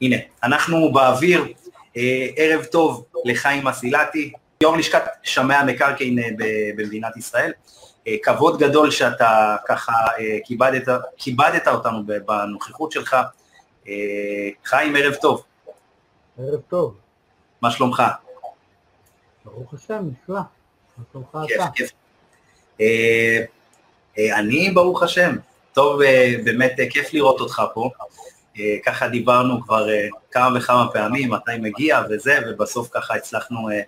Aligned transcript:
הנה, 0.00 0.16
אנחנו 0.42 0.92
באוויר, 0.92 1.44
אה, 1.96 2.26
ערב 2.36 2.64
טוב 2.64 3.04
לחיים 3.24 3.68
אסילתי, 3.68 4.32
יו"ר 4.62 4.76
לשכת 4.76 5.02
שמאי 5.22 5.56
המקרקעין 5.56 6.18
אה, 6.18 6.28
במדינת 6.76 7.16
ישראל. 7.16 7.52
אה, 8.06 8.14
כבוד 8.22 8.58
גדול 8.58 8.90
שאתה 8.90 9.56
ככה 9.68 9.92
כיבדת, 10.44 10.88
כיבדת 11.16 11.68
אותנו 11.68 12.02
בנוכחות 12.26 12.92
שלך. 12.92 13.16
חיים, 14.64 14.96
ערב 14.96 15.14
טוב. 15.14 15.44
ערב 16.38 16.60
טוב. 16.68 16.96
מה 17.62 17.70
שלומך? 17.70 18.02
ברוך 19.44 19.74
השם, 19.74 20.04
נפלא. 20.12 20.40
מה 20.98 21.04
שלומך 21.12 21.28
אתה? 21.28 21.64
כיף, 21.74 21.90
כיף. 22.78 22.80
אני, 24.38 24.70
ברוך 24.70 25.02
השם. 25.02 25.36
טוב, 25.72 26.00
באמת 26.44 26.72
כיף 26.90 27.14
לראות 27.14 27.40
אותך 27.40 27.62
פה. 27.74 27.90
אה, 28.58 28.76
ככה 28.84 29.08
דיברנו 29.08 29.62
כבר 29.62 29.90
אה, 29.90 30.08
כמה 30.30 30.58
וכמה 30.58 30.88
פעמים, 30.92 31.30
מתי 31.30 31.50
מגיע 31.60 32.00
וזה, 32.10 32.38
ובסוף 32.48 32.88
ככה 32.92 33.14
הצלחנו 33.14 33.70
אה, 33.70 33.80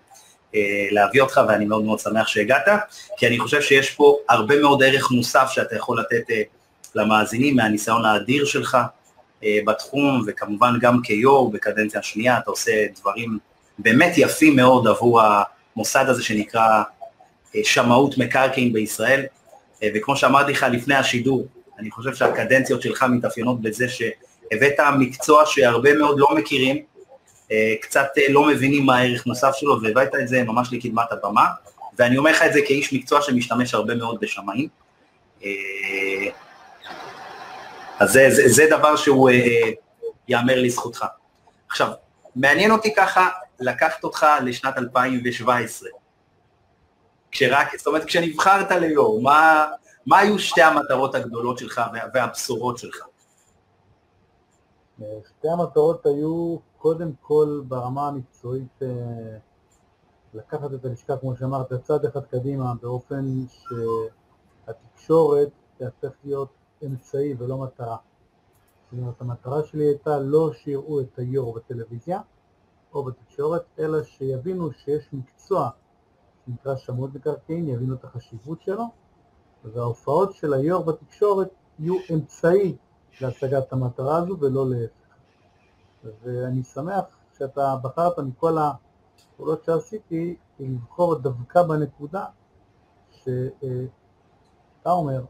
להביא 0.91 1.21
אותך, 1.21 1.41
ואני 1.49 1.65
מאוד 1.65 1.85
מאוד 1.85 1.99
שמח 1.99 2.29
שהגעת, 2.29 2.69
כי 3.17 3.27
אני 3.27 3.39
חושב 3.39 3.63
שיש 3.63 3.91
פה 3.91 4.19
הרבה 4.29 4.61
מאוד 4.61 4.83
ערך 4.83 5.11
מוסף 5.11 5.49
שאתה 5.51 5.77
יכול 5.77 6.01
לתת 6.01 6.25
למאזינים 6.95 7.57
מהניסיון 7.57 8.05
האדיר 8.05 8.45
שלך 8.45 8.79
בתחום, 9.67 10.25
וכמובן 10.27 10.75
גם 10.81 11.03
כיו"ר 11.03 11.51
בקדנציה 11.51 12.01
השנייה, 12.01 12.39
אתה 12.39 12.51
עושה 12.51 12.87
דברים 13.01 13.39
באמת 13.79 14.13
יפים 14.17 14.57
מאוד 14.57 14.87
עבור 14.87 15.23
המוסד 15.23 16.05
הזה 16.09 16.23
שנקרא 16.23 16.83
שמאות 17.63 18.19
מקרקעין 18.19 18.73
בישראל, 18.73 19.23
וכמו 19.95 20.17
שאמרתי 20.17 20.53
לך 20.53 20.67
לפני 20.73 20.95
השידור, 20.95 21.47
אני 21.79 21.91
חושב 21.91 22.15
שהקדנציות 22.15 22.83
שלך 22.83 23.03
מתאפיינות 23.11 23.61
בזה 23.63 23.89
ש... 23.89 24.03
הבאת 24.53 24.81
מקצוע 24.99 25.47
שהרבה 25.47 25.95
מאוד 25.95 26.19
לא 26.19 26.29
מכירים, 26.35 26.83
אה, 27.53 27.75
קצת 27.81 28.07
אה, 28.19 28.23
לא 28.29 28.47
מבינים 28.47 28.87
מה 28.87 28.99
הערך 28.99 29.27
מוסף 29.27 29.55
שלו, 29.55 29.83
והבאת 29.83 30.15
את 30.15 30.29
זה 30.29 30.43
ממש 30.43 30.69
לקדמת 30.73 31.13
הבמה, 31.13 31.47
ואני 31.99 32.19
אומר 32.19 32.31
לך 32.31 32.43
את 32.43 32.53
זה 32.53 32.61
כאיש 32.67 32.93
מקצוע 32.93 33.23
שמשתמש 33.23 33.75
הרבה 33.75 33.95
מאוד 33.95 34.19
בשמאים. 34.21 34.69
אה, 35.45 35.51
אז 37.99 38.13
זה, 38.13 38.27
זה, 38.31 38.43
זה 38.49 38.67
דבר 38.71 38.97
שהוא 38.97 39.31
ייאמר 40.29 40.63
לזכותך. 40.63 41.05
עכשיו, 41.69 41.91
מעניין 42.37 42.71
אותי 42.71 42.95
ככה 42.95 43.29
לקחת 43.61 44.05
אותך 44.05 44.27
לשנת 44.45 44.79
2017. 44.79 45.89
כשרק, 47.31 47.77
זאת 47.77 47.87
אומרת, 47.87 48.05
כשנבחרת 48.05 48.71
ליו"ר, 48.71 49.23
מה, 49.23 49.67
מה 50.07 50.19
היו 50.19 50.39
שתי 50.39 50.63
המטרות 50.63 51.15
הגדולות 51.15 51.59
שלך 51.59 51.81
והבשורות 52.15 52.79
שלך? 52.79 53.10
שתי 55.29 55.49
המטרות 55.49 56.07
היו 56.07 56.57
קודם 56.79 57.13
כל 57.21 57.63
ברמה 57.69 58.09
המקצועית 58.09 58.83
אה, 58.83 58.89
לקחת 60.35 60.75
את 60.75 60.85
הלשכה, 60.85 61.17
כמו 61.17 61.37
שאמרת, 61.37 61.73
צעד 61.73 62.05
אחד 62.05 62.25
קדימה 62.25 62.75
באופן 62.83 63.25
שהתקשורת 64.67 65.49
תהפך 65.79 66.13
להיות 66.25 66.49
אמצעי 66.87 67.35
ולא 67.39 67.59
מטרה. 67.59 67.97
זאת 68.91 69.01
אומרת, 69.01 69.21
המטרה 69.21 69.65
שלי 69.65 69.85
הייתה 69.85 70.19
לא 70.19 70.53
שיראו 70.53 71.01
את 71.01 71.19
היו"ר 71.19 71.53
בטלוויזיה 71.53 72.21
או 72.95 73.05
בתקשורת, 73.05 73.63
אלא 73.79 74.03
שיבינו 74.03 74.73
שיש 74.73 75.09
מקצוע 75.13 75.71
שנקרא 76.47 76.77
שמות 76.77 77.15
מקרקעין, 77.15 77.69
יבינו 77.69 77.95
את 77.95 78.05
החשיבות 78.05 78.63
שלו, 78.63 78.85
וההופעות 79.65 80.33
של 80.33 80.55
היו"ר 80.55 80.83
בתקשורת 80.83 81.49
יהיו 81.79 81.97
אמצעי 82.15 82.77
להשגת 83.21 83.73
המטרה 83.73 84.17
הזו 84.17 84.37
ולא 84.41 84.71
להפך. 84.71 84.95
ואני 86.23 86.63
שמח 86.63 87.05
שאתה 87.39 87.77
בחרת 87.83 88.19
מכל 88.19 88.57
הפעולות 88.59 89.65
שעשיתי 89.65 90.37
לבחור 90.61 91.15
דווקא 91.15 91.63
בנקודה 91.63 92.25
שאתה 93.11 94.91
אומר, 94.91 95.25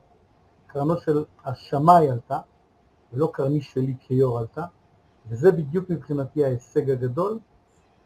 קרנו 0.66 0.96
של 0.96 1.24
השמאי 1.44 2.10
עלתה 2.10 2.38
ולא 3.12 3.30
קרני 3.32 3.60
שלי 3.60 3.94
כיו"ר 4.00 4.38
עלתה 4.38 4.64
וזה 5.28 5.52
בדיוק 5.52 5.90
מבחינתי 5.90 6.44
ההישג 6.44 6.90
הגדול 6.90 7.38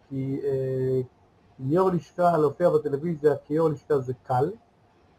כי 0.08 0.40
אה, 0.44 1.00
יו"ר 1.58 1.90
לשכה 1.90 2.36
להופיע 2.36 2.70
בטלוויזיה 2.70 3.36
כיו"ר 3.36 3.68
לשכה 3.68 3.98
זה 3.98 4.12
קל 4.22 4.50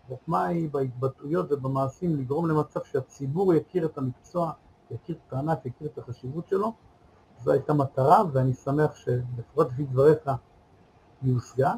החוכמה 0.06 0.46
היא 0.46 0.70
בהתבטאויות 0.70 1.52
ובמעשים 1.52 2.16
לגרום 2.16 2.50
למצב 2.50 2.80
שהציבור 2.92 3.54
יכיר 3.54 3.86
את 3.86 3.98
המקצוע, 3.98 4.52
יכיר 4.92 5.16
את 5.28 5.34
הענף, 5.34 5.58
יכיר 5.66 5.88
את 5.94 5.98
החשיבות 5.98 6.48
שלו, 6.48 6.74
זו 7.44 7.52
הייתה 7.52 7.74
מטרה 7.74 8.24
ואני 8.34 8.54
שמח 8.54 8.96
שלפחות 8.96 9.68
לפי 9.74 9.84
דבריך 9.84 10.30
היא 11.22 11.34
הושגה. 11.34 11.74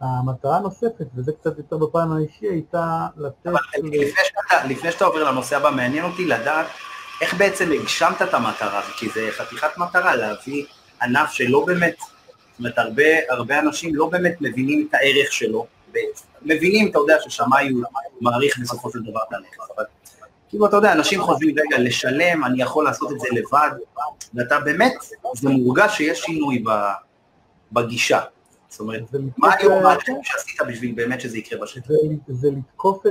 המטרה 0.00 0.56
הנוספת, 0.56 1.06
וזה 1.14 1.32
קצת 1.32 1.58
יותר 1.58 1.76
בפן 1.76 2.12
האישי, 2.12 2.46
הייתה 2.46 3.06
לתת... 3.16 3.46
אבל. 3.46 3.58
לפני, 3.82 4.06
שאתה, 4.24 4.66
לפני 4.66 4.92
שאתה 4.92 5.04
עובר 5.04 5.30
לנושא 5.30 5.56
הבא, 5.56 5.70
מעניין 5.70 6.04
אותי 6.04 6.24
לדעת 6.24 6.66
איך 7.20 7.34
בעצם 7.34 7.72
הגשמת 7.72 8.22
את 8.22 8.34
המטרה, 8.34 8.82
כי 8.98 9.08
זה 9.10 9.28
חתיכת 9.30 9.78
מטרה 9.78 10.16
להביא 10.16 10.64
ענף 11.02 11.30
שלא 11.30 11.64
באמת, 11.66 11.96
זאת 11.98 12.58
אומרת, 12.58 12.78
הרבה, 12.78 13.02
הרבה 13.30 13.58
אנשים 13.58 13.94
לא 13.94 14.08
באמת 14.08 14.36
מבינים 14.40 14.86
את 14.88 14.94
הערך 14.94 15.32
שלו, 15.32 15.66
מבינים, 16.42 16.90
אתה 16.90 16.98
יודע, 16.98 17.16
ששמאי 17.20 17.70
הוא 17.70 17.82
מעריך 18.20 18.58
בסופו 18.58 18.90
של 18.90 19.02
דבר 19.02 19.20
את 19.28 19.32
הנכס, 19.32 19.70
אבל 19.76 19.84
כאילו, 20.48 20.66
אתה 20.66 20.76
יודע, 20.76 20.92
אנשים 20.92 21.22
חושבים, 21.22 21.54
רגע, 21.58 21.78
לשלם, 21.78 22.44
אני 22.44 22.62
יכול 22.62 22.84
לעשות 22.84 23.12
את 23.12 23.20
זה 23.20 23.28
לבד, 23.32 23.70
ואתה 24.34 24.60
באמת, 24.60 24.92
זה 25.34 25.48
מורגש 25.48 25.96
שיש 25.96 26.20
שינוי 26.20 26.64
בגישה. 27.72 28.20
זאת 28.68 28.80
אומרת, 28.80 29.02
מה 29.36 29.54
היום 29.58 29.72
המערכת 29.72 30.12
שעשית 30.22 30.60
בשביל 30.68 30.94
באמת 30.94 31.20
שזה 31.20 31.38
יקרה 31.38 31.60
בשטח? 31.60 31.90
זה 32.28 32.50
לתקוף 32.50 33.06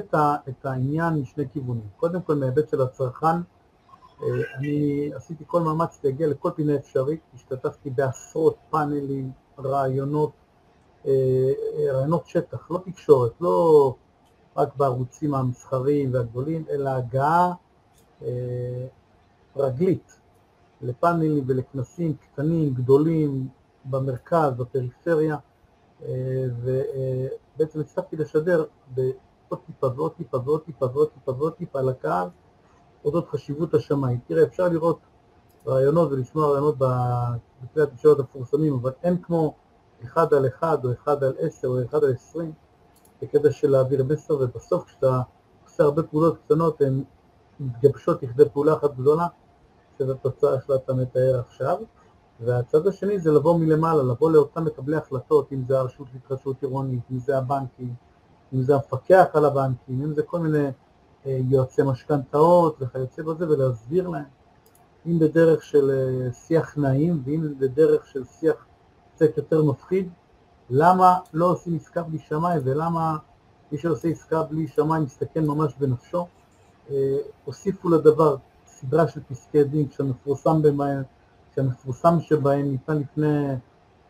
את 0.50 0.66
העניין 0.66 1.14
משני 1.14 1.44
כיוונים. 1.54 1.88
קודם 1.98 2.22
כל, 2.22 2.36
מהיבט 2.36 2.70
של 2.70 2.82
הצרכן, 2.82 3.26
אה, 4.24 4.28
אני 4.56 5.09
עשיתי 5.16 5.44
כל 5.48 5.62
מאמץ 5.62 6.00
להגיע 6.04 6.28
לכל 6.28 6.50
פינה 6.56 6.76
אפשרית, 6.76 7.20
השתתפתי 7.36 7.90
בעשרות 7.90 8.58
פאנלים, 8.70 9.32
רעיונות, 9.59 10.32
רעיונות 11.94 12.28
שטח, 12.28 12.72
לא 12.72 12.79
תקשורת, 12.85 13.31
לא 13.41 13.95
רק 14.57 14.75
בערוצים 14.75 15.34
המסחריים 15.35 16.13
והגדולים, 16.13 16.63
אלא 16.69 16.90
הגעה 16.90 17.53
אה, 18.22 18.88
רגלית 19.56 20.19
לפאנלים 20.81 21.44
ולכנסים 21.47 22.13
קטנים, 22.13 22.73
גדולים, 22.73 23.47
במרכז, 23.85 24.53
בפריפריה, 24.57 25.38
אה, 26.06 26.46
ובעצם 26.63 27.79
הצלחתי 27.79 28.16
לשדר 28.16 28.66
בעוד 28.88 29.59
טיפה 29.66 29.88
ועוד 29.96 30.12
טיפה 30.12 30.38
ועוד 30.46 30.62
טיפה 30.62 30.85
ועוד 30.94 31.09
טיפה 31.09 31.31
ועוד 31.31 31.53
טיפה 31.53 31.81
לקהל 31.81 32.28
אודות 33.06 33.29
חשיבות 33.29 33.73
השמיים. 33.73 34.19
תראה, 34.28 34.44
אפשר 34.44 34.67
לראות 34.67 35.00
רעיונות 35.67 36.12
ולשמוע 36.12 36.47
רעיונות 36.47 36.75
בכלי 36.78 37.84
התקשורת 37.84 38.19
המפורסמים, 38.19 38.73
אבל 38.73 38.91
אין 39.03 39.22
כמו 39.22 39.53
אחד 40.03 40.34
על 40.34 40.47
אחד 40.47 40.85
או 40.85 40.91
אחד 40.91 41.24
על 41.24 41.34
עשר 41.40 41.68
או 41.68 41.84
אחד 41.85 42.03
על 42.03 42.13
עשרים 42.13 42.52
בקטע 43.22 43.52
של 43.52 43.69
להעביר 43.69 44.03
מסר, 44.03 44.38
ובסוף 44.40 44.85
כשאתה 44.85 45.22
עושה 45.63 45.84
הרבה 45.84 46.03
פעולות 46.03 46.38
קטנות, 46.38 46.81
הן 46.81 47.03
מתגבשות 47.59 48.24
לכדי 48.24 48.50
פעולה 48.50 48.74
אחת 48.74 48.96
גדולה, 48.96 49.28
שזו 49.97 50.12
התוצאה 50.12 50.62
שאתה 50.62 50.94
מתאר 50.94 51.40
עכשיו. 51.40 51.78
והצד 52.40 52.88
השני 52.88 53.19
זה 53.19 53.31
לבוא 53.31 53.59
מלמעלה, 53.59 54.03
לבוא 54.03 54.31
לאותם 54.31 54.66
מקבלי 54.66 54.96
החלטות, 54.96 55.52
אם 55.52 55.63
זה 55.68 55.80
הרשות 55.80 56.08
להתחדשות 56.14 56.62
עירונית, 56.62 57.02
אם 57.12 57.19
זה 57.19 57.38
הבנקים, 57.38 57.94
אם 58.53 58.62
זה 58.62 58.75
המפקח 58.75 59.25
על 59.34 59.46
הבנקים, 59.46 60.03
אם 60.03 60.14
זה 60.14 60.24
כל 60.24 60.40
מיני 60.40 60.68
אה, 61.25 61.40
יועצי 61.50 61.81
משכנתאות 61.84 62.78
וכיוצא 62.79 63.24
בזה, 63.24 63.50
ולהסביר 63.50 64.08
להם, 64.08 64.24
אם 65.06 65.19
בדרך 65.19 65.64
של 65.64 65.91
אה, 65.91 66.34
שיח 66.34 66.78
נעים 66.78 67.22
ואם 67.25 67.53
בדרך 67.59 68.08
של 68.08 68.23
שיח 68.23 68.66
קצת 69.17 69.37
יותר 69.37 69.64
מפחיד, 69.64 70.09
למה 70.69 71.19
לא 71.34 71.46
עושים 71.46 71.75
עסקה 71.75 72.02
בלי 72.03 72.19
שמאי 72.19 72.58
ולמה 72.64 73.17
מי 73.72 73.78
שעושה 73.78 74.08
עסקה 74.08 74.43
בלי 74.43 74.67
שמאי 74.67 74.99
מסתכן 74.99 75.46
ממש 75.46 75.73
בנפשו. 75.79 76.28
אה, 76.90 77.17
הוסיפו 77.46 77.90
לדבר 77.90 78.35
סדרה 78.66 79.08
של 79.08 79.22
פסקי 79.29 79.64
דין 79.64 79.87
כשהמפורסם 79.87 80.61
בהם, 80.61 81.03
כשהמפורסם 81.52 82.19
שבהם 82.19 82.72
ניתן 82.72 82.97
לפני 82.97 83.47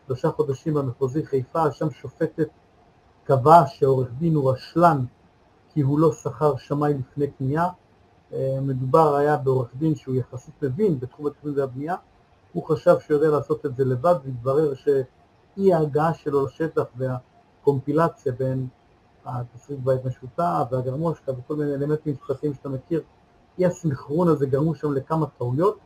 שלושה 0.06 0.30
חודשים 0.30 0.74
במחוזי 0.74 1.26
חיפה, 1.26 1.72
שם 1.72 1.90
שופטת 1.90 2.48
קבעה 3.24 3.66
שעורך 3.66 4.08
דין 4.18 4.34
הוא 4.34 4.52
רשלן 4.52 5.04
כי 5.72 5.80
הוא 5.80 5.98
לא 5.98 6.12
שכר 6.12 6.56
שמאי 6.56 6.94
לפני 6.94 7.30
קנייה. 7.30 7.68
אה, 8.32 8.58
מדובר 8.62 9.16
היה 9.16 9.36
בעורך 9.36 9.68
דין 9.74 9.94
שהוא 9.94 10.14
יחסית 10.14 10.62
מבין 10.62 11.00
בתחום 11.00 11.26
התכנון 11.26 11.58
והבנייה, 11.58 11.96
הוא 12.58 12.66
חשב 12.66 12.96
שהוא 13.00 13.16
יודע 13.16 13.28
לעשות 13.28 13.66
את 13.66 13.76
זה 13.76 13.84
לבד 13.84 14.14
והתברר 14.24 14.74
ש... 14.74 14.88
אי 15.56 15.74
ההגעה 15.74 16.14
שלו 16.14 16.46
לשטח 16.46 16.84
והקומפילציה 16.96 18.32
בין 18.32 18.66
התסריט 19.24 19.80
בית 19.84 20.04
משותף 20.04 20.66
והגרמושקה 20.70 21.32
וכל 21.32 21.56
מיני 21.56 21.74
אלמנטים 21.74 22.14
משפטיים 22.14 22.54
שאתה 22.54 22.68
מכיר, 22.68 23.02
אי 23.58 23.66
הסנכרון 23.66 24.28
הזה 24.28 24.46
גרמו 24.46 24.74
שם 24.74 24.92
לכמה 24.92 25.26
טעויות 25.38 25.78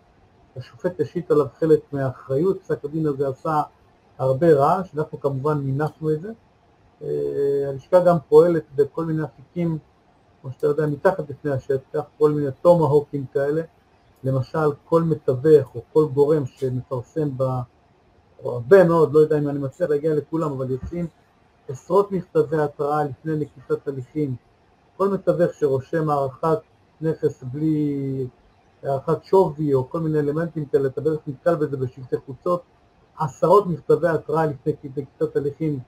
השופט 0.57 1.01
השית 1.01 1.31
עליו 1.31 1.47
חלק 1.59 1.81
מהאחריות, 1.93 2.61
פסק 2.63 2.85
הדין 2.85 3.07
הזה 3.07 3.29
עשה 3.29 3.63
הרבה 4.19 4.53
רעש, 4.53 4.95
אנחנו 4.97 5.21
כמובן 5.21 5.59
מינפנו 5.59 6.11
את 6.11 6.21
זה. 6.21 6.33
אה, 7.03 7.69
הלשכה 7.69 8.01
גם 8.05 8.17
פועלת 8.29 8.65
בכל 8.75 9.05
מיני 9.05 9.25
אפיקים, 9.25 9.79
כמו 10.41 10.53
שאתה 10.53 10.67
יודע, 10.67 10.87
מתחת 10.87 11.31
לפני 11.31 11.51
השטח, 11.51 12.03
כל 12.19 12.31
מיני 12.31 12.51
טומהוקים 12.63 13.27
כאלה, 13.33 13.63
למשל 14.25 14.73
כל 14.85 15.03
מתווך 15.03 15.75
או 15.75 15.83
כל 15.93 16.07
גורם 16.15 16.47
שמפרסם 16.47 17.29
ב... 17.37 17.43
או 18.45 18.53
הרבה 18.53 18.85
מאוד, 18.85 19.13
לא 19.15 19.19
יודע 19.19 19.39
אם 19.39 19.49
אני 19.49 19.59
מצליח 19.59 19.91
להגיע 19.91 20.15
לכולם, 20.15 20.53
אבל 20.53 20.71
יוצאים 20.71 21.07
עשרות 21.69 22.13
מכתבי 22.13 22.57
התראה 22.57 23.05
לפני 23.05 23.37
נקיטת 23.37 23.89
הליכים. 23.89 24.37
כל 24.97 25.09
מתווך 25.09 25.55
שרושם 25.55 26.11
הערכת 26.11 26.59
נכס 27.01 27.43
בלי 27.53 28.27
הערכת 28.83 29.25
שווי 29.25 29.75
או 29.75 29.91
כל 29.91 30.01
מיני 30.01 30.19
אלמנטים 30.19 30.65
כאלה, 30.65 30.89
אתה 30.89 31.01
בטח 31.01 31.21
נתקל 31.27 31.55
בזה 31.55 31.77
בשלטי 31.77 32.17
חוצות, 32.27 32.63
עשרות 33.19 33.67
מכתבי 33.67 34.09
התראה 34.09 34.47
לפני 34.47 34.73
נקיטת 34.97 35.37
הליכים 35.37 35.79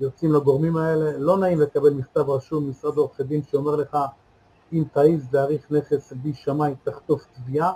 יוצאים 0.00 0.32
לגורמים 0.32 0.76
האלה, 0.76 1.18
לא 1.18 1.38
נעים 1.38 1.60
לקבל 1.60 1.90
מכתב 1.90 2.30
רשום 2.30 2.66
ממשרד 2.66 2.96
עורכי 2.96 3.22
דין 3.22 3.42
שאומר 3.42 3.76
לך 3.76 3.98
אם 4.74 4.84
תעיז 4.92 5.28
להעריך 5.32 5.70
נכס 5.70 6.12
בלי 6.12 6.34
שמאי 6.34 6.74
תחטוף 6.84 7.26
תביעה, 7.32 7.72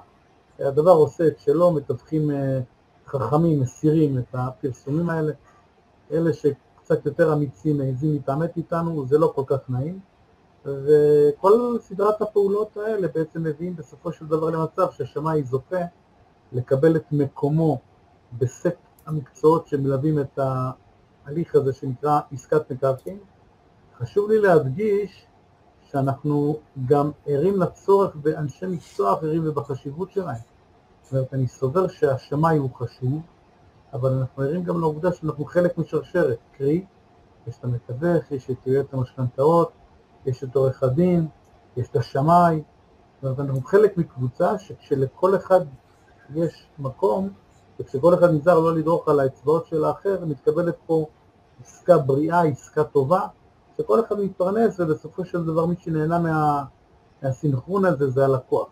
הדבר 0.59 0.91
עושה 0.91 1.27
את 1.27 1.39
שלו, 1.39 1.73
מתווכים 1.73 2.31
אה, 2.31 2.61
חכמים 3.07 3.61
מסירים 3.61 4.19
את 4.19 4.35
הפרסומים 4.35 5.11
האלה, 5.11 5.33
אלה 6.13 6.33
שקצת 6.33 7.07
יותר 7.07 7.33
אמיצים 7.33 7.79
מעזים 7.79 8.13
להתעמת 8.13 8.57
איתנו, 8.57 9.07
זה 9.07 9.19
לא 9.19 9.33
כל 9.35 9.43
כך 9.47 9.59
נעים, 9.69 10.01
וכל 10.65 11.79
סדרת 11.81 12.23
הפעולות 12.23 12.77
האלה 12.77 13.09
בעצם 13.09 13.43
מביאים 13.43 13.77
בסופו 13.77 14.13
של 14.13 14.27
דבר 14.27 14.51
למצב 14.51 14.91
שהשמאי 14.91 15.43
זוכה 15.43 15.85
לקבל 16.53 16.97
את 16.97 17.05
מקומו 17.13 17.79
בסט 18.39 18.77
המקצועות 19.07 19.67
שמלווים 19.67 20.19
את 20.19 20.39
ההליך 20.39 21.55
הזה 21.55 21.73
שנקרא 21.73 22.21
עסקת 22.33 22.73
מקרקעין. 22.73 23.19
חשוב 23.99 24.31
לי 24.31 24.39
להדגיש 24.39 25.28
שאנחנו 25.91 26.57
גם 26.87 27.11
ערים 27.27 27.57
לצורך 27.57 28.17
באנשי 28.17 28.67
מקצוע 28.67 29.15
אחרים 29.15 29.49
ובחשיבות 29.49 30.11
שלהם. 30.11 30.41
זאת 31.03 31.13
אומרת, 31.13 31.35
אני 31.35 31.47
סובר 31.47 31.89
שהשמאי 31.89 32.57
הוא 32.57 32.71
חשוב, 32.75 33.21
אבל 33.93 34.13
אנחנו 34.13 34.43
ערים 34.43 34.65
גם 34.65 34.81
לעובדה 34.81 35.13
שאנחנו 35.13 35.45
חלק 35.45 35.79
משרשרת, 35.79 36.39
קרי, 36.59 36.85
יש 37.47 37.59
את 37.59 37.65
המתווך, 37.65 38.31
יש 38.31 38.51
את 38.51 38.67
יועץ 38.67 38.87
המשכנתאות, 38.93 39.73
יש 40.27 40.45
את 40.45 40.57
עורך 40.57 40.83
הדין, 40.83 41.29
יש 41.77 41.89
את 41.89 41.97
השמאי, 41.97 42.63
זאת 43.15 43.25
אומרת, 43.25 43.41
אנחנו 43.41 43.63
חלק 43.63 43.97
מקבוצה 43.97 44.59
שכשלכל 44.59 45.37
אחד 45.37 45.61
יש 46.35 46.67
מקום, 46.79 47.29
וכשכל 47.81 48.15
אחד 48.15 48.31
נזהר 48.31 48.59
לא 48.59 48.75
לדרוך 48.75 49.09
על 49.09 49.21
האצבעות 49.21 49.67
של 49.67 49.85
האחר, 49.85 50.25
מתקבלת 50.25 50.77
פה 50.87 51.07
עסקה 51.65 51.99
בריאה, 51.99 52.43
עסקה 52.43 52.85
טובה, 52.85 53.27
שכל 53.79 54.01
אחד 54.01 54.21
מתפרנס 54.21 54.81
ובסופו 54.81 55.25
של 55.25 55.45
דבר 55.45 55.67
מי 55.67 55.75
שנהנה 55.85 56.19
מה, 56.19 56.65
מהסינכרון 57.23 57.85
הזה 57.85 58.11
זה 58.11 58.25
הלקוח. 58.25 58.69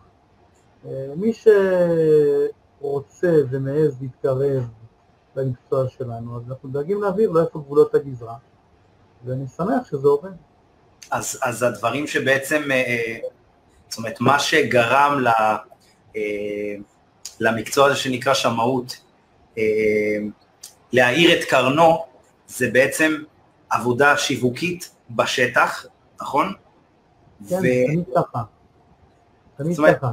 אה, 0.86 1.06
מי 1.16 1.32
שרוצה 2.80 3.32
ומעז 3.50 3.96
להתקרב 4.00 4.68
למקצוע 5.36 5.88
שלנו, 5.88 6.36
אז 6.36 6.42
אנחנו 6.48 6.68
דואגים 6.68 7.02
להעביר 7.02 7.30
לו 7.30 7.40
איפה 7.40 7.58
גבולות 7.58 7.94
הגזרה, 7.94 8.34
ואני 9.24 9.44
שמח 9.56 9.90
שזה 9.90 10.08
עובד. 10.08 10.30
אז, 11.10 11.38
אז 11.42 11.62
הדברים 11.62 12.06
שבעצם, 12.06 12.62
אה, 12.70 12.76
אה, 12.76 13.18
זאת 13.88 13.98
אומרת, 13.98 14.20
מה 14.20 14.38
שגרם 14.38 15.20
ל, 15.20 15.28
למקצוע 17.40 17.86
הזה 17.86 17.96
שנקרא 17.96 18.34
שמאות, 18.34 18.96
להאיר 20.92 21.38
את 21.38 21.44
קרנו, 21.44 22.04
זה 22.46 22.70
בעצם 22.72 23.16
עבודה 23.70 24.16
שיווקית 24.16 24.95
בשטח, 25.10 25.86
נכון? 26.20 26.52
כן, 27.48 27.56
תמיד 27.58 28.04
ככה. 28.16 28.42
תמיד 29.56 29.76
ככה. 29.76 30.10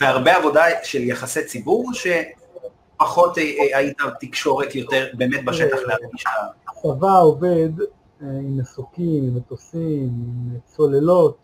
והרבה 0.00 0.36
עבודה 0.36 0.62
של 0.82 0.98
יחסי 0.98 1.44
ציבור, 1.44 1.90
שפחות 1.94 3.38
אה, 3.38 3.42
אה, 3.42 3.78
היית 3.78 3.98
תקשורת 4.20 4.74
יותר 4.74 5.06
באמת 5.14 5.44
בשטח 5.44 5.76
אה, 5.76 5.86
להרגיש 5.86 6.24
הצבא 6.68 7.20
עובד 7.20 7.70
עם 8.20 8.56
מסוקים, 8.56 9.24
עם 9.24 9.36
מטוסים, 9.36 10.10
עם 10.52 10.58
צוללות, 10.66 11.36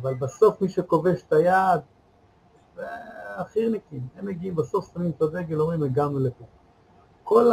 אבל 0.00 0.14
בסוף 0.14 0.60
מי 0.60 0.68
שכובש 0.68 1.22
את 1.28 1.32
היעד 1.32 1.80
זה 2.76 2.82
החירניקים, 3.36 4.00
הם 4.16 4.26
מגיעים 4.26 4.54
בסוף, 4.56 4.92
שמים 4.94 5.12
את 5.16 5.22
הדגל, 5.22 5.60
אומרים 5.60 5.82
הגענו 5.82 6.18
לפה. 6.18 6.44
כל 7.24 7.50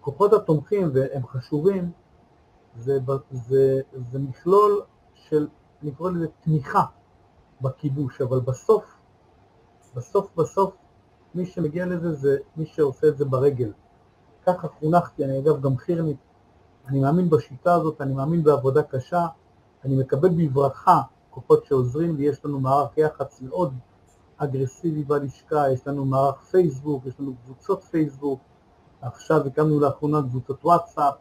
הכוחות 0.00 0.32
התומכים, 0.32 0.90
והם 0.94 1.26
חשובים, 1.26 1.90
זה, 2.78 2.98
זה, 3.30 3.80
זה 4.12 4.18
מכלול 4.18 4.82
של, 5.14 5.48
אני 5.82 5.92
קורא 5.92 6.10
לזה 6.10 6.26
תמיכה 6.40 6.84
בכיבוש, 7.60 8.20
אבל 8.20 8.40
בסוף, 8.40 8.84
בסוף 9.94 10.36
בסוף 10.36 10.74
מי 11.34 11.46
שמגיע 11.46 11.86
לזה 11.86 12.12
זה 12.12 12.36
מי 12.56 12.66
שעושה 12.66 13.08
את 13.08 13.18
זה 13.18 13.24
ברגל. 13.24 13.72
ככה 14.46 14.68
חונכתי, 14.68 15.24
אני 15.24 15.38
אגב 15.38 15.60
גם 15.62 15.76
חירנית, 15.76 16.16
אני 16.88 17.00
מאמין 17.00 17.30
בשיטה 17.30 17.74
הזאת, 17.74 18.00
אני 18.00 18.14
מאמין 18.14 18.42
בעבודה 18.42 18.82
קשה, 18.82 19.26
אני 19.84 19.96
מקבל 19.96 20.28
בברכה 20.28 21.02
כוחות 21.30 21.64
שעוזרים 21.64 22.16
לי, 22.16 22.24
יש 22.24 22.44
לנו 22.44 22.60
מערך 22.60 22.98
יח"צ 22.98 23.40
מאוד 23.42 23.74
אגרסיבי 24.36 25.04
בלשכה, 25.04 25.72
יש 25.72 25.86
לנו 25.86 26.04
מערך 26.04 26.42
פייסבוק, 26.42 27.06
יש 27.06 27.20
לנו 27.20 27.34
קבוצות 27.44 27.84
פייסבוק, 27.84 28.40
עכשיו 29.02 29.46
הקמנו 29.46 29.80
לאחרונה 29.80 30.22
קבוצות 30.22 30.64
וואטסאפ, 30.64 31.14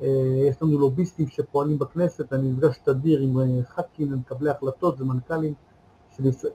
יש 0.00 0.62
לנו 0.62 0.78
לוביסטים 0.78 1.28
שפועלים 1.28 1.78
בכנסת, 1.78 2.32
אני 2.32 2.50
נפגש 2.50 2.78
תדיר 2.78 3.20
עם 3.20 3.38
אה, 3.38 3.44
ח"כים 3.64 4.12
ומקבלי 4.12 4.50
החלטות 4.50 5.00
ומנכ"לים 5.00 5.54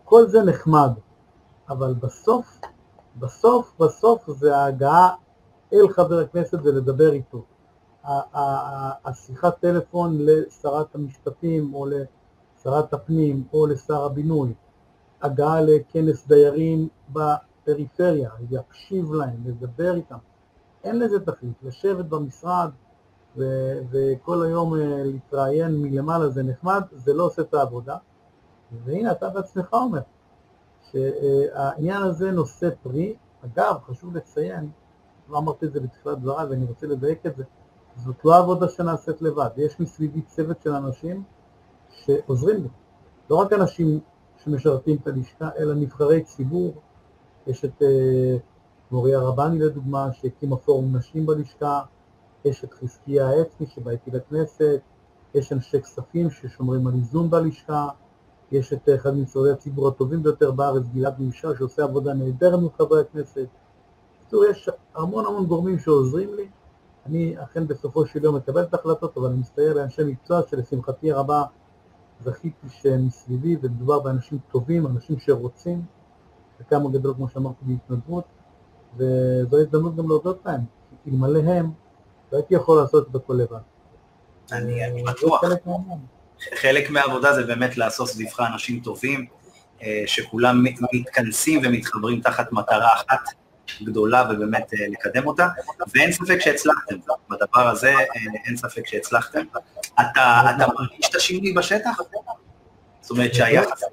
כל 0.03 0.27
זה 0.27 0.43
נחמד, 0.43 0.91
אבל 1.69 1.93
בסוף, 1.93 2.61
בסוף, 3.19 3.73
בסוף 3.79 4.29
זה 4.31 4.57
ההגעה 4.57 5.09
אל 5.73 5.89
חבר 5.89 6.19
הכנסת 6.19 6.59
ולדבר 6.63 7.13
איתו. 7.13 7.43
השיחת 9.05 9.59
טלפון 9.59 10.17
לשרת 10.19 10.95
המשפטים 10.95 11.73
או 11.73 11.85
לשרת 11.85 12.93
הפנים 12.93 13.43
או 13.53 13.67
לשר 13.67 14.05
הבינוי, 14.05 14.53
הגעה 15.21 15.61
לכנס 15.61 16.27
דיירים 16.27 16.87
בפריפריה, 17.09 18.29
להקשיב 18.51 19.13
להם, 19.13 19.43
לדבר 19.45 19.95
איתם, 19.95 20.17
אין 20.83 20.99
לזה 20.99 21.19
תכלית, 21.19 21.63
לשבת 21.63 22.05
במשרד 22.05 22.69
ו- 23.37 23.79
וכל 23.89 24.43
היום 24.43 24.73
uh, 24.73 24.77
להתראיין 25.05 25.81
מלמעלה 25.81 26.29
זה 26.29 26.43
נחמד, 26.43 26.81
זה 26.91 27.13
לא 27.13 27.23
עושה 27.23 27.41
את 27.41 27.53
העבודה. 27.53 27.97
והנה 28.83 29.11
אתה 29.11 29.29
בעצמך 29.29 29.73
אומר 29.73 29.99
שהעניין 30.91 32.03
הזה 32.03 32.31
נושא 32.31 32.69
פרי. 32.83 33.15
אגב, 33.45 33.75
חשוב 33.87 34.17
לציין, 34.17 34.69
לא 35.29 35.37
אמרתי 35.37 35.65
את 35.65 35.73
זה 35.73 35.79
בתחילת 35.79 36.19
דבריי 36.19 36.45
ואני 36.45 36.65
רוצה 36.65 36.87
לדייק 36.87 37.25
את 37.25 37.35
זה, 37.35 37.43
זאת 37.95 38.25
לא 38.25 38.37
עבודה 38.37 38.69
שנעשית 38.69 39.21
לבד, 39.21 39.49
יש 39.57 39.79
מסביבי 39.79 40.21
צוות 40.21 40.61
של 40.61 40.71
אנשים 40.71 41.23
שעוזרים 41.89 42.63
לי. 42.63 42.69
לא 43.29 43.35
רק 43.35 43.53
אנשים 43.53 43.99
שמשרתים 44.43 44.97
את 45.01 45.07
הלשכה, 45.07 45.49
אלא 45.57 45.73
נבחרי 45.73 46.23
ציבור. 46.23 46.73
יש 47.47 47.65
את 47.65 47.81
uh, 47.81 47.85
מוריה 48.91 49.19
רבני 49.19 49.59
לדוגמה, 49.59 50.13
שהקימה 50.13 50.57
פורום 50.57 50.95
נשים 50.95 51.25
בלשכה, 51.25 51.81
יש 52.47 52.63
את 52.63 52.73
חזקיה 52.73 53.27
העצמי 53.27 53.67
שבא 53.67 53.91
איתי 53.91 54.11
לכנסת, 54.11 54.79
יש 55.33 55.53
אנשי 55.53 55.81
כספים 55.81 56.29
ששומרים 56.29 56.87
על 56.87 56.93
איזון 56.93 57.29
בלשכה, 57.29 57.87
יש 58.51 58.73
את 58.73 58.89
אחד 58.95 59.15
ממשרדי 59.15 59.51
הציבור 59.51 59.87
הטובים 59.87 60.23
ביותר 60.23 60.51
בארץ, 60.51 60.83
גלעד 60.93 61.19
מישר, 61.19 61.55
שעושה 61.55 61.83
עבודה 61.83 62.13
נהדרת 62.13 62.59
עם 62.59 62.67
חברי 62.77 63.01
הכנסת. 63.01 63.47
בקיצור, 64.21 64.45
יש 64.45 64.69
המון 64.95 65.25
המון 65.25 65.45
גורמים 65.45 65.79
שעוזרים 65.79 66.33
לי. 66.33 66.47
אני 67.05 67.35
אכן 67.43 67.67
בסופו 67.67 68.05
של 68.05 68.23
יום 68.23 68.35
מקבל 68.35 68.63
את 68.63 68.73
ההחלטות, 68.73 69.17
אבל 69.17 69.27
אני 69.27 69.37
מסתייע 69.37 69.73
לאנשי 69.73 70.03
מקצוע 70.03 70.41
שלשמחתי 70.47 71.11
הרבה 71.11 71.43
זכיתי 72.23 72.69
שהם 72.69 73.05
מסביבי, 73.05 73.57
ומדובר 73.61 73.99
באנשים 73.99 74.39
טובים, 74.51 74.87
אנשים 74.87 75.19
שרוצים, 75.19 75.81
חלקם 76.57 76.85
הגדול, 76.85 77.13
כמו 77.13 77.27
שאמרתי, 77.27 77.65
בהתנדבות, 77.65 78.23
וזו 78.95 79.57
הזדמנות 79.57 79.95
גם 79.95 80.07
להודות 80.07 80.39
להם, 80.45 80.61
אלמלא 81.07 81.39
הם, 81.39 81.71
לא 82.31 82.37
הייתי 82.37 82.55
יכול 82.55 82.81
לעשות 82.81 83.07
את 83.11 83.15
הכל 83.15 83.33
לבד. 83.33 83.57
אני, 84.51 84.85
אני 84.85 85.03
בטוח. 85.03 85.41
חלק 86.55 86.89
מהעבודה 86.89 87.33
זה 87.33 87.43
באמת 87.43 87.77
לעשות 87.77 88.09
סביבך 88.09 88.39
אנשים 88.53 88.79
טובים, 88.79 89.25
אה, 89.83 90.03
שכולם 90.05 90.63
מתכנסים 90.93 91.61
ומתחברים 91.63 92.21
תחת 92.21 92.51
מטרה 92.51 92.93
אחת 92.93 93.29
גדולה 93.83 94.29
ובאמת 94.29 94.73
אה, 94.73 94.87
לקדם 94.89 95.27
אותה, 95.27 95.47
ואין 95.95 96.11
ספק 96.11 96.39
שהצלחתם, 96.39 96.95
בדבר 97.29 97.67
הזה 97.67 97.89
אה, 97.89 98.05
אין 98.45 98.57
ספק 98.57 98.87
שהצלחתם. 98.87 99.43
אתה, 99.99 100.41
אתה 100.55 100.67
מרגיש 100.67 101.09
את 101.09 101.15
השינוי 101.15 101.53
בשטח? 101.53 101.97
זאת 103.01 103.11
אומרת 103.11 103.33
שהיחס... 103.33 103.83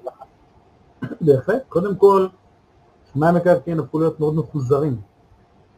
בהחלט, 1.21 1.63
קודם 1.69 1.95
כל, 1.95 2.27
שמאי 3.13 3.31
מקרקעין 3.31 3.79
הפכו 3.79 3.99
להיות 3.99 4.19
מאוד 4.19 4.35
מפוזרים 4.35 5.01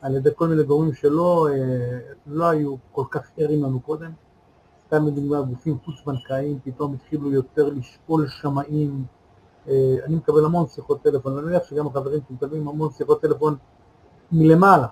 על 0.01 0.16
ידי 0.16 0.30
כל 0.36 0.48
מיני 0.48 0.63
גורמים 0.63 0.94
שלא 0.94 1.48
אה, 1.51 2.00
לא 2.27 2.46
היו 2.46 2.75
כל 2.92 3.04
כך 3.12 3.32
ערים 3.38 3.63
לנו 3.63 3.80
קודם. 3.80 4.12
סתם 4.86 5.08
לדוגמה, 5.08 5.42
גופים 5.42 5.77
חוץ-בנקאיים 5.86 6.60
פתאום 6.63 6.94
התחילו 6.94 7.32
יותר 7.32 7.70
לשקול 7.70 8.27
שמאים. 8.27 9.06
אה, 9.68 9.96
אני 10.06 10.16
מקבל 10.16 10.46
המון 10.46 10.68
שיחות 10.68 11.01
טלפון, 11.01 11.38
אני 11.38 11.46
מניח 11.46 11.63
שגם 11.63 11.88
החברים 11.88 12.20
מקבלים 12.30 12.68
המון 12.68 12.92
שיחות 12.92 13.22
טלפון 13.22 13.56
מלמעלה. 14.32 14.88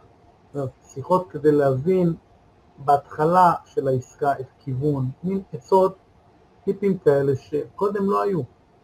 שיחות 0.84 1.28
כדי 1.30 1.52
להבין 1.52 2.14
בהתחלה 2.78 3.54
של 3.66 3.88
העסקה 3.88 4.32
את 4.40 4.46
כיוון, 4.60 5.10
מין 5.24 5.42
עצות, 5.54 5.96
טיפים 6.64 6.98
כאלה 6.98 7.36
שקודם 7.36 8.10
לא 8.10 8.22
היו. 8.22 8.42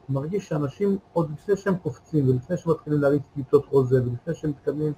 מרגיש 0.09 0.47
שאנשים 0.47 0.97
עוד 1.13 1.31
לפני 1.31 1.55
שהם 1.55 1.77
קופצים 1.77 2.29
ולפני 2.29 2.57
שהם 2.57 2.71
מתחילים 2.71 3.01
להריץ 3.01 3.21
טיוטות 3.33 3.65
חוזה 3.65 4.03
ולפני 4.03 4.33
שהם 4.33 4.49
מתקדמים 4.49 4.93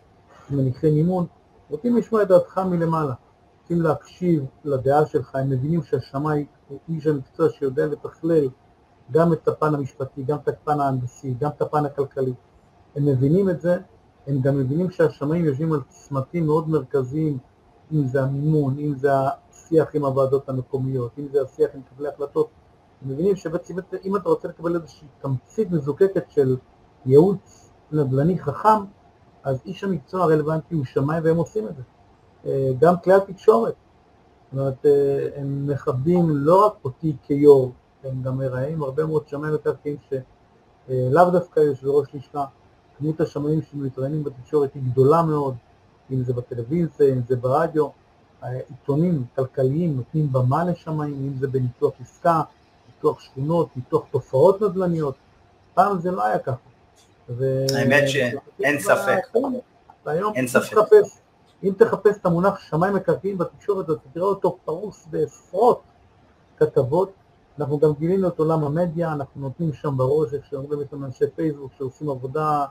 מניחי 0.50 0.92
מימון, 0.92 1.26
רוצים 1.70 1.98
לשמוע 1.98 2.22
את 2.22 2.28
דעתך 2.28 2.58
מלמעלה, 2.58 3.14
רוצים 3.62 3.82
להקשיב 3.82 4.46
לדעה 4.64 5.06
שלך, 5.06 5.36
הם 5.36 5.50
מבינים 5.50 5.84
שהשמאי 5.84 6.46
הוא 6.68 6.80
איש 6.90 7.08
המקצוע 7.08 7.50
שיודע 7.50 7.86
לתכלל 7.86 8.50
גם 9.12 9.34
את 9.34 9.48
הפן 9.48 9.76
המשפטי, 9.76 10.24
גם 10.24 10.38
את 10.38 10.48
הפן 10.48 10.80
ההנדסי, 10.80 11.34
גם 11.40 11.50
את 11.50 11.62
הפן 11.62 11.86
הכלכלי. 11.86 12.34
הם 12.96 13.06
מבינים 13.06 13.50
את 13.50 13.62
זה, 13.62 13.78
הם 14.28 14.42
גם 14.42 14.58
מבינים 14.58 14.92
שהשמאים 14.92 15.46
יושבים 15.46 15.74
על 15.74 15.82
צמתים 15.88 16.46
מאוד 16.46 16.70
מרכזיים, 16.70 17.38
אם 17.94 18.08
זה 18.08 18.24
המימון, 18.24 18.80
אם 18.80 18.96
זה 18.96 19.10
השיח 19.14 19.96
עם 19.96 20.06
הוועדות 20.06 20.50
המקומיות, 20.50 21.12
אם 21.20 21.28
זה 21.32 21.42
השיח 21.42 21.70
עם 21.74 21.82
קבלי 21.82 22.10
החלטות, 22.10 22.50
הם 23.02 23.10
מבינים 23.10 23.36
שבעצם 23.36 23.76
אם 24.06 24.16
אתה 24.16 24.30
רוצה 24.30 24.48
לקבל 24.48 24.76
איזושהי 24.76 25.08
תמצית 25.22 25.72
מזוקקת 25.72 26.32
של 26.32 26.58
ייעוץ 27.06 27.70
נדל"ני 27.92 28.40
חכם, 28.40 28.84
אז 29.44 29.62
איש 29.66 29.84
המקצוע 29.84 30.24
הרלוונטי 30.24 30.76
הוא 30.76 30.86
שמאי 30.86 31.20
והם 31.24 31.38
עושים 31.38 31.68
את 31.68 31.76
זה. 31.76 31.82
אה, 32.46 32.70
גם 32.80 32.94
כלי 33.04 33.14
התקשורת, 33.14 33.74
זאת 34.52 34.60
אומרת, 34.60 34.86
אה, 34.86 35.28
הם 35.36 35.68
מכבדים 35.68 36.30
לא 36.30 36.66
רק 36.66 36.74
אותי 36.86 37.16
כיו"ר, 37.24 37.72
הם 38.04 38.22
גם 38.22 38.38
מראים 38.38 38.84
הרבה 38.84 39.06
מאוד 39.06 39.28
שמאי 39.28 39.52
מקרקעין 39.52 39.98
שלאו 40.10 41.30
דווקא 41.32 41.60
יושבי 41.60 41.90
ראש 41.90 42.08
לשכה, 42.14 42.46
כמות 42.98 43.22
השמאים 43.22 43.62
שמתראיינים 43.62 44.24
בתקשורת 44.24 44.74
היא 44.74 44.84
גדולה 44.92 45.22
מאוד, 45.22 45.56
אם 46.12 46.24
זה 46.24 46.34
בטלוויזיה, 46.34 47.14
אם 47.14 47.22
זה 47.28 47.36
ברדיו, 47.36 47.88
עיתונים 48.70 49.26
כלכליים 49.36 49.98
נותנים 49.98 50.32
במה 50.32 50.64
לשמאים, 50.64 51.16
אם 51.16 51.38
זה 51.40 51.48
בניתוח 51.48 51.94
עסקה, 52.02 52.42
ניתוח 52.88 53.20
שכונות, 53.20 53.70
ניתוח 53.76 54.04
תופעות 54.12 54.62
נדל"ניות, 54.62 55.16
פעם 55.74 56.00
זה 56.00 56.12
לא 56.12 56.26
היה 56.26 56.40
ככה. 56.40 56.73
האמת 57.75 58.03
שאין 58.10 58.80
ספק. 58.80 59.20
והיום 60.06 60.34
אין 60.36 60.48
ספק. 60.48 60.74
תחפש, 60.74 61.18
אם 61.63 61.74
תחפש 61.77 62.18
את 62.18 62.25
המונח 62.25 62.60
שמאי 62.60 62.92
מקרקעין 62.92 63.38
בתקשורת, 63.38 63.86
אתה 63.86 64.10
תראה 64.13 64.25
אותו 64.25 64.58
פרוס 64.65 65.08
בעשרות 65.12 65.82
כתבות. 66.58 67.12
אנחנו 67.60 67.80
גם 67.80 67.94
גילינו 68.00 68.27
את 68.27 68.39
עולם 68.39 68.63
המדיה, 68.63 69.13
אנחנו 69.13 69.42
נותנים 69.42 69.74
שם 69.74 69.98
בראש, 69.98 70.34
איך 70.34 70.46
שאומרים 70.46 70.82
את 70.82 70.94
אנשי 70.94 71.25
פייסבוק 71.36 71.72
שעושים 71.77 72.10
עבודה 72.10 72.65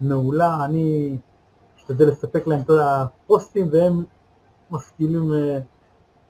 מעולה, 0.00 0.64
אני 0.64 1.16
אשתדל 1.76 2.08
לספק 2.08 2.46
להם 2.46 2.60
את 2.60 2.70
הפוסטים 2.70 3.68
והם 3.72 4.04
משכילים 4.70 5.32
אה, 5.32 5.58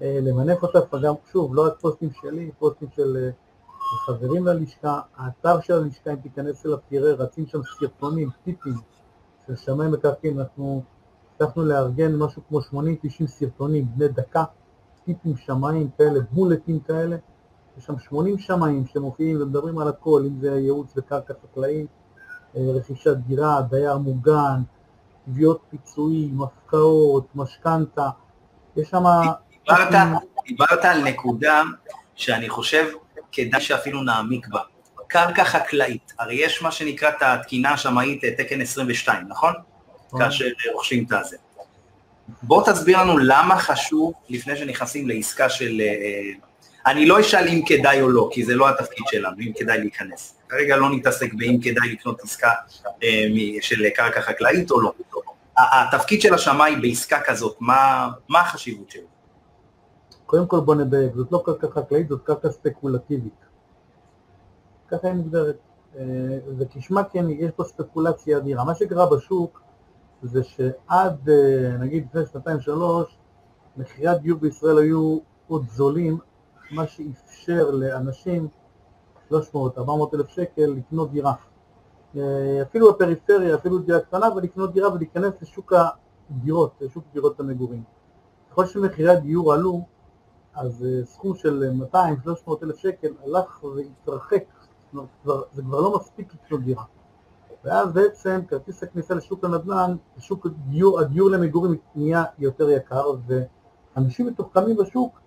אה, 0.01 0.19
למנף 0.23 0.63
אותה, 0.63 0.97
וגם 0.97 1.15
שוב, 1.33 1.55
לא 1.55 1.67
רק 1.67 1.81
פוסטים 1.81 2.11
שלי, 2.23 2.51
פוסטים 2.59 2.89
של 2.97 3.17
אה, 3.17 3.31
חברים 3.97 4.47
ללשכה, 4.47 5.01
האתר 5.17 5.61
של 5.61 5.73
הלשכה, 5.73 6.11
אם 6.11 6.17
תיכנס 6.17 6.67
אליו 6.67 6.79
תראה, 6.89 7.13
רצים 7.13 7.47
שם 7.47 7.61
סרטונים, 7.79 8.31
טיפים 8.45 8.75
של 9.47 9.57
שמאי 9.57 9.89
מקרקעין, 9.89 10.41
אנחנו 10.41 10.83
הצלחנו 11.35 11.65
לארגן 11.65 12.17
משהו 12.17 12.43
כמו 12.49 12.61
80-90 12.61 12.63
סרטונים 13.27 13.87
בני 13.95 14.09
דקה, 14.09 14.45
טיפים 15.05 15.37
שמאים 15.37 15.89
כאלה, 15.99 16.21
בולטים 16.31 16.81
כאלה, 16.81 17.17
יש 17.79 17.85
שם 17.85 17.99
80 17.99 18.39
שמאים 18.39 18.87
שמופיעים 18.87 19.43
ומדברים 19.43 19.79
על 19.79 19.89
הכל, 19.89 20.23
אם 20.27 20.41
זה 20.41 20.51
ייעוץ 20.51 20.95
בקרקע 20.97 21.35
חקלאית, 21.43 21.87
רכישת 22.55 23.17
דירה, 23.17 23.63
דייר 23.63 23.99
מוגן, 23.99 24.63
תביעות 25.25 25.61
פיצויים, 25.71 26.43
הפקעות, 26.43 27.27
משכנתה, 27.35 28.09
יש 28.77 28.91
שם... 28.91 29.05
דיברת, 29.51 29.95
דיברת 30.47 30.85
על 30.85 31.05
נקודה 31.05 31.63
שאני 32.15 32.49
חושב 32.49 32.85
כדאי 33.33 33.61
שאפילו 33.61 34.03
נעמיק 34.03 34.49
בה. 34.49 34.61
קרקע 35.09 35.45
חקלאית, 35.45 36.13
הרי 36.19 36.35
יש 36.35 36.63
מה 36.63 36.73
שנקרא 36.73 37.09
את 37.09 37.23
התקינה 37.23 37.73
השמאית 37.73 38.25
תקן 38.25 38.61
22, 38.61 39.25
נכון? 39.29 39.53
נכון? 40.07 40.21
כאשר 40.21 40.45
רוכשים 40.73 41.05
את 41.05 41.13
הזה. 41.13 41.37
בוא 42.43 42.73
תסביר 42.73 43.01
לנו 43.01 43.19
למה 43.19 43.59
חשוב, 43.59 44.13
לפני 44.29 44.57
שנכנסים 44.57 45.09
לעסקה 45.09 45.49
של... 45.49 45.81
אה, 45.81 46.49
אני 46.87 47.07
לא 47.07 47.21
אשאל 47.21 47.49
אם 47.49 47.63
כדאי 47.67 48.01
או 48.03 48.09
לא, 48.09 48.29
כי 48.33 48.45
זה 48.45 48.55
לא 48.55 48.69
התפקיד 48.69 49.07
שלנו, 49.11 49.37
אם 49.41 49.53
כדאי 49.57 49.79
להיכנס. 49.79 50.35
כרגע 50.49 50.77
לא 50.77 50.91
נתעסק 50.91 51.35
באם 51.35 51.61
כדאי 51.61 51.93
לקנות 51.93 52.21
עסקה 52.21 52.53
אה, 53.03 53.27
של 53.61 53.89
קרקע 53.89 54.21
חקלאית 54.21 54.71
או 54.71 54.81
לא. 54.81 54.93
התפקיד 55.59 56.21
של 56.21 56.35
השמאי 56.35 56.77
בעסקה 56.77 57.21
כזאת, 57.21 57.57
מה, 57.61 58.09
מה 58.29 58.41
החשיבות 58.41 58.91
שלו? 58.91 59.18
קודם 60.29 60.47
כל 60.47 60.61
בוא 60.61 60.75
נדייק, 60.75 61.15
זאת 61.15 61.33
לא 61.33 61.43
קרקע 61.45 61.69
חקלאית, 61.71 62.09
זאת 62.09 62.23
קרקע 62.23 62.51
ספקולטיבית. 62.51 63.45
ככה 64.89 65.09
היא 65.09 65.15
מוגדרת. 65.15 65.57
אה, 65.97 66.39
וכשמה 66.59 67.05
כן, 67.05 67.31
יש 67.31 67.51
פה 67.51 67.65
ספקולציה 67.65 68.39
אדירה. 68.39 68.65
מה 68.65 68.75
שקרה 68.75 69.11
בשוק 69.11 69.63
זה 70.23 70.45
שעד 70.45 71.29
אה, 71.29 71.77
נגיד 71.81 72.07
לפני 72.09 72.27
שנתיים 72.33 72.61
שלוש, 72.61 73.19
מחירי 73.77 74.09
הדיור 74.09 74.39
בישראל 74.39 74.79
היו 74.79 75.19
עוד 75.49 75.65
זולים, 75.69 76.19
מה 76.71 76.87
שאפשר 76.87 77.71
לאנשים 77.71 78.49
300-400 79.31 79.35
אלף 80.15 80.29
שקל 80.29 80.67
לקנות 80.77 81.11
דירה. 81.11 81.35
אה, 82.17 82.63
אפילו 82.63 82.93
בפריפריה, 82.93 83.55
אפילו 83.55 83.79
דירה 83.79 84.01
קטנה, 84.01 84.35
ולקנות 84.37 84.73
דירה 84.73 84.93
ולהיכנס 84.93 85.35
לשוק 85.43 85.73
הדירות, 86.31 86.73
לשוק 86.81 87.05
דירות 87.13 87.41
המגורים. 87.41 87.83
ככל 88.51 88.67
שמחירי 88.67 89.11
הדיור 89.11 89.53
עלו, 89.53 89.85
אז 90.59 90.85
אה, 90.85 91.05
סכום 91.05 91.35
של 91.35 91.71
200-300 91.93 92.51
אלף 92.63 92.77
שקל 92.77 93.09
הלך 93.25 93.65
והתרחק, 93.65 94.45
זה 95.53 95.63
כבר 95.63 95.81
לא 95.81 95.97
מספיק 95.97 96.35
לקנות 96.35 96.61
דירה. 96.61 96.85
ואז 97.65 97.93
בעצם 97.93 98.41
כרטיס 98.49 98.83
הכניסה 98.83 99.15
לשוק 99.15 99.45
הנדל"ן, 99.45 99.97
שוק 100.19 100.47
הדיור, 100.47 101.01
הדיור 101.01 101.31
למגורים 101.31 101.77
נהיה 101.95 102.25
יותר 102.39 102.71
יקר, 102.71 103.05
ואנשים 103.27 104.27
מתוחכמים 104.27 104.77
בשוק 104.77 105.21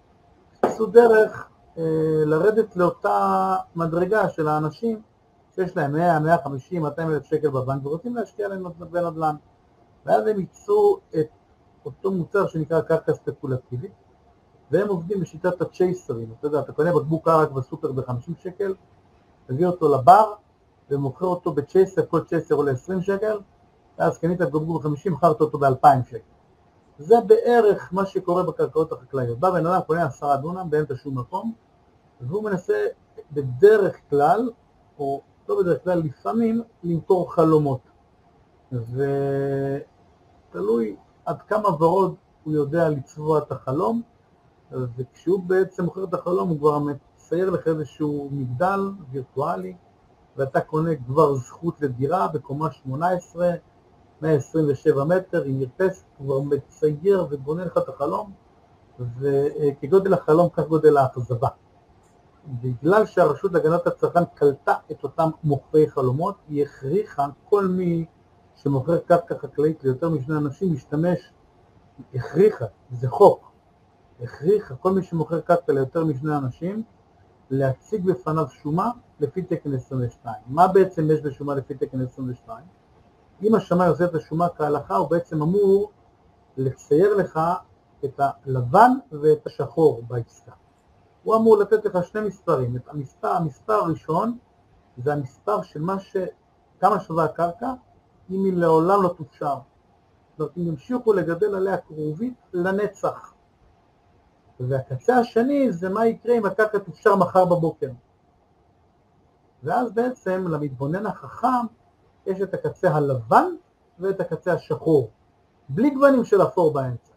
עשו 0.62 0.86
דרך 0.86 1.50
אה, 1.78 1.84
לרדת 2.26 2.76
לאותה 2.76 3.56
מדרגה 3.76 4.30
של 4.30 4.48
האנשים 4.48 5.02
שיש 5.56 5.78
להם 5.78 5.92
100, 5.92 6.20
150, 6.20 6.82
200 6.82 7.10
אלף 7.10 7.24
שקל 7.24 7.50
בבנק 7.50 7.86
ורוצים 7.86 8.16
להשקיע 8.16 8.48
להם 8.48 8.64
בנדל"ן. 8.80 9.36
ואז 10.06 10.28
הם 10.28 10.40
ייצרו 10.40 11.00
את 11.20 11.28
אותו 11.86 12.12
מוצר 12.12 12.48
שנקרא 12.48 12.82
קרקע 12.82 13.14
ספקולטיבית, 13.14 13.92
והם 14.72 14.88
עובדים 14.88 15.20
בשיטת 15.20 15.62
הצ'ייסרים. 15.62 16.34
אתה 16.40 16.48
יודע, 16.48 16.60
אתה 16.60 16.74
קונה 16.74 16.94
בקבוק 16.94 17.26
קרק 17.26 17.52
בסופר 17.52 17.92
ב-50 17.92 18.32
שקל, 18.44 18.76
מביא 19.50 19.68
אותו 19.68 19.96
לבר 19.96 20.34
ומוכר 20.90 21.26
אותו 21.26 21.52
בצ'ייסר, 21.52 22.06
כל 22.06 22.24
צ'ייסר 22.24 22.56
עולה 22.56 22.72
20 22.72 23.02
שקל, 23.02 23.40
ואז 24.00 24.18
קנית 24.18 24.42
בקבוק 24.42 24.86
ב-50, 24.86 25.10
מכרת 25.10 25.42
אותו 25.42 25.58
ב-2,000 25.58 26.10
שקל. 26.10 26.18
זה 26.98 27.16
בערך 27.28 27.90
מה 27.94 28.06
שקורה 28.06 28.44
בקרקעות 28.44 28.92
החקלאיות. 28.92 29.40
בא 29.40 29.52
בן 29.52 29.66
אדם, 29.66 29.82
קונה 29.88 30.06
עשרה 30.06 30.38
דונם 30.38 30.70
באמצע 30.70 30.94
שום 30.96 31.18
מקום, 31.18 31.54
והוא 32.22 32.44
מנסה 32.44 32.86
בדרך 33.32 33.98
כלל, 34.10 34.50
או 35.00 35.22
לא 35.50 35.60
בדרך 35.60 35.84
כלל, 35.84 36.00
לפעמים 36.00 36.62
למכור 36.84 37.34
חלומות. 37.34 37.80
ותלוי 40.52 40.96
עד 41.26 41.42
כמה 41.42 41.84
ורוד 41.84 42.16
הוא 42.44 42.54
יודע 42.54 42.90
לצבוע 42.90 43.38
את 43.38 43.52
החלום, 43.52 44.02
וכשהוא 44.72 45.40
בעצם 45.44 45.84
מוכר 45.84 46.04
את 46.04 46.14
החלום 46.14 46.50
הוא 46.50 46.58
כבר 46.58 46.80
מצייר 46.80 47.50
לך 47.50 47.68
איזשהו 47.68 48.30
מגדל 48.32 48.92
וירטואלי, 49.12 49.76
ואתה 50.38 50.62
קונה 50.62 50.92
כבר 50.96 51.36
זכות 51.36 51.82
לדירה 51.82 52.28
בקומה 52.28 52.72
18, 52.72 53.52
127 54.22 55.04
מטר 55.04 55.44
עם 55.44 55.60
מרפסת, 55.60 56.06
כבר 56.18 56.42
מצייר 56.42 57.28
ובונה 57.30 57.66
לך 57.66 57.78
את 57.78 57.90
החלום, 57.90 58.32
וכגודל 59.20 60.14
החלום 60.14 60.50
כך 60.50 60.68
גודל 60.68 60.98
האכזבה. 60.98 61.48
בגלל 62.48 63.06
שהרשות 63.06 63.52
להגנת 63.52 63.88
הצרכן 63.88 64.26
קלטה 64.36 64.74
את 64.92 65.04
אותם 65.04 65.30
מוכרי 65.44 65.90
חלומות, 65.90 66.36
היא 66.48 66.64
הכריחה 66.64 67.28
כל 67.50 67.68
מי 67.68 68.06
שמוכר 68.56 68.98
קרקע 68.98 69.38
חקלאית 69.38 69.84
ליותר 69.84 70.10
משני 70.10 70.38
אנשים 70.38 70.74
להשתמש, 70.74 71.20
הכריחה, 72.16 72.66
זה 72.92 73.10
חוק, 73.10 73.51
הכריחה 74.22 74.76
כל 74.76 74.92
מי 74.92 75.04
שמוכר 75.04 75.42
קרקע 75.42 75.74
ליותר 75.74 76.06
משני 76.06 76.38
אנשים 76.38 76.84
להציג 77.50 78.06
בפניו 78.06 78.50
שומה 78.50 78.92
לפי 79.20 79.42
תקן 79.42 79.74
22. 79.74 80.36
מה 80.48 80.68
בעצם 80.68 81.12
יש 81.12 81.22
בשומה 81.22 81.56
לפי 81.56 81.74
תקן 81.74 82.02
22? 82.02 82.66
אם 83.44 83.56
השמאי 83.56 83.88
עושה 83.88 84.06
את 84.06 84.16
השומה 84.16 84.50
כהלכה, 84.50 84.96
הוא 84.96 85.10
בעצם 85.10 85.42
אמור 85.42 85.92
לצייר 86.58 87.16
לך 87.16 87.40
את 88.06 88.20
הלבן 88.20 88.92
ואת 89.12 89.48
השחור 89.48 90.04
בעסקה. 90.08 90.52
הוא 91.24 91.36
אמור 91.36 91.58
לתת 91.58 91.86
לך 91.86 92.04
שני 92.04 92.22
מספרים, 92.22 92.76
את 92.76 92.88
המספר, 92.88 93.28
המספר 93.28 93.74
הראשון 93.74 94.38
זה 94.98 95.14
המספר 95.14 95.62
של 95.62 95.82
מה 95.82 96.00
ש... 96.00 96.18
כמה 96.80 97.00
שווה 97.00 97.24
הקרקע 97.24 97.74
אם 98.32 98.46
היא 98.46 98.54
לעולם 98.54 99.04
לא 99.04 99.14
תופשר. 99.18 99.56
זאת 100.32 100.40
אומרת, 100.40 100.58
אם 100.58 100.68
ימשיכו 100.68 101.14
לגדל 101.14 101.56
עליה 101.56 101.78
כרובית 101.78 102.34
לנצח. 102.54 103.31
והקצה 104.60 105.18
השני 105.18 105.72
זה 105.72 105.90
מה 105.90 106.06
יקרה 106.06 106.38
אם 106.38 106.46
הקרקע 106.46 106.80
תופשר 106.80 107.16
מחר 107.16 107.46
בבוקר. 107.46 107.90
ואז 109.64 109.92
בעצם 109.94 110.48
למתבונן 110.48 111.06
החכם 111.06 111.66
יש 112.26 112.42
את 112.42 112.54
הקצה 112.54 112.92
הלבן 112.92 113.46
ואת 114.00 114.20
הקצה 114.20 114.54
השחור, 114.54 115.10
בלי 115.70 115.90
גוונים 115.90 116.26
של 116.26 116.42
אפור 116.42 116.74
באמצע. 116.74 117.14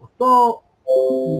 אותו 0.00 0.60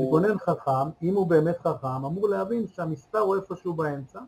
מתבונן 0.03 0.39
חכם, 0.39 0.91
אם 1.03 1.15
הוא 1.15 1.27
באמת 1.27 1.59
חכם, 1.59 2.05
אמור 2.05 2.29
להבין 2.29 2.67
שהמספר 2.67 3.19
הוא 3.19 3.37
איפשהו 3.37 3.75
באמצע, 3.75 4.21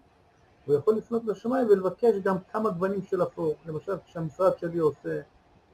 הוא 0.66 0.74
יכול 0.74 0.94
לפנות 0.94 1.24
לשמיים 1.24 1.66
ולבקש 1.68 2.14
גם 2.24 2.36
כמה 2.52 2.70
גוונים 2.70 3.02
של 3.02 3.22
אפור. 3.22 3.54
למשל, 3.66 3.92
כשהמשרד 4.04 4.58
שלי 4.58 4.78
עושה 4.78 5.20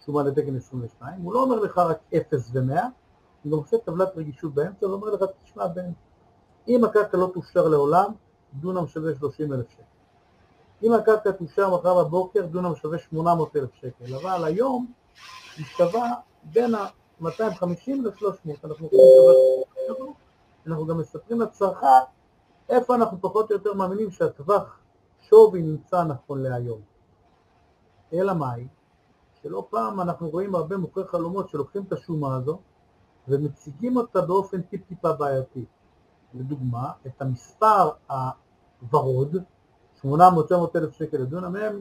שומה 0.05 0.23
לתקן 0.23 0.57
22, 0.57 1.21
הוא 1.23 1.35
לא 1.35 1.43
אומר 1.43 1.59
לך 1.59 1.79
רק 1.79 1.99
0 2.17 2.51
ו-100, 2.53 2.81
הוא 3.51 3.61
עושה 3.61 3.79
טבלת 3.79 4.17
רגישות 4.17 4.55
באמצע 4.55 4.87
ואומר 4.87 5.11
לך, 5.11 5.25
תשמע 5.45 5.67
בן, 5.67 5.91
אם 6.69 6.85
הקרקע 6.85 7.17
לא 7.17 7.31
תאושר 7.33 7.69
לעולם, 7.69 8.13
דונם 8.55 8.87
שווה 8.87 9.15
30 9.15 9.53
אלף 9.53 9.71
שקל. 9.71 9.83
אם 10.83 10.93
הקרקע 10.93 11.31
תאושר 11.31 11.75
מחר 11.75 12.05
בבוקר, 12.05 12.47
דונם 12.47 12.75
שווה 12.75 12.99
800 12.99 13.57
אלף 13.57 13.75
שקל, 13.75 14.15
אבל 14.15 14.45
היום 14.45 14.93
היא 15.57 15.67
שווה 15.67 16.11
בין 16.43 16.75
ה-250 16.75 17.89
ל-300, 17.89 18.51
אנחנו 18.65 18.89
אנחנו 20.67 20.87
גם 20.87 20.99
מספרים 20.99 21.41
לצרכן 21.41 21.87
איפה 22.69 22.95
אנחנו 22.95 23.21
פחות 23.21 23.51
או 23.51 23.57
יותר 23.57 23.75
מאמינים 23.75 24.11
שהטווח 24.11 24.79
שווי 25.21 25.63
נמצא 25.63 26.05
נכון 26.05 26.43
להיום. 26.43 26.81
אלא 28.13 28.35
מאי? 28.35 28.67
שלא 29.43 29.67
פעם 29.71 30.01
אנחנו 30.01 30.29
רואים 30.29 30.55
הרבה 30.55 30.77
מוכרי 30.77 31.07
חלומות 31.07 31.49
שלוקחים 31.49 31.83
את 31.89 31.93
השומה 31.93 32.37
הזו 32.37 32.59
ומציגים 33.29 33.97
אותה 33.97 34.21
באופן 34.21 34.63
טיפ-טיפה 34.63 35.13
בעייתי. 35.13 35.65
לדוגמה, 36.35 36.93
את 37.07 37.23
המספר 37.23 37.91
הוורוד, 38.83 39.37
800-900 40.05 40.07
אלף 40.77 40.93
שקל 40.93 41.17
לדונם, 41.17 41.57
הם 41.57 41.81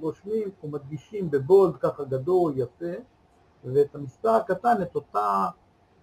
רושמים 0.00 0.48
ומדגישים 0.64 1.30
בבולד 1.30 1.76
ככה 1.76 2.04
גדול, 2.04 2.52
יפה, 2.56 2.94
ואת 3.64 3.94
המספר 3.94 4.30
הקטן, 4.30 4.82
את 4.82 4.94
אותה 4.94 5.46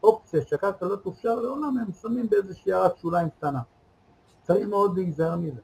אופציה 0.03 0.41
שהקרקע 0.45 0.86
לא 0.86 0.95
תופשר 0.95 1.36
לעולם, 1.36 1.77
הם 1.77 1.91
שמים 1.91 2.29
באיזושהי 2.29 2.74
הערת 2.74 2.98
שוליים 2.98 3.29
קטנה. 3.29 3.62
צריך 4.41 4.67
מאוד 4.67 4.98
להיזהר 4.98 5.36
מזה, 5.36 5.62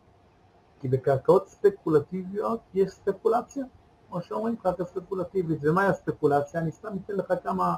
כי 0.79 0.88
בקרקעות 0.88 1.48
ספקולטיביות 1.48 2.60
יש 2.74 2.91
ספקולציה, 2.91 3.65
כמו 4.07 4.22
שאומרים 4.22 4.55
קרקע 4.55 4.84
ספקולטיבית, 4.84 5.60
ומהי 5.62 5.88
הספקולציה? 5.88 6.62
אני 6.62 6.72
סתם 6.72 6.98
אתן 7.05 7.13
לך 7.13 7.34
כמה 7.43 7.75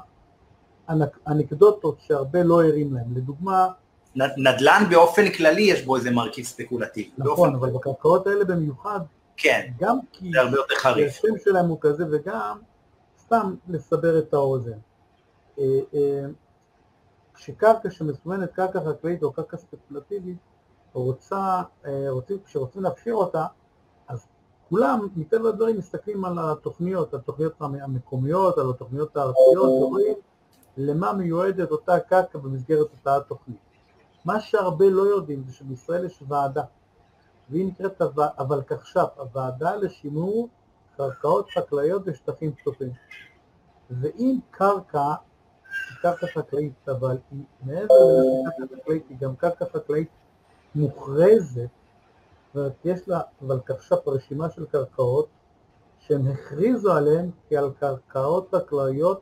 אנקדוטות 1.28 1.96
שהרבה 2.00 2.42
לא 2.42 2.64
ערים 2.64 2.94
להם, 2.94 3.16
לדוגמה 3.16 3.68
נדל"ן 4.16 4.84
באופן 4.90 5.30
כללי 5.30 5.62
יש 5.62 5.84
בו 5.84 5.96
איזה 5.96 6.10
מרכיב 6.10 6.44
ספקולטיבי. 6.44 7.10
נכון, 7.18 7.54
אבל 7.54 7.70
בקרקעות 7.70 8.26
האלה 8.26 8.44
במיוחד, 8.44 9.00
כן, 9.36 9.70
גם 9.78 9.98
כי 10.12 10.30
זה 10.32 10.40
הרבה 10.40 10.56
יותר 10.56 10.74
חריף. 10.74 11.12
השם 11.12 11.38
שלהם 11.44 11.66
הוא 11.66 11.78
כזה 11.80 12.04
וגם 12.10 12.58
סתם 13.18 13.54
לסבר 13.68 14.18
את 14.18 14.34
האוזן. 14.34 14.78
אה, 15.58 15.64
אה, 15.94 16.26
כשקרקע 17.34 17.90
שמסומנת 17.90 18.52
קרקע 18.52 18.80
חקלאית 18.80 19.22
או 19.22 19.32
קרקע 19.32 19.56
ספקולטיבית, 19.56 20.36
רוצה, 20.92 21.62
אה, 21.86 22.06
רוצים, 22.10 22.38
כשרוצים 22.44 22.82
להפשיר 22.82 23.14
אותה, 23.14 23.46
אז 24.08 24.26
כולם 24.68 25.08
מטבע 25.16 25.48
הדברים 25.48 25.78
מסתכלים 25.78 26.24
על 26.24 26.38
התוכניות, 26.38 27.14
על 27.14 27.20
התוכניות 27.20 27.52
המקומיות, 27.60 28.58
על 28.58 28.70
התוכניות 28.70 29.16
הארציות, 29.16 30.18
למה 30.76 31.12
מיועדת 31.12 31.70
אותה 31.70 32.00
קרקע 32.00 32.38
במסגרת 32.38 32.86
אותה 32.92 33.16
התוכנית. 33.16 33.58
מה 34.24 34.40
שהרבה 34.40 34.90
לא 34.90 35.02
יודעים 35.02 35.42
זה 35.46 35.52
שבישראל 35.52 36.04
יש 36.04 36.22
ועדה, 36.28 36.62
והיא 37.50 37.66
נקראת 37.66 38.02
הוולקחש"פ, 38.38 39.08
הוועדה 39.16 39.76
לשימור 39.76 40.48
קרקעות 40.96 41.50
חקלאיות 41.50 42.02
ושטחים 42.06 42.52
פתוחים. 42.52 42.92
ואם 43.90 44.38
קרקע 44.50 45.14
היא 45.90 45.96
קרקע 46.02 46.26
חקלאית, 46.26 46.88
אבל 46.88 47.18
היא 47.30 47.42
מעבר 47.62 47.94
לזה 47.94 48.50
קרקע 48.58 48.76
חקלאית, 48.82 49.04
היא 49.08 49.18
גם 49.18 49.36
קרקע 49.36 49.64
חקלאית 49.72 50.08
מוכרזת, 50.74 51.68
זאת 52.46 52.56
אומרת, 52.56 52.72
יש 52.84 53.08
לה 53.08 53.20
ולקחש"פ 53.42 54.08
רשימה 54.08 54.50
של 54.50 54.66
קרקעות 54.66 55.28
שהם 55.98 56.26
הכריזו 56.26 56.92
עליהן 56.92 57.30
כעל 57.48 57.70
קרקעות 57.80 58.54
חקלאיות 58.54 59.20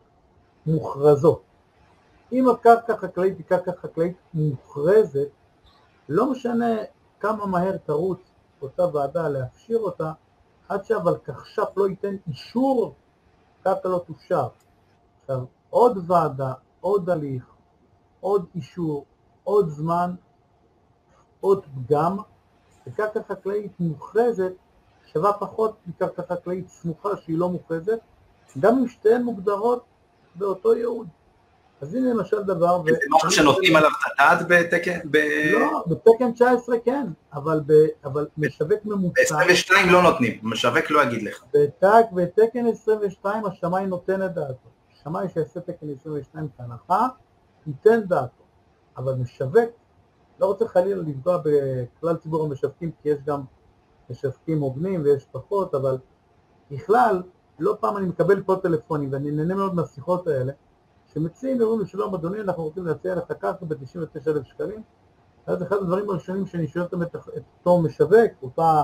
מוכרזות. 0.69 1.43
אם 2.33 2.49
הקרקע 2.49 2.95
החקלאית 2.95 3.39
היא 3.39 3.47
קרקע 3.47 3.73
חקלאית 3.83 4.17
מוכרזת, 4.35 5.29
לא 6.09 6.31
משנה 6.31 6.77
כמה 7.21 7.47
מהר 7.47 7.77
תרוץ 7.77 8.19
אותה 8.63 8.97
ועדה 8.97 9.29
להפשיר 9.29 9.79
אותה, 9.79 10.13
עד 10.69 10.85
שהוולקחש"פ 10.85 11.77
לא 11.77 11.89
ייתן 11.89 12.17
אישור, 12.29 12.95
קרקע 13.63 13.89
לא 13.89 14.03
תופשר. 14.07 14.49
עכשיו, 15.21 15.45
עוד 15.71 15.99
ועדה, 16.07 16.53
עוד 16.81 17.11
הליך, 17.11 17.45
עוד 18.21 18.47
אישור, 18.55 19.05
עוד 19.45 19.69
זמן, 19.69 20.15
עוד 21.41 21.67
פגם, 21.67 22.17
וקרקע 22.87 23.21
חקלאית 23.29 23.73
מוכרזת 23.81 24.53
שווה 25.07 25.33
פחות 25.33 25.77
מקרקע 25.87 26.23
חקלאית 26.23 26.69
סמוכה 26.69 27.17
שהיא 27.17 27.39
לא 27.39 27.49
מוכרזת, 27.49 27.99
גם 28.61 28.79
אם 28.79 28.89
שתיהן 28.89 29.23
מוגדרות 29.23 29.85
באותו 30.39 30.75
ייעוד. 30.75 31.07
אז 31.81 31.95
הנה 31.95 32.11
למשל 32.11 32.43
דבר... 32.43 32.83
זה 32.87 32.97
משהו 33.17 33.31
שנותנים 33.31 33.77
עליו 33.77 33.91
את 33.91 34.13
הדעת 34.13 34.47
בתקן... 34.49 34.99
לא, 35.53 35.85
בתקן 35.87 36.33
19 36.33 36.77
כן, 36.85 37.07
אבל, 37.33 37.61
ב, 37.67 37.73
אבל 38.05 38.27
משווק 38.39 38.85
ממוצע... 38.85 39.37
ב-22 39.37 39.91
לא 39.91 40.03
נותנים, 40.03 40.39
משווק 40.43 40.91
לא 40.91 41.03
יגיד 41.03 41.23
לך. 41.23 41.45
בתק, 41.55 42.05
בתקן 42.13 42.67
22 42.67 43.47
השמאי 43.47 43.87
נותן 43.87 44.23
את 44.23 44.35
דעתו. 44.35 44.69
שמאי 45.03 45.29
שיעשה 45.35 45.61
תקן 45.61 45.87
22 46.01 46.49
כהנחה, 46.57 47.07
ייתן 47.67 48.01
דעתו. 48.01 48.45
אבל 48.97 49.15
משווק, 49.15 49.71
לא 50.41 50.47
רוצה 50.47 50.69
חלילה 50.69 51.03
לפגוע 51.03 51.39
בכלל 51.39 52.17
ציבור 52.17 52.45
המשווקים, 52.45 52.91
כי 53.03 53.09
יש 53.09 53.19
גם 53.27 53.41
משווקים 54.11 54.61
הוגנים 54.61 55.03
ויש 55.05 55.27
פחות, 55.33 55.75
אבל 55.75 55.99
בכלל, 56.71 57.23
לא 57.59 57.77
פעם 57.81 57.97
אני 57.97 58.07
מקבל 58.07 58.43
פה 58.43 58.57
טלפונים, 58.63 59.13
ואני 59.13 59.31
נהנה 59.31 59.55
מאוד 59.55 59.75
מהשיחות 59.75 60.27
האלה, 60.27 60.53
שמציעים 61.13 61.61
ואומרים 61.61 61.81
לי, 61.81 61.87
שלום 61.87 62.15
אדוני, 62.15 62.41
אנחנו 62.41 62.63
רוצים 62.63 62.87
להציע 62.87 63.15
לך 63.15 63.33
קרקע 63.33 63.65
ב-99,000 63.67 64.45
שקלים. 64.45 64.83
ואז 65.49 65.63
אחד 65.63 65.77
הדברים 65.77 66.11
הראשונים 66.11 66.47
שאני 66.47 66.67
שואל 66.67 66.85
את 66.85 67.17
אותו 67.59 67.83
משווק, 67.83 68.33
אותה 68.43 68.83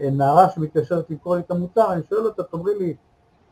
אה, 0.00 0.10
נערה 0.10 0.50
שמתקשרת 0.50 1.10
לקרוא 1.10 1.36
לי 1.36 1.42
את 1.42 1.50
המוצר, 1.50 1.92
אני 1.92 2.02
שואל 2.02 2.26
אותה, 2.26 2.42
תאמרי 2.42 2.78
לי, 2.78 2.96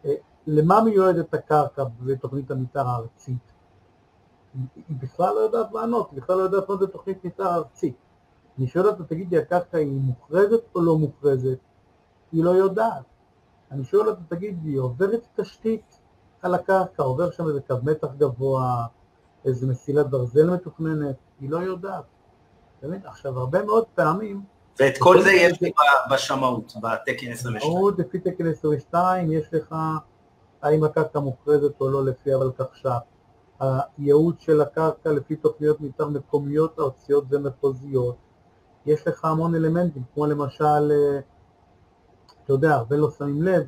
אה, 0.05 0.15
למה 0.47 0.81
מיועדת 0.81 1.35
הקרקע 1.35 1.85
בתוכנית 2.01 2.51
המתאר 2.51 2.89
הארצית? 2.89 3.53
היא 4.89 4.97
בכלל 5.01 5.35
לא 5.35 5.41
יודעת 5.41 5.73
לענות, 5.73 6.11
היא 6.11 6.21
בכלל 6.21 6.37
לא 6.37 6.43
יודעת 6.43 6.69
מה 6.69 6.77
זה 6.77 6.87
תוכנית 6.87 7.25
מתאר 7.25 7.55
ארצית. 7.55 7.97
אני 8.59 8.67
שואל 8.67 8.87
אותה, 8.87 9.05
תגידי, 9.05 9.39
הקרקע 9.39 9.79
היא 9.79 10.01
מוכרזת 10.01 10.63
או 10.75 10.83
לא 10.83 10.99
מוכרזת? 10.99 11.59
היא 12.33 12.45
לא 12.45 12.51
יודעת. 12.51 13.05
אני 13.75 13.85
שואל 13.85 14.09
אותה, 14.09 14.21
תגידי, 14.29 14.69
היא 14.69 14.79
עוברת 14.79 15.27
תשתית? 15.37 15.99
על 16.45 16.55
הקרקע, 16.55 17.03
עובר 17.03 17.31
שם 17.31 17.49
איזה 17.49 17.61
קו 17.61 17.75
מתח 17.83 18.09
גבוה, 18.19 18.87
איזה 19.45 19.67
מסילת 19.67 20.11
ברזל 20.11 20.51
מתוכננת, 20.51 21.17
היא 21.41 21.51
לא 21.51 21.57
יודעת. 21.57 22.05
באמת, 22.83 23.07
עכשיו, 23.07 23.39
הרבה 23.39 23.65
מאוד 23.65 23.85
פעמים... 23.95 24.43
ואת 24.81 24.99
כל 24.99 25.23
זה 25.23 25.33
יש 25.33 25.61
לי 25.61 25.73
בשמאות, 26.11 26.73
בתקן 26.83 27.33
22. 27.33 27.55
בשמאות, 27.57 27.99
לפי 27.99 28.19
תקן 28.19 28.47
22, 28.47 29.33
יש 29.33 29.45
לך 29.53 29.75
האם 30.63 30.85
הקרקע 30.85 31.21
מוכרזת 31.21 31.81
או 31.81 31.91
לא 31.91 32.05
לפי 32.05 32.35
אבל 32.35 32.51
כך 32.59 32.67
הייעוד 33.61 34.41
של 34.41 34.61
הקרקע 34.61 35.13
לפי 35.13 35.37
תוכניות 35.37 35.81
מתאר 35.81 36.09
מקומיות, 36.09 36.79
הארציות 36.79 37.25
ומחוזיות. 37.31 38.17
יש 38.87 39.09
לך 39.09 39.25
המון 39.25 39.55
אלמנטים, 39.55 40.03
כמו 40.15 40.27
למשל, 40.27 40.93
אה, 40.93 41.21
אתה 42.45 42.53
יודע, 42.53 42.75
הרבה 42.75 42.97
לא 42.97 43.11
שמים 43.19 43.43
לב, 43.43 43.63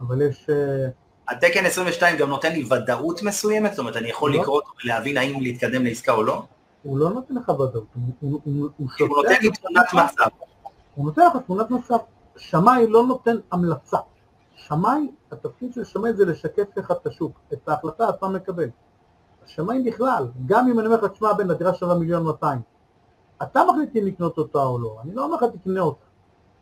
אבל 0.00 0.22
יש 0.22 0.50
אה, 0.50 0.88
התקן 1.28 1.66
22 1.66 2.16
גם 2.16 2.28
נותן 2.28 2.52
לי 2.52 2.64
ודאות 2.64 3.22
מסוימת? 3.22 3.70
זאת 3.70 3.78
אומרת, 3.78 3.96
אני 3.96 4.08
יכול 4.08 4.34
לא. 4.34 4.40
לקרוא 4.40 4.56
אותו 4.56 4.70
ולהבין 4.84 5.16
האם 5.16 5.40
להתקדם 5.40 5.84
לעסקה 5.84 6.12
או 6.12 6.22
לא? 6.22 6.42
הוא 6.82 6.98
לא 6.98 7.10
נותן 7.10 7.34
לך 7.34 7.48
ודאות, 7.48 7.72
הוא, 7.74 7.84
הוא, 8.20 8.40
הוא, 8.44 8.68
הוא 8.98 9.08
נותן 9.08 9.34
לי 9.42 9.50
תמונת 9.50 9.92
מצב. 9.94 10.28
הוא 10.94 11.04
נותן 11.04 11.22
לך 11.26 11.42
תמונת 11.46 11.70
מצב. 11.70 11.96
שמאי 12.36 12.86
לא 12.86 13.06
נותן 13.06 13.36
המלצה. 13.52 13.98
שמאי, 14.56 15.08
התפקיד 15.32 15.74
של 15.74 15.84
שמאי 15.84 16.12
זה 16.12 16.24
לשקף 16.24 16.76
לך 16.76 16.90
את 16.90 17.06
השוק, 17.06 17.40
את 17.52 17.68
ההחלטה 17.68 18.08
אתה 18.08 18.28
מקבל. 18.28 18.68
שמאי 19.46 19.82
בכלל, 19.82 20.26
גם 20.46 20.68
אם 20.68 20.78
אני 20.78 20.86
אומר 20.86 20.96
לך, 21.04 21.12
תשמע 21.12 21.32
בן, 21.32 21.50
הדירה 21.50 21.74
שווה 21.74 21.94
מיליון 21.94 22.22
200, 22.26 22.60
אתה 23.42 23.60
מחליט 23.64 23.96
אם 23.96 24.06
לקנות 24.06 24.38
אותה 24.38 24.58
או 24.58 24.78
לא, 24.78 24.96
אני 25.04 25.14
לא 25.14 25.24
אומר 25.24 25.36
לך 25.36 25.44
תקנה 25.60 25.80
אותה. 25.80 26.07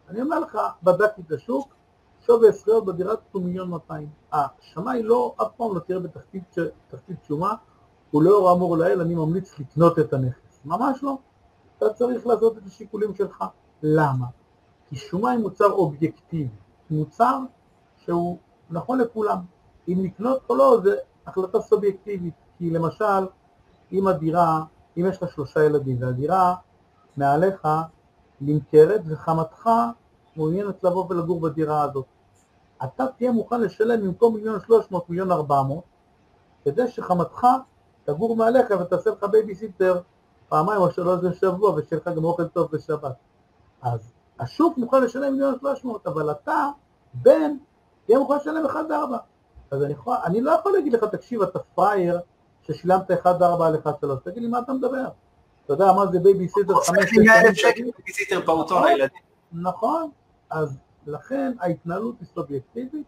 אני 0.09 0.23
אומר 0.23 0.41
לך, 0.41 0.59
בדקתי 0.83 1.23
את 1.27 1.33
השוק, 1.33 1.75
שווי 2.27 2.49
הזכויות 2.49 2.85
בדירה 2.85 3.15
הוא 3.33 3.43
מיליון 3.43 3.71
200. 3.71 4.09
השמאי 4.33 5.03
לא, 5.03 5.35
אף 5.43 5.49
פעם 5.57 5.75
לא 5.75 5.81
תראה 5.81 6.01
בתחתית 6.01 7.23
שומה, 7.29 7.55
הוא 8.11 8.23
לא 8.23 8.53
אמור 8.53 8.77
לאל, 8.77 9.01
אני 9.01 9.15
ממליץ 9.15 9.59
לקנות 9.59 9.99
את 9.99 10.13
הנכס. 10.13 10.61
ממש 10.65 11.03
לא. 11.03 11.19
אתה 11.79 11.93
צריך 11.93 12.27
לעשות 12.27 12.59
את 12.59 12.63
השיקולים 12.67 13.15
שלך. 13.15 13.45
למה? 13.83 14.27
כי 14.89 14.97
שומה 14.97 15.31
היא 15.31 15.41
מוצר 15.41 15.71
אובייקטיבי, 15.71 16.49
מוצר 16.91 17.39
שהוא 17.97 18.39
נכון 18.71 18.99
לכולם. 18.99 19.39
אם 19.89 20.05
לקנות 20.05 20.41
או 20.49 20.57
לא, 20.57 20.81
זה 20.85 20.97
החלטה 21.27 21.61
סובייקטיבית. 21.61 22.35
כי 22.59 22.71
למשל, 22.71 23.27
אם 23.93 24.07
הדירה, 24.07 24.63
אם 24.97 25.07
יש 25.09 25.23
לך 25.23 25.33
שלושה 25.33 25.65
ילדים 25.65 25.97
והדירה 26.01 26.55
מעליך 27.17 27.69
נמכרת 28.41 29.01
וחמתך 29.07 29.71
מעוניינת 30.37 30.85
לבוא 30.85 31.07
ולגור 31.11 31.41
בדירה 31.41 31.83
הזאת. 31.83 32.05
אתה 32.85 33.07
תהיה 33.17 33.33
מוכן 33.33 33.61
לשלם 33.61 34.03
במקום 34.03 34.35
מיליון 34.35 34.61
שלוש 34.61 34.91
מאות, 34.91 35.11
מיליון 35.11 35.33
ארבע 35.33 35.63
מאות, 35.63 35.85
כדי 36.65 36.89
שחמתך 36.89 37.47
תגור 38.05 38.37
מעליך 38.37 38.71
ותעשה 38.81 39.11
לך 39.11 39.25
בייביסיטר 39.25 40.01
פעמיים 40.49 40.81
או 40.81 40.91
שלוש 40.91 41.21
בשבוע 41.25 41.71
ושיהיה 41.71 42.01
לך 42.01 42.17
גם 42.17 42.25
אוכל 42.25 42.49
טוב 42.49 42.69
בשבת. 42.73 43.15
אז 43.83 44.13
השוק 44.41 44.79
מוכן 44.79 45.03
לשלם 45.03 45.33
מיליון 45.33 45.55
שלוש 45.61 45.85
מאות, 45.85 46.07
אבל 46.07 46.31
אתה, 46.31 46.69
בן, 47.15 47.57
תהיה 48.07 48.19
מוכן 48.19 48.37
לשלם 48.37 48.67
אחד 48.67 48.93
ארבע. 48.93 49.19
אז 49.71 49.83
אני, 49.83 49.93
יכול, 49.93 50.17
אני 50.25 50.41
לא 50.41 50.51
יכול 50.51 50.73
להגיד 50.73 50.93
לך, 50.93 51.05
תקשיב, 51.05 51.43
אתה 51.43 51.59
פראייר 51.59 52.21
ששילמת 52.63 53.13
אחד 53.13 53.43
ארבע 53.43 53.67
על 53.67 53.77
אחד 53.79 53.93
שלוש, 54.01 54.21
תגיד 54.25 54.43
לי 54.43 54.49
מה 54.49 54.59
אתה 54.59 54.73
מדבר? 54.73 55.09
אתה 55.67 55.75
יודע 55.75 55.93
מה 55.93 56.07
זה 56.07 56.19
בייביסיטר 56.19 56.75
חמש... 56.75 57.11
שנים? 57.11 57.27
100 57.27 57.41
אלף 57.41 57.55
שקל 57.55 57.83
בייביסיטר 57.97 58.47
פעוטון 58.47 58.79
נכון. 58.79 58.89
לילדים. 58.93 59.23
נכון, 59.53 60.11
אז 60.51 60.79
לכן 61.07 61.53
ההתנהלות 61.61 62.15
היא 62.21 62.29
סובייקטיבית 62.35 63.07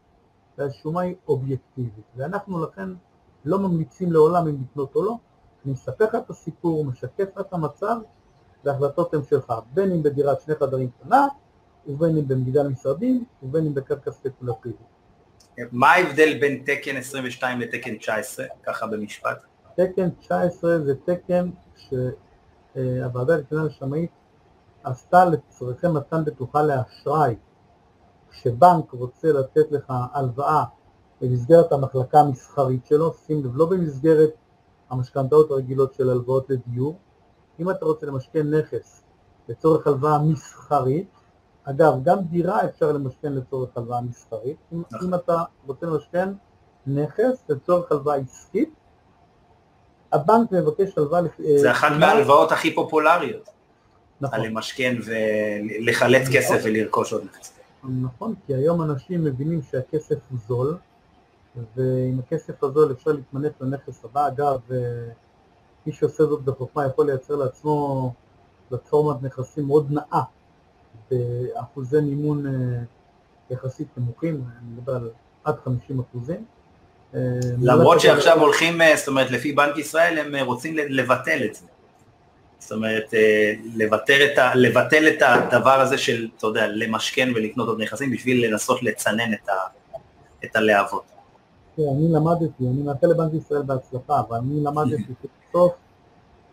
והשומה 0.59 1.01
היא 1.01 1.15
אובייקטיבית, 1.29 2.05
ואנחנו 2.17 2.65
לכן 2.65 2.89
לא 3.45 3.59
ממליצים 3.59 4.13
לעולם 4.13 4.49
אם 4.49 4.57
לקנות 4.63 4.95
או 4.95 5.03
לא, 5.03 5.15
אני 5.65 5.73
מספר 5.73 6.05
לך 6.05 6.15
את 6.15 6.31
הסיפור, 6.31 6.85
משקף 6.85 7.25
לך 7.37 7.41
את 7.41 7.53
המצב, 7.53 7.97
וההחלטות 8.65 9.15
הן 9.15 9.21
שלך, 9.31 9.53
בין 9.75 9.93
אם 9.93 10.03
בדירת 10.03 10.41
שני 10.41 10.55
חדרים 10.55 10.91
קטנה, 10.91 11.27
ובין 11.87 12.17
אם 12.17 12.29
במגדל 12.29 12.69
משרדים, 12.69 13.25
ובין 13.43 13.67
אם 13.67 13.75
בקרקע 13.75 14.11
ספקולטיבית. 14.11 14.79
מה 15.73 15.91
ההבדל 15.91 16.39
בין 16.41 16.63
תקן 16.67 16.97
22 16.97 17.61
לתקן 17.61 17.97
19, 17.97 18.47
ככה 18.63 18.87
במשפט? 18.87 19.39
תקן 19.77 20.11
19 20.11 20.79
זה 20.79 20.95
תקן 21.05 21.51
שהוועדה 22.79 23.37
לתקינה 23.37 23.65
לשמאית 23.65 24.11
עשתה 24.85 25.25
לצורכי 25.25 25.89
מתן 25.89 26.25
בטוחה 26.25 26.63
לאשראי. 26.63 27.37
כשבנק 28.31 28.93
רוצה 28.93 29.33
לתת 29.33 29.73
לך 29.73 29.93
הלוואה 30.13 30.65
במסגרת 31.21 31.73
המחלקה 31.73 32.21
המסחרית 32.21 32.87
שלו, 32.87 33.13
שים 33.13 33.45
לב, 33.45 33.57
לא 33.57 33.67
במסגרת 33.67 34.31
המשכנתאות 34.91 35.51
הרגילות 35.51 35.95
של 35.95 36.11
הלוואות 36.11 36.51
לדיור, 36.51 36.97
אם 37.61 37.71
אתה 37.71 37.85
רוצה 37.85 38.07
למשכן 38.07 38.55
נכס 38.55 39.03
לצורך 39.49 39.87
הלוואה 39.87 40.19
מסחרית, 40.23 41.09
אגב, 41.65 41.93
גם 42.03 42.19
דירה 42.19 42.65
אפשר 42.65 42.93
למשכן 42.93 43.33
לצורך 43.33 43.77
הלוואה 43.77 44.01
מסחרית, 44.01 44.57
אם, 44.73 44.83
נכון. 44.91 45.09
אם 45.09 45.15
אתה 45.15 45.43
רוצה 45.67 45.87
למשכן 45.87 46.29
נכס 46.87 47.45
לצורך 47.49 47.93
הלוואה 47.93 48.17
עסקית, 48.17 48.75
הבנק 50.13 50.53
מבקש 50.53 50.99
הלוואה... 50.99 51.21
זה 51.57 51.71
אחת 51.71 51.93
מההלוואות 51.99 52.53
הכי 52.53 52.75
פופולריות. 52.75 53.49
נכון. 54.21 54.41
למשכן 54.41 54.97
ולחלט 55.05 56.23
נכון. 56.23 56.35
כסף 56.37 56.61
ולרכוש 56.65 57.13
עוד 57.13 57.25
נכס. 57.25 57.53
נכון, 58.03 58.35
כי 58.47 58.55
היום 58.55 58.83
אנשים 58.83 59.25
מבינים 59.25 59.61
שהכסף 59.71 60.17
הוא 60.31 60.39
זול, 60.49 60.77
ועם 61.77 62.19
הכסף 62.19 62.65
הזול 62.65 62.93
אפשר 62.93 63.13
להתמנף 63.13 63.61
לנכס 63.61 64.05
הבא. 64.05 64.29
אגב, 64.29 64.61
מי 65.87 65.93
שעושה 65.93 66.27
זאת 66.27 66.45
בחוכמה 66.45 66.87
יכול 66.87 67.07
לייצר 67.07 67.37
לעצמו 67.37 68.13
פלטפורמת 68.69 69.23
נכסים 69.23 69.67
מאוד 69.67 69.91
נאה, 69.91 70.23
באחוזי 71.11 72.01
מימון 72.01 72.47
אה, 72.47 72.53
יחסית 73.51 73.89
נמוכים, 73.97 74.35
אני 74.35 74.71
מדבר 74.71 74.95
על 74.95 75.11
עד 75.45 75.57
50 75.65 76.01
אחוזים. 76.01 76.45
אה, 77.15 77.21
למרות 77.63 78.01
שעכשיו 78.01 78.41
הולכים, 78.41 78.83
אה, 78.83 78.97
זאת 78.97 79.09
אומרת, 79.09 79.31
לפי 79.31 79.53
בנק 79.53 79.79
ישראל 79.79 80.19
הם 80.19 80.47
רוצים 80.47 80.77
לבטל 80.77 81.45
את 81.45 81.55
זה. 81.55 81.67
זאת 82.59 82.73
אומרת, 82.73 83.15
לבטל 83.75 84.27
את, 84.33 84.39
ה, 84.39 84.55
לבטל 84.55 85.09
את 85.09 85.23
הדבר 85.23 85.81
הזה 85.81 85.99
של, 85.99 86.29
אתה 86.39 86.47
יודע, 86.47 86.67
למשכן 86.67 87.29
ולקנות 87.35 87.69
עוד 87.69 87.81
נכסים 87.81 88.11
בשביל 88.11 88.47
לנסות 88.47 88.83
לצנן 88.83 89.33
את, 89.33 89.49
ה, 89.49 89.53
את 90.45 90.57
הלהבות. 90.57 91.05
כן, 91.77 91.83
אני 91.97 92.13
למדתי, 92.13 92.65
אני 92.65 92.83
מאחל 92.83 93.07
לבנק 93.07 93.35
ישראל 93.35 93.63
בהצלחה, 93.63 94.21
אבל 94.29 94.37
אני 94.37 94.65
למדתי 94.65 95.03
שבסוף 95.23 95.73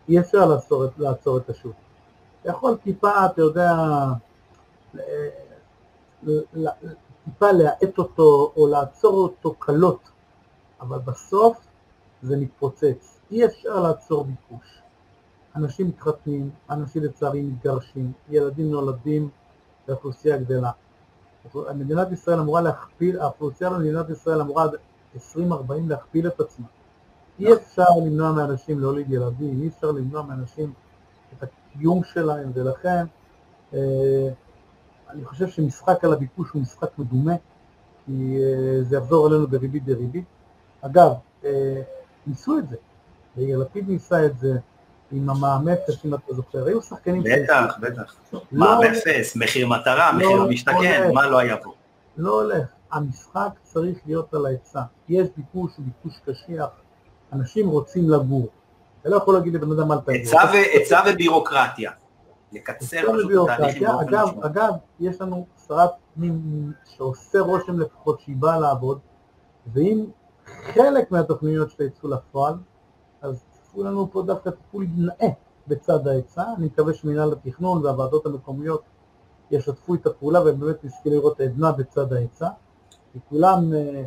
אי 0.08 0.20
אפשר 0.20 0.46
לעצור, 0.46 0.84
לעצור 0.98 1.38
את 1.38 1.50
השוק. 1.50 1.72
אתה 2.42 2.50
יכול 2.50 2.76
טיפה, 2.84 3.26
אתה 3.26 3.42
יודע, 3.42 3.72
טיפה 7.24 7.52
להאט 7.52 7.98
אותו 7.98 8.52
או 8.56 8.66
לעצור 8.66 9.14
אותו 9.14 9.54
קלות, 9.54 10.10
אבל 10.80 10.98
בסוף 10.98 11.66
זה 12.22 12.36
מתפוצץ. 12.36 13.20
אי 13.30 13.44
אפשר 13.44 13.80
לעצור 13.80 14.24
ביקוש. 14.24 14.82
אנשים 15.56 15.88
מתחתנים, 15.88 16.50
אנשים 16.70 17.04
לצערי 17.04 17.42
מתגרשים, 17.42 18.12
ילדים 18.28 18.70
נולדים 18.70 19.28
והאוכלוסייה 19.88 20.36
גדלה. 20.36 20.70
מדינת 21.74 22.12
ישראל 22.12 22.40
אמורה 22.40 22.60
להכפיל, 22.60 23.20
האוכלוסייה 23.20 23.70
במדינת 23.70 24.10
ישראל 24.10 24.40
אמורה 24.40 24.64
עד 24.64 24.70
2040 25.14 25.88
להכפיל 25.88 26.26
את 26.26 26.40
עצמה. 26.40 26.66
אי 27.38 27.54
אפשר 27.54 27.84
למנוע 28.04 28.32
מאנשים 28.32 28.80
להוליד 28.80 29.12
ילדים, 29.12 29.62
אי 29.62 29.68
אפשר 29.68 29.90
למנוע 29.90 30.22
מאנשים 30.22 30.72
את 31.32 31.42
הקיום 31.42 32.04
שלהם, 32.04 32.50
ולכן 32.54 33.04
אה, 33.74 34.28
אני 35.10 35.24
חושב 35.24 35.48
שמשחק 35.48 36.04
על 36.04 36.12
הביקוש 36.12 36.50
הוא 36.50 36.62
משחק 36.62 36.98
מדומה, 36.98 37.34
כי 38.06 38.38
אה, 38.42 38.82
זה 38.82 38.96
יחזור 38.96 39.26
עלינו 39.26 39.46
בריבית 39.46 39.84
דריבית. 39.84 40.24
אגב, 40.86 41.12
אה, 41.44 41.82
ניסו 42.26 42.58
את 42.58 42.68
זה, 42.68 42.76
יאיר 43.36 43.58
לפיד 43.58 43.88
ניסה 43.88 44.26
את 44.26 44.38
זה 44.38 44.52
עם 45.12 45.30
המע"מ 45.30 45.68
אפס, 45.68 46.04
אם 46.04 46.14
אתה 46.14 46.34
זוכר, 46.34 46.66
היו 46.66 46.82
שחקנים... 46.82 47.22
בטח, 47.22 47.76
בטח. 47.80 48.16
לא 48.32 48.40
מע"מ 48.52 48.82
אפס, 48.82 49.36
מחיר 49.36 49.68
מטרה, 49.68 50.12
לא 50.12 50.18
מחיר 50.18 50.42
המשתכן, 50.42 51.10
מה 51.14 51.26
לא 51.26 51.38
היה 51.38 51.56
פה? 51.56 51.74
לא 52.16 52.42
הולך. 52.42 52.66
המשחק 52.92 53.48
צריך 53.62 53.98
להיות 54.06 54.34
על 54.34 54.46
ההיצע. 54.46 54.82
יש 55.08 55.28
ביקוש, 55.36 55.72
ביקוש 55.78 56.20
קשיח, 56.26 56.68
אנשים 57.32 57.68
רוצים 57.68 58.10
לגור. 58.10 58.48
אתה 59.00 59.08
לא 59.08 59.16
יכול 59.16 59.34
להגיד 59.34 59.54
לבן 59.54 59.72
אדם 59.72 59.92
אל 59.92 59.98
תגור. 59.98 60.40
היצע 60.52 61.02
ובירוקרטיה. 61.06 61.90
לקצר 62.52 63.02
פשוט 63.12 63.30
את 63.30 63.50
התהליכים 63.50 63.82
באופן 63.82 64.08
אגב, 64.08 64.44
אגב, 64.44 64.72
יש 65.00 65.20
לנו 65.20 65.46
שרת 65.68 65.90
פנים 66.14 66.72
שעושה 66.96 67.40
רושם 67.40 67.80
לפחות 67.80 68.20
שהיא 68.20 68.36
באה 68.36 68.58
לעבוד, 68.58 68.98
ואם 69.72 70.04
חלק 70.46 71.10
מהתוכניות 71.10 71.70
שלה 71.70 71.86
יצאו 71.86 72.08
לפועל, 72.08 72.54
אז 73.22 73.44
צפו 73.50 73.82
לנו 73.82 74.10
פה 74.12 74.22
דווקא 74.22 74.50
טיפול 74.50 74.86
נאה 74.96 75.28
בצד 75.68 76.08
ההיצע, 76.08 76.44
אני 76.56 76.66
מקווה 76.66 76.94
שמנהל 76.94 77.32
התכנון 77.32 77.84
והוועדות 77.84 78.26
המקומיות 78.26 78.82
ישתפו 79.50 79.94
את 79.94 80.06
הפעולה 80.06 80.40
ובאמת 80.40 80.84
נזכה 80.84 81.10
לראות 81.10 81.40
עדנה 81.40 81.72
בצד 81.72 82.12
ההיצע, 82.12 82.48
כי 83.12 83.18
כולם 83.28 83.74
אה, 83.74 84.04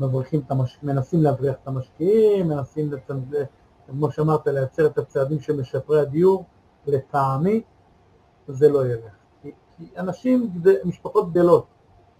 מבריחים 0.00 0.40
את 0.46 0.50
המש... 0.50 0.78
מנסים 0.82 1.22
להבריח 1.22 1.56
את 1.62 1.68
המשקיעים, 1.68 2.48
מנסים, 2.48 2.92
לצנד... 2.92 3.34
כמו 3.86 4.10
שאמרת, 4.10 4.46
לייצר 4.46 4.86
את 4.86 4.98
הצעדים 4.98 5.40
של 5.40 5.60
משפרי 5.60 6.00
הדיור, 6.00 6.44
לטעמי 6.86 7.62
זה 8.48 8.68
לא 8.68 8.86
ילך. 8.86 9.12
כי, 9.42 9.52
כי 9.76 9.88
אנשים, 9.96 10.50
משפחות 10.84 11.30
גדלות, 11.30 11.66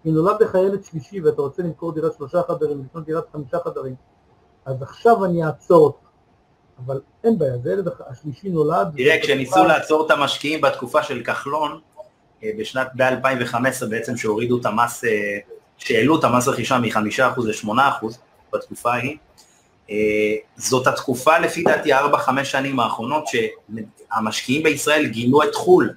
אם 0.05 0.13
נולד 0.13 0.41
לך 0.41 0.55
ילד 0.55 0.83
שלישי 0.83 1.21
ואתה 1.21 1.41
רוצה 1.41 1.63
למכור 1.63 1.91
דירת 1.91 2.13
שלושה 2.17 2.41
חדרים, 2.47 2.83
לקנות 2.85 3.05
דירת 3.05 3.23
חמישה 3.31 3.57
חדרים, 3.63 3.95
אז 4.65 4.81
עכשיו 4.81 5.25
אני 5.25 5.45
אעצור 5.45 5.85
אותך. 5.85 6.09
אבל 6.85 7.01
אין 7.23 7.37
בעיה, 7.37 7.57
זה 7.57 7.71
ילד 7.71 7.87
השלישי 8.07 8.49
נולד. 8.49 8.87
תראה, 8.97 9.21
כשניסו 9.21 9.63
לעצור 9.63 10.05
את 10.05 10.11
המשקיעים 10.11 10.61
בתקופה 10.61 11.03
של 11.03 11.23
כחלון, 11.23 11.79
אה, 12.43 12.49
בשנת, 12.59 12.87
ב-2015 12.95 13.85
בעצם 13.89 14.17
שהורידו 14.17 14.57
את 14.57 14.65
המס, 14.65 15.03
אה, 15.03 15.37
שהעלו 15.77 16.19
את 16.19 16.23
המס 16.23 16.47
רכישה 16.47 16.77
מ-5% 16.77 17.45
ל-8% 17.45 18.05
בתקופה 18.53 18.93
ההיא, 18.93 19.17
אה, 19.89 19.95
זאת 20.57 20.87
התקופה 20.87 21.39
לפי 21.39 21.63
דעתי 21.63 21.93
4-5 21.93 21.97
שנים 22.43 22.79
האחרונות 22.79 23.23
שהמשקיעים 23.27 24.63
בישראל 24.63 25.05
גינו 25.05 25.43
את 25.43 25.55
חו"ל. 25.55 25.89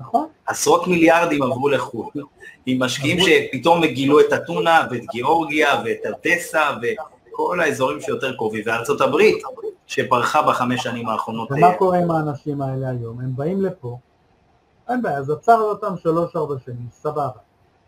נכון. 0.00 0.26
עשרות 0.46 0.86
מיליארדים 0.86 1.42
עברו 1.42 1.68
לחו"ל, 1.68 2.22
עם 2.66 2.82
משקיעים 2.82 3.18
שפתאום 3.20 3.86
גילו 3.86 4.20
את 4.20 4.32
אתונה 4.32 4.86
ואת 4.90 5.02
גיאורגיה 5.12 5.82
ואת 5.84 6.00
אדסה 6.06 6.70
וכל 6.82 7.60
האזורים 7.60 8.00
שיותר 8.00 8.36
קרובים, 8.36 8.62
וארצות 8.66 9.00
הברית, 9.00 9.42
שפרחה 9.86 10.42
בחמש 10.42 10.82
שנים 10.82 11.08
האחרונות. 11.08 11.52
ומה 11.52 11.74
קורה 11.74 11.98
עם 11.98 12.10
האנשים 12.10 12.62
האלה 12.62 12.88
היום? 12.88 13.20
הם 13.20 13.36
באים 13.36 13.62
לפה, 13.62 13.98
אין 14.88 15.02
בעיה, 15.02 15.18
אז 15.18 15.30
עצר 15.30 15.60
אותם 15.60 15.96
שלוש-ארבע 16.02 16.54
שנים, 16.64 16.86
סבבה. 16.92 17.28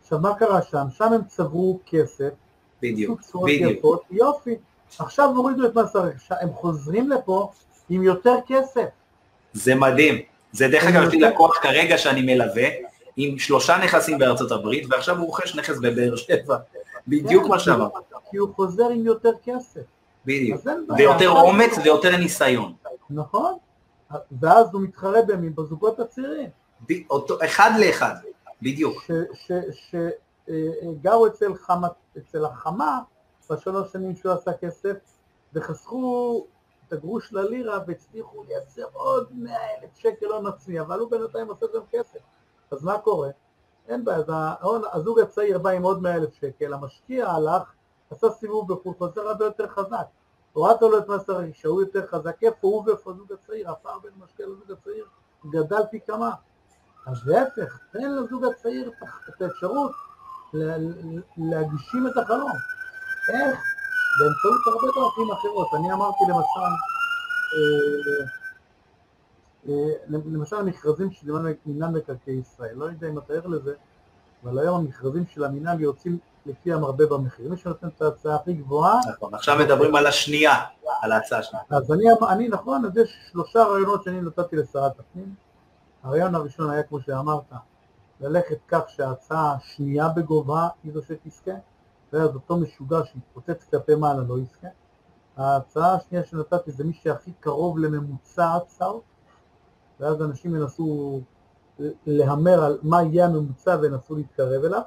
עכשיו, 0.02 0.18
מה 0.18 0.34
קרה 0.34 0.62
שם? 0.62 0.86
שם 0.96 1.12
הם 1.12 1.24
צברו 1.26 1.78
כסף, 1.86 2.30
בדיוק, 2.82 3.20
בדיוק. 3.44 3.72
יפות, 3.72 4.02
יופי. 4.10 4.54
עכשיו 4.98 5.30
הורידו 5.36 5.66
את 5.66 5.74
מס 5.74 5.96
הרכישה, 5.96 6.34
הם 6.40 6.52
חוזרים 6.52 7.10
לפה 7.10 7.50
עם 7.88 8.02
יותר 8.02 8.34
כסף. 8.46 8.86
זה 9.52 9.74
מדהים. 9.74 10.35
זה 10.56 10.68
דרך 10.68 10.84
אגב, 10.84 11.02
יש 11.02 11.14
לי 11.14 11.20
לקוח 11.20 11.58
כרגע 11.62 11.98
שאני 11.98 12.34
מלווה, 12.34 12.68
עם 13.16 13.38
שלושה 13.38 13.78
נכסים 13.84 14.18
בארצות 14.18 14.52
הברית, 14.52 14.86
ועכשיו 14.90 15.18
הוא 15.18 15.26
רוכש 15.26 15.54
נכס 15.56 15.78
בבאר 15.78 16.16
שבע. 16.16 16.56
בדיוק 17.08 17.44
כן, 17.44 17.48
מה 17.48 17.58
שאמרת. 17.58 17.92
כי 18.30 18.36
הוא 18.36 18.54
חוזר 18.54 18.88
עם 18.88 19.06
יותר 19.06 19.32
כסף. 19.44 19.80
בדיוק. 20.24 20.60
ויותר 20.98 21.30
אומץ 21.30 21.78
ויותר 21.84 22.16
ניסיון. 22.16 22.72
נכון. 23.10 23.54
ואז 24.40 24.66
הוא 24.72 24.82
מתחרה 24.82 25.22
במי? 25.22 25.50
בזוגות 25.50 26.00
הצעירים. 26.00 26.48
אחד 27.44 27.70
לאחד, 27.78 28.14
בדיוק. 28.62 29.10
שגרו 29.72 31.26
אצל, 31.26 31.54
חמה, 31.54 31.88
אצל 32.18 32.44
החמה 32.44 32.98
בשלוש 33.50 33.92
שנים 33.92 34.16
שהוא 34.16 34.32
עשה 34.32 34.52
כסף, 34.52 34.96
וחסכו 35.54 36.46
את 36.88 36.92
הגרוש 36.92 37.32
ללירה 37.32 37.78
והצליחו 37.86 38.44
לייצר 38.44 38.84
עוד 38.92 39.28
מאה 39.32 39.74
אלף 39.82 39.96
שקל 39.96 40.26
הון 40.26 40.46
עצמי, 40.46 40.80
אבל 40.80 40.98
הוא 40.98 41.10
בינתיים 41.10 41.48
עושה 41.48 41.66
גם 41.74 41.82
כסף. 41.90 42.18
אז 42.70 42.84
מה 42.84 42.98
קורה? 42.98 43.30
אין 43.88 44.04
בעיה, 44.04 44.18
אז 44.18 44.24
הזוג 44.92 45.20
הצעיר 45.20 45.58
בא 45.58 45.70
עם 45.70 45.82
עוד 45.82 46.02
מאה 46.02 46.14
אלף 46.14 46.34
שקל, 46.34 46.72
המשקיע 46.72 47.30
הלך, 47.30 47.72
עשה 48.10 48.30
סיבוב 48.30 48.72
בחו"ל, 48.72 48.94
חוזר 48.98 49.28
הרבה 49.28 49.44
יותר 49.44 49.68
חזק. 49.68 50.06
הורדת 50.52 50.82
לו 50.82 50.98
את 50.98 51.08
מס 51.08 51.30
הרכישה, 51.30 51.68
הוא 51.68 51.80
יותר 51.80 52.06
חזק, 52.06 52.42
איפה 52.42 52.66
הוא 52.68 52.82
ואיפה 52.86 53.10
הזוג 53.10 53.32
הצעיר, 53.32 53.70
הפער 53.70 53.98
בין 53.98 54.12
המשקיע 54.20 54.46
לזוג 54.46 54.70
הצעיר 54.70 55.06
גדל 55.46 55.82
פי 55.90 56.00
כמה. 56.06 56.30
אז 57.06 57.26
להפך, 57.26 57.78
תן 57.92 58.12
לזוג 58.12 58.44
הצעיר 58.44 58.90
את 59.28 59.42
האפשרות 59.42 59.92
להגשים 61.36 62.06
את 62.06 62.16
החלום. 62.16 62.52
איך? 63.32 63.75
באמצעות 64.18 64.60
הרבה 64.66 64.86
דרכים 65.00 65.30
אחרות. 65.32 65.68
אני 65.74 65.92
אמרתי 65.92 66.24
למשל, 66.28 66.60
אה, 67.56 68.26
אה, 69.68 69.92
למשל 70.08 70.56
המכרזים 70.56 71.10
של 71.10 71.26
מינהל 71.66 71.90
מקרקעי 71.90 72.34
ישראל, 72.34 72.74
לא 72.74 72.84
יודע 72.84 73.08
אם 73.08 73.18
אתה 73.18 73.32
ער 73.32 73.46
לזה, 73.46 73.74
אבל 74.44 74.58
היום 74.58 74.76
המכרזים 74.80 75.24
של 75.34 75.44
המינהל 75.44 75.80
יוצאים 75.80 76.18
לפי 76.46 76.72
המרבה 76.72 77.06
במחיר. 77.06 77.48
מי 77.48 77.56
שנותן 77.56 77.88
את 77.88 78.02
ההצעה 78.02 78.34
הכי 78.34 78.52
גבוהה... 78.52 79.00
נכון, 79.16 79.34
עכשיו 79.34 79.58
מדברים 79.58 79.96
על 79.96 80.06
השנייה, 80.06 80.54
על 81.00 81.12
ההצעה 81.12 81.38
השנייה. 81.38 81.64
אז 81.70 81.92
אני, 81.92 82.04
אני 82.28 82.48
נכון, 82.48 82.84
אז 82.84 82.96
יש 82.96 83.18
שלושה 83.32 83.64
רעיונות 83.64 84.04
שאני 84.04 84.20
נתתי 84.20 84.56
לשרת 84.56 84.92
הפנים. 85.00 85.34
הרעיון 86.02 86.34
הראשון 86.34 86.70
היה, 86.70 86.82
כמו 86.82 87.00
שאמרת, 87.00 87.52
ללכת 88.20 88.58
כך 88.68 88.80
שההצעה 88.88 89.54
השנייה 89.54 90.08
בגובה 90.08 90.68
היא 90.84 90.92
זו 90.92 91.00
שתזכה. 91.02 91.50
ואז 92.16 92.34
אותו 92.34 92.56
משוגע 92.56 92.98
שהתפוצץ 93.04 93.64
כלפי 93.70 93.94
מעלה 93.94 94.22
לא 94.22 94.38
יזכה. 94.38 94.68
ההצעה 95.36 95.94
השנייה 95.94 96.24
שנתתי 96.24 96.70
זה 96.70 96.84
מי 96.84 96.92
שהכי 96.92 97.32
קרוב 97.40 97.78
לממוצע 97.78 98.54
הצעות, 98.54 99.02
ואז 100.00 100.22
אנשים 100.22 100.56
ינסו 100.56 101.20
להמר 102.06 102.64
על 102.64 102.78
מה 102.82 103.02
יהיה 103.02 103.26
הממוצע 103.26 103.76
וינסו 103.82 104.14
להתקרב 104.16 104.64
אליו. 104.64 104.80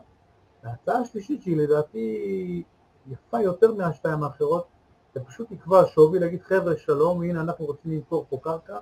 וההצעה 0.64 0.98
השלישית 0.98 1.42
שהיא 1.42 1.58
לדעתי 1.58 2.64
יפה 3.08 3.42
יותר 3.42 3.74
מהשתיים 3.74 4.24
האחרות, 4.24 4.68
זה 5.14 5.20
פשוט 5.20 5.52
לקבוע 5.52 5.86
שווי, 5.86 6.20
להגיד 6.20 6.42
חבר'ה 6.42 6.78
שלום, 6.78 7.22
הנה 7.22 7.42
אנחנו 7.42 7.66
רוצים 7.66 7.92
למכור 7.92 8.26
פה 8.30 8.40
קרקע 8.44 8.78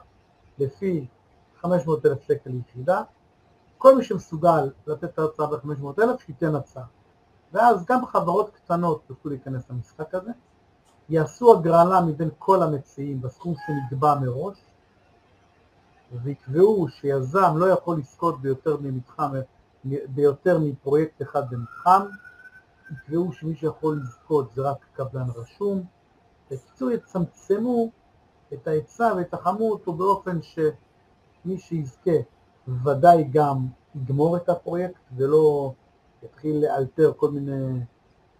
לפי 0.58 1.08
500 1.62 2.06
אלף 2.06 2.22
שקל 2.22 2.50
ליחידה, 2.50 3.02
כל 3.78 3.98
מי 3.98 4.04
שמסוגל 4.04 4.72
לתת 4.88 5.04
את 5.04 5.20
ההצעה 5.20 5.48
ב-500 5.48 6.04
אלף, 6.04 6.22
שייתן 6.26 6.56
הצעה. 6.56 6.84
ואז 7.54 7.86
גם 7.86 8.06
חברות 8.06 8.50
קטנות 8.50 9.02
יוכלו 9.10 9.32
להיכנס 9.32 9.70
למשחק 9.70 10.16
הזה, 10.16 10.32
יעשו 11.10 11.54
הגרלה 11.54 12.02
מבין 12.02 12.30
כל 12.40 12.64
המציעים 12.64 13.22
בסכום 13.22 13.54
שנקבע 13.66 14.16
מראש, 14.20 14.58
ויקבעו 16.24 16.88
שיזם 16.90 17.58
לא 17.58 17.66
יכול 17.66 17.98
לזכות 17.98 18.42
ביותר 18.42 18.78
ממתחם, 18.82 19.32
ביותר 19.84 20.60
מפרויקט 20.60 21.22
אחד 21.22 21.50
במתחם, 21.50 22.02
יקבעו 22.92 23.34
שמי 23.34 23.56
שיכול 23.56 24.00
לזכות 24.04 24.54
זה 24.54 24.62
רק 24.62 24.86
קבלן 24.94 25.28
רשום, 25.36 25.84
בקיצור 26.52 26.92
יצמצמו 26.92 27.90
את 28.54 28.68
ההיצע 28.68 29.14
ויתחמו 29.18 29.72
אותו 29.72 29.94
באופן 29.94 30.40
שמי 30.42 31.58
שיזכה 31.58 32.12
ודאי 32.84 33.24
גם 33.24 33.68
יגמור 33.96 34.38
את 34.38 34.50
הפרויקט 34.50 35.02
ולא 35.16 35.74
יתחיל 36.24 36.66
לאלתר 36.66 37.12
כל 37.18 37.32
מיני 37.32 37.80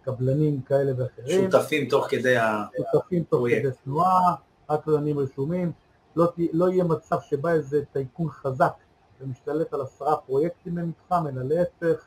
קבלנים 0.02 0.62
כאלה 0.62 0.92
ואחרים. 0.96 1.50
שותפים 1.50 1.88
תוך 1.88 2.06
כדי 2.10 2.36
הפרויקט. 2.36 2.90
שותפים 2.92 3.24
תוך 3.24 3.46
כדי 3.48 3.70
תנועה, 3.84 4.34
רק 4.70 4.84
קבלנים 4.84 5.18
רשומים. 5.18 5.72
לא, 6.16 6.32
לא 6.52 6.70
יהיה 6.70 6.84
מצב 6.84 7.20
שבא 7.20 7.50
איזה 7.50 7.82
טייקון 7.92 8.30
חזק 8.30 8.72
ומשתלט 9.20 9.74
על 9.74 9.80
עשרה 9.80 10.16
פרויקטים 10.16 10.74
במתחם, 10.74 11.26
אלא 11.26 11.42
להפך, 11.42 12.06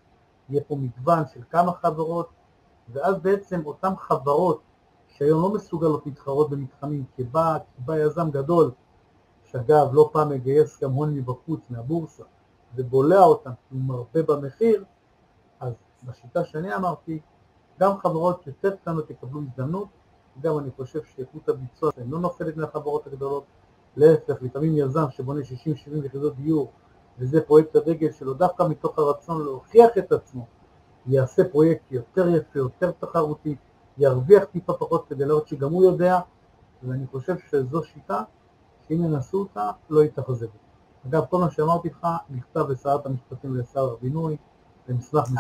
יהיה 0.50 0.64
פה 0.68 0.76
מגוון 0.76 1.24
של 1.34 1.40
כמה 1.50 1.74
חברות, 1.74 2.30
ואז 2.90 3.20
בעצם 3.20 3.62
אותן 3.66 3.96
חברות 3.96 4.62
שהיום 5.08 5.42
לא 5.42 5.54
מסוגלות 5.54 6.06
להתחרות 6.06 6.50
במתחמים, 6.50 7.04
כי 7.16 7.24
בא, 7.24 7.58
כי 7.76 7.82
בא 7.86 7.98
יזם 7.98 8.32
גדול, 8.32 8.72
שאגב 9.44 9.90
לא 9.94 10.10
פעם 10.14 10.30
מגייס 10.30 10.84
גם 10.84 10.92
הון 10.92 11.16
מבחוץ, 11.16 11.62
מהבורסה, 11.70 12.24
ובולע 12.76 13.24
אותם 13.24 13.52
כי 13.70 13.76
הוא 13.76 13.82
מרבה 13.82 14.24
במחיר, 14.24 14.84
אז 15.62 15.74
בשיטה 16.04 16.46
שאני 16.46 16.76
אמרתי, 16.76 17.20
גם 17.80 17.98
חברות 17.98 18.48
יותר 18.48 18.76
קטנות 18.76 19.10
יקבלו 19.10 19.42
הזדמנות, 19.42 19.88
גם 20.42 20.60
אני 20.60 20.72
חושב 20.72 21.00
שאיכות 21.04 21.50
הביצוע 21.50 21.92
שלהם 21.96 22.12
לא 22.12 22.20
נופלת 22.20 22.58
מהחברות 22.58 23.08
הגדולות, 23.08 23.44
להפך, 23.96 24.42
לפעמים 24.42 24.78
יזם 24.78 25.06
שבונה 25.10 25.42
60-70 25.42 26.06
יחידות 26.06 26.36
דיור, 26.36 26.72
וזה 27.20 27.42
פרויקט 27.42 27.76
הדגל 27.76 28.12
שלו, 28.12 28.34
דווקא 28.34 28.64
מתוך 28.64 29.00
הרצון 29.00 29.46
להוכיח 29.46 29.98
את 29.98 30.12
עצמו, 30.12 30.46
יעשה 31.06 31.50
פרויקט 31.50 31.92
יותר 31.92 32.30
יפה, 32.30 32.60
יותר 32.60 32.92
תחרותי, 32.92 33.56
ירוויח 33.98 34.44
טיפה 34.44 34.74
פחות 34.74 35.06
כדי 35.08 35.26
לראות 35.26 35.48
שגם 35.48 35.72
הוא 35.72 35.84
יודע, 35.84 36.20
ואני 36.84 37.08
חושב 37.08 37.36
שזו 37.50 37.84
שיטה 37.84 38.24
שאם 38.88 39.04
ינסו 39.04 39.40
אותה, 39.40 39.72
לא 39.90 40.04
יתאכזבו. 40.04 40.58
אגב, 41.08 41.26
כל 41.30 41.38
מה 41.38 41.52
שאמרתי 41.52 41.90
לך 41.90 42.08
נכתב 42.30 42.70
לשרת 42.70 43.06
המשפטים 43.06 43.52
ולשר 43.52 43.94
הבינוי, 43.94 44.38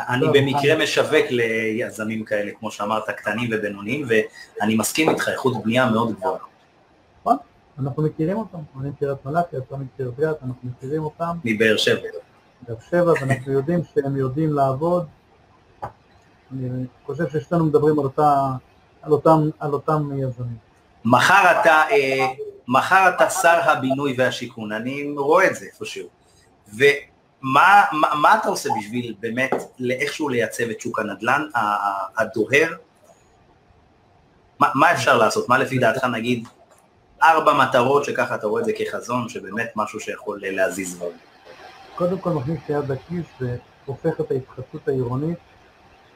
אני 0.10 0.26
במקרה 0.34 0.84
משווק 0.84 1.26
ליזמים 1.30 2.26
כאלה, 2.26 2.52
כמו 2.60 2.72
שאמרת, 2.72 3.10
קטנים 3.10 3.50
ובינוניים, 3.54 4.08
ואני 4.08 4.76
מסכים 4.76 5.10
איתך, 5.10 5.30
איכות 5.30 5.64
בנייה 5.64 5.90
מאוד 5.90 6.16
גבוהה. 6.16 6.40
נכון, 7.22 7.38
אנחנו 7.80 8.04
מכירים 8.04 8.38
אותם, 8.38 8.58
אני 8.82 8.90
מכיר 8.90 9.12
את 9.12 9.26
מלאכי, 9.26 9.58
אתה 9.58 9.78
מכיר 9.78 10.10
את 10.10 10.20
גת, 10.20 10.36
אנחנו 10.44 10.70
מכירים 10.70 11.04
אותם. 11.04 11.38
מבאר 11.46 11.78
שבע. 11.78 12.08
באר 12.68 12.76
שבע, 12.90 13.14
ואנחנו 13.22 13.52
יודעים 13.54 13.80
שהם 13.94 14.18
יודעים 14.18 14.54
לעבוד. 14.54 15.06
אני 16.52 16.86
חושב 17.06 17.30
ששתינו 17.30 17.66
מדברים 17.66 18.00
על, 18.00 18.06
אותה, 18.06 18.52
על, 19.02 19.12
אותם, 19.12 19.50
על 19.60 19.74
אותם 19.74 20.10
יזמים. 20.18 20.58
מחר 21.06 21.62
אתה, 21.62 21.84
אה, 21.92 22.28
מחר 22.68 23.12
אתה 23.16 23.30
שר 23.30 23.60
הבינוי 23.64 24.16
והשיכון, 24.18 24.72
אני 24.72 25.14
רואה 25.18 25.48
את 25.48 25.56
זה 25.56 25.66
איפשהו. 25.66 26.08
מה, 27.42 27.84
מה, 27.92 28.16
מה 28.16 28.36
אתה 28.36 28.48
עושה 28.48 28.70
בשביל 28.80 29.16
באמת 29.20 29.54
לאיכשהו 29.80 30.30
לייצב 30.30 30.64
את 30.64 30.82
שוק 30.82 31.00
הנדל"ן 31.00 31.48
הדוהר? 32.18 32.74
מה, 34.60 34.68
מה 34.76 34.94
אפשר 34.94 35.18
לעשות? 35.18 35.50
מה 35.50 35.58
לפי 35.58 35.78
דעתך 35.78 36.04
נגיד 36.04 36.48
ארבע 37.24 37.54
מטרות 37.54 38.06
שככה 38.06 38.36
אתה 38.36 38.48
רואה 38.48 38.62
את 38.62 38.66
זה 38.66 38.72
כחזון, 38.78 39.30
שבאמת 39.30 39.72
משהו 39.76 40.00
שיכול 40.00 40.40
להזיז 40.44 40.96
דברים? 40.96 41.18
קודם 41.96 42.20
כל 42.20 42.30
מכניס 42.30 42.60
את 42.66 42.70
היד 42.70 42.92
לכיס 42.92 43.26
והופך 43.86 44.22
את 44.22 44.32
ההתחדשות 44.32 44.88
העירונית 44.88 45.38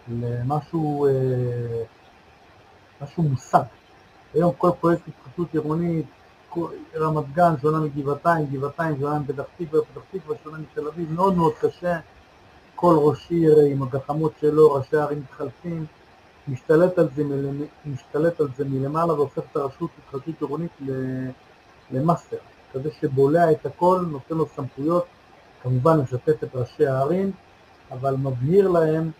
למשהו 0.08 1.08
אה, 1.08 1.12
משהו 3.02 3.24
מושג. 3.24 3.64
היום 4.34 4.54
כל 4.58 4.70
פרויקט 4.80 5.02
התחדשות 5.08 5.54
עירונית 5.54 6.06
רמת 6.96 7.34
גן 7.34 7.54
שונה 7.62 7.80
מגבעתיים, 7.80 8.46
גבעתיים 8.46 9.00
שונה 9.00 9.20
מפתח 9.20 9.44
תקווה, 9.58 9.82
פתח 9.82 10.02
תקווה 10.12 10.36
שונה 10.44 10.58
מתל 10.58 10.88
אביב, 10.88 11.12
מאוד 11.12 11.38
מאוד 11.38 11.54
קשה. 11.54 12.00
כל 12.76 12.96
ראש 12.98 13.32
עיר 13.32 13.60
עם 13.60 13.84
הגחמות 13.84 14.34
שלו, 14.41 14.74
ראשי 14.74 14.98
הערים 14.98 15.20
מתחלפים, 15.20 15.86
משתלט 16.48 17.00
על 17.00 17.08
זה, 17.15 17.24
משתלט 17.86 18.39
על 18.39 18.48
זה 18.58 18.65
מלמעלה 18.65 19.13
והופך 19.13 19.41
את 19.52 19.56
הרשות 19.56 19.89
להתחדשות 19.98 20.41
עירונית 20.41 20.72
למאסטר, 21.91 22.38
כזה 22.74 22.89
שבולע 23.02 23.52
את 23.52 23.65
הכל, 23.65 24.06
נותן 24.10 24.36
לו 24.36 24.46
סמכויות, 24.56 25.06
כמובן 25.63 26.00
משתף 26.00 26.44
את 26.44 26.56
ראשי 26.56 26.88
הערים, 26.88 27.32
אבל 27.91 28.15
מבהיר 28.15 28.68
להם 28.68 29.12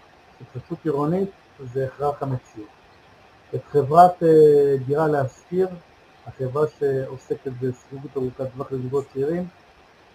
התחדשות 0.41 0.78
עירונית 0.84 1.30
זה 1.74 1.86
הכרח 1.86 2.24
המציאות. 2.24 2.67
את 3.56 3.62
חברת 3.71 4.24
אה, 4.24 4.76
דירה 4.86 5.08
להשכיר, 5.08 5.67
החברה 6.27 6.65
שעוסקת 6.79 7.51
בשכירות 7.61 8.17
ארוכת 8.17 8.45
טווח 8.53 8.71
לזוגות 8.71 9.05
צעירים, 9.13 9.47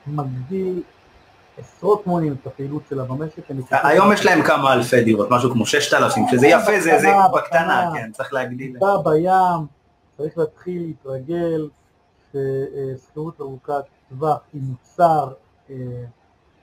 מגדיל 0.07 0.83
עשרות 1.59 2.07
מונים 2.07 2.37
את 2.41 2.47
הפעילות 2.47 2.83
שלה 2.91 3.05
במשק. 3.05 3.51
היום 3.71 4.13
יש 4.13 4.27
להם 4.27 4.43
כמה 4.43 4.73
אלפי 4.73 5.05
דירות, 5.05 5.29
משהו 5.31 5.51
כמו 5.51 5.67
ששת 5.67 5.95
אלפים, 5.95 6.27
שזה 6.31 6.47
יפה, 6.47 6.81
זה 6.81 7.13
בקטנה, 7.35 7.91
כן, 7.95 8.11
צריך 8.13 8.33
להגדיל. 8.33 8.73
טיפה 8.73 8.97
בים, 9.05 9.67
צריך 10.17 10.39
להתחיל 10.39 10.83
להתרגל 10.83 11.69
ששכירות 12.33 13.41
ארוכת 13.41 13.85
טווח 14.09 14.39
היא 14.53 14.63
מוצר 14.63 15.33
אה, 15.71 15.77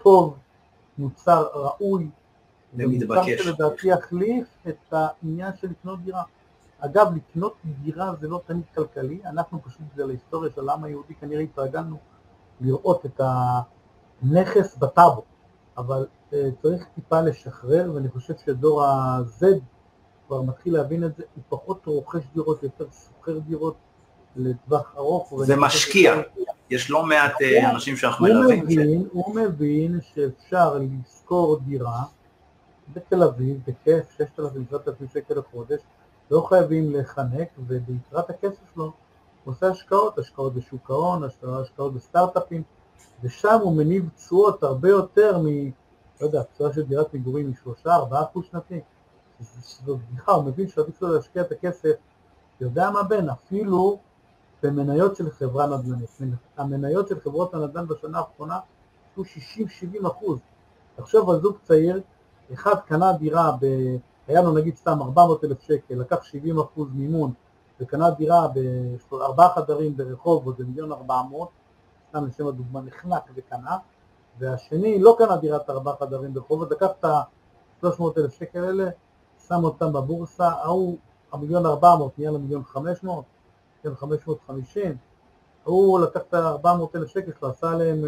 טוב, 0.04 0.38
מוצר 0.98 1.48
ראוי, 1.54 2.08
ומתבקש. 2.74 3.42
שלדעתי 3.42 3.88
יחליף 3.88 4.46
את 4.68 4.94
העניין 4.94 5.52
של 5.62 5.68
לקנות 5.70 6.00
דירה. 6.04 6.24
אגב, 6.80 7.08
לקנות 7.16 7.56
דירה 7.66 8.14
זה 8.22 8.28
לא 8.28 8.42
תמיד 8.46 8.64
כלכלי, 8.76 9.20
אנחנו 9.26 9.62
פשוט 9.64 9.82
בגלל 9.94 10.10
ההיסטוריה 10.10 10.52
של 10.56 10.70
העם 10.70 10.84
היהודי 10.84 11.16
כנראה 11.16 11.42
התרגלנו 11.42 11.98
לראות 12.62 13.06
את 13.06 13.22
הנכס 14.22 14.78
בטאבו, 14.78 15.24
אבל 15.78 16.06
uh, 16.32 16.36
צריך 16.62 16.86
טיפה 16.96 17.22
לשחרר, 17.22 17.92
ואני 17.96 18.10
חושב 18.10 18.34
שדור 18.46 18.84
ה-Z 18.84 19.46
כבר 20.28 20.42
מתחיל 20.42 20.74
להבין 20.74 21.04
את 21.04 21.16
זה, 21.16 21.24
הוא 21.36 21.44
פחות 21.50 21.86
רוכש 21.86 22.22
דירות, 22.34 22.64
יותר 22.64 22.86
שוכר 23.08 23.40
דירות 23.40 23.76
לטווח 24.36 24.94
ארוך. 24.98 25.34
זה 25.46 25.56
משקיע, 25.56 26.14
יש 26.70 26.92
לא 26.92 27.04
מעט 27.04 27.32
uh, 27.32 27.70
אנשים 27.72 27.98
שאנחנו 27.98 28.26
מלווים. 28.26 29.08
הוא 29.12 29.36
מבין 29.36 30.00
שאפשר 30.02 30.80
לשכור 30.80 31.60
דירה 31.60 32.04
בתל 32.94 33.24
אביב, 33.24 33.60
בכיף, 33.68 34.18
6,000-7,000 34.40 35.14
שקל 35.14 35.34
לחודש, 35.40 35.80
לא 36.32 36.42
חייבים 36.42 36.94
לחנק, 36.96 37.48
וביתרת 37.60 38.30
הכסף 38.30 38.74
שלו 38.74 38.84
הוא 39.44 39.52
עושה 39.52 39.68
השקעות, 39.68 40.20
השקעות 40.20 40.54
בשוק 40.54 40.90
ההון, 40.90 41.24
השקעות 41.24 41.94
בסטארט-אפים, 41.94 42.64
ושם 43.24 43.60
הוא 43.62 43.78
מניב 43.78 44.10
תשואות 44.16 44.64
הרבה 44.64 44.90
יותר 44.90 45.38
מ... 45.38 45.46
לא 46.22 46.26
יודע, 46.26 46.44
תשואה 46.44 46.74
של 46.74 46.84
דירת 46.84 47.14
מגורים 47.14 47.54
מ-3-4 47.66 47.90
אחוז 48.12 48.46
שנתי. 48.52 48.80
זו 49.86 49.98
בדיחה, 49.98 50.32
הוא 50.32 50.44
מבין 50.44 50.68
שעדיף 50.68 51.02
לו 51.02 51.14
להשקיע 51.14 51.42
את 51.42 51.52
הכסף, 51.52 51.94
יודע 52.62 52.92
מה 52.92 53.04
בין, 53.04 53.30
אפילו 53.30 54.00
במניות 54.64 55.16
של 55.16 55.32
חברה 55.32 55.68
נדל"נית. 55.68 56.10
המניות 56.58 57.08
של 57.08 57.20
חברות 57.20 57.54
הנדל"ן 57.54 57.88
בשנה 57.88 58.20
האחרונה 58.20 58.60
עשו 59.12 59.24
60-70 60.04 60.08
אחוז. 60.08 60.40
תחשוב 60.96 61.30
על 61.30 61.42
זוג 61.42 61.58
צעיר 61.64 62.02
אחד 62.54 62.76
קנה 62.86 63.14
דירה, 63.14 63.52
ב... 63.62 63.66
היה 64.28 64.42
לו 64.42 64.52
נגיד 64.52 64.76
סתם 64.76 65.02
400 65.02 65.44
אלף 65.44 65.62
שקל, 65.62 65.96
לקח 65.96 66.24
70 66.24 66.60
אחוז 66.60 66.88
מימון 66.94 67.34
וקנה 67.80 68.10
דירה 68.10 68.48
בארבעה 69.12 69.50
חדרים 69.50 69.98
ברחוב, 69.98 70.58
זה 70.58 70.66
מיליון 70.66 70.92
400, 70.92 71.50
סתם 72.10 72.26
לשם 72.26 72.48
הדוגמה 72.48 72.82
נחנק 72.82 73.24
וקנה, 73.36 73.78
והשני 74.40 75.00
לא 75.00 75.16
קנה 75.18 75.38
דירת 75.38 75.70
ארבעה 75.70 75.96
חדרים 75.96 76.34
ברחוב, 76.34 76.64
לקח 76.74 76.90
את 77.00 77.06
ה-300 77.06 78.04
אלף 78.18 78.34
שקל 78.34 78.64
האלה, 78.64 78.90
שם 79.48 79.64
אותם 79.64 79.94
בבורסה, 79.94 80.50
ההוא 80.50 80.98
המיליון 81.32 81.66
400 81.66 82.20
נהיה 82.20 82.32
למיליון 82.32 82.64
500, 82.64 83.24
מיליון 83.84 83.96
550, 83.96 84.98
ההוא 85.66 86.00
לקח 86.00 86.22
את 86.30 86.34
ה-400 86.34 86.68
אלף 86.96 87.08
שקל 87.08 87.32
שלו, 87.40 87.50
עשה 87.50 87.72
עליהם 87.72 88.04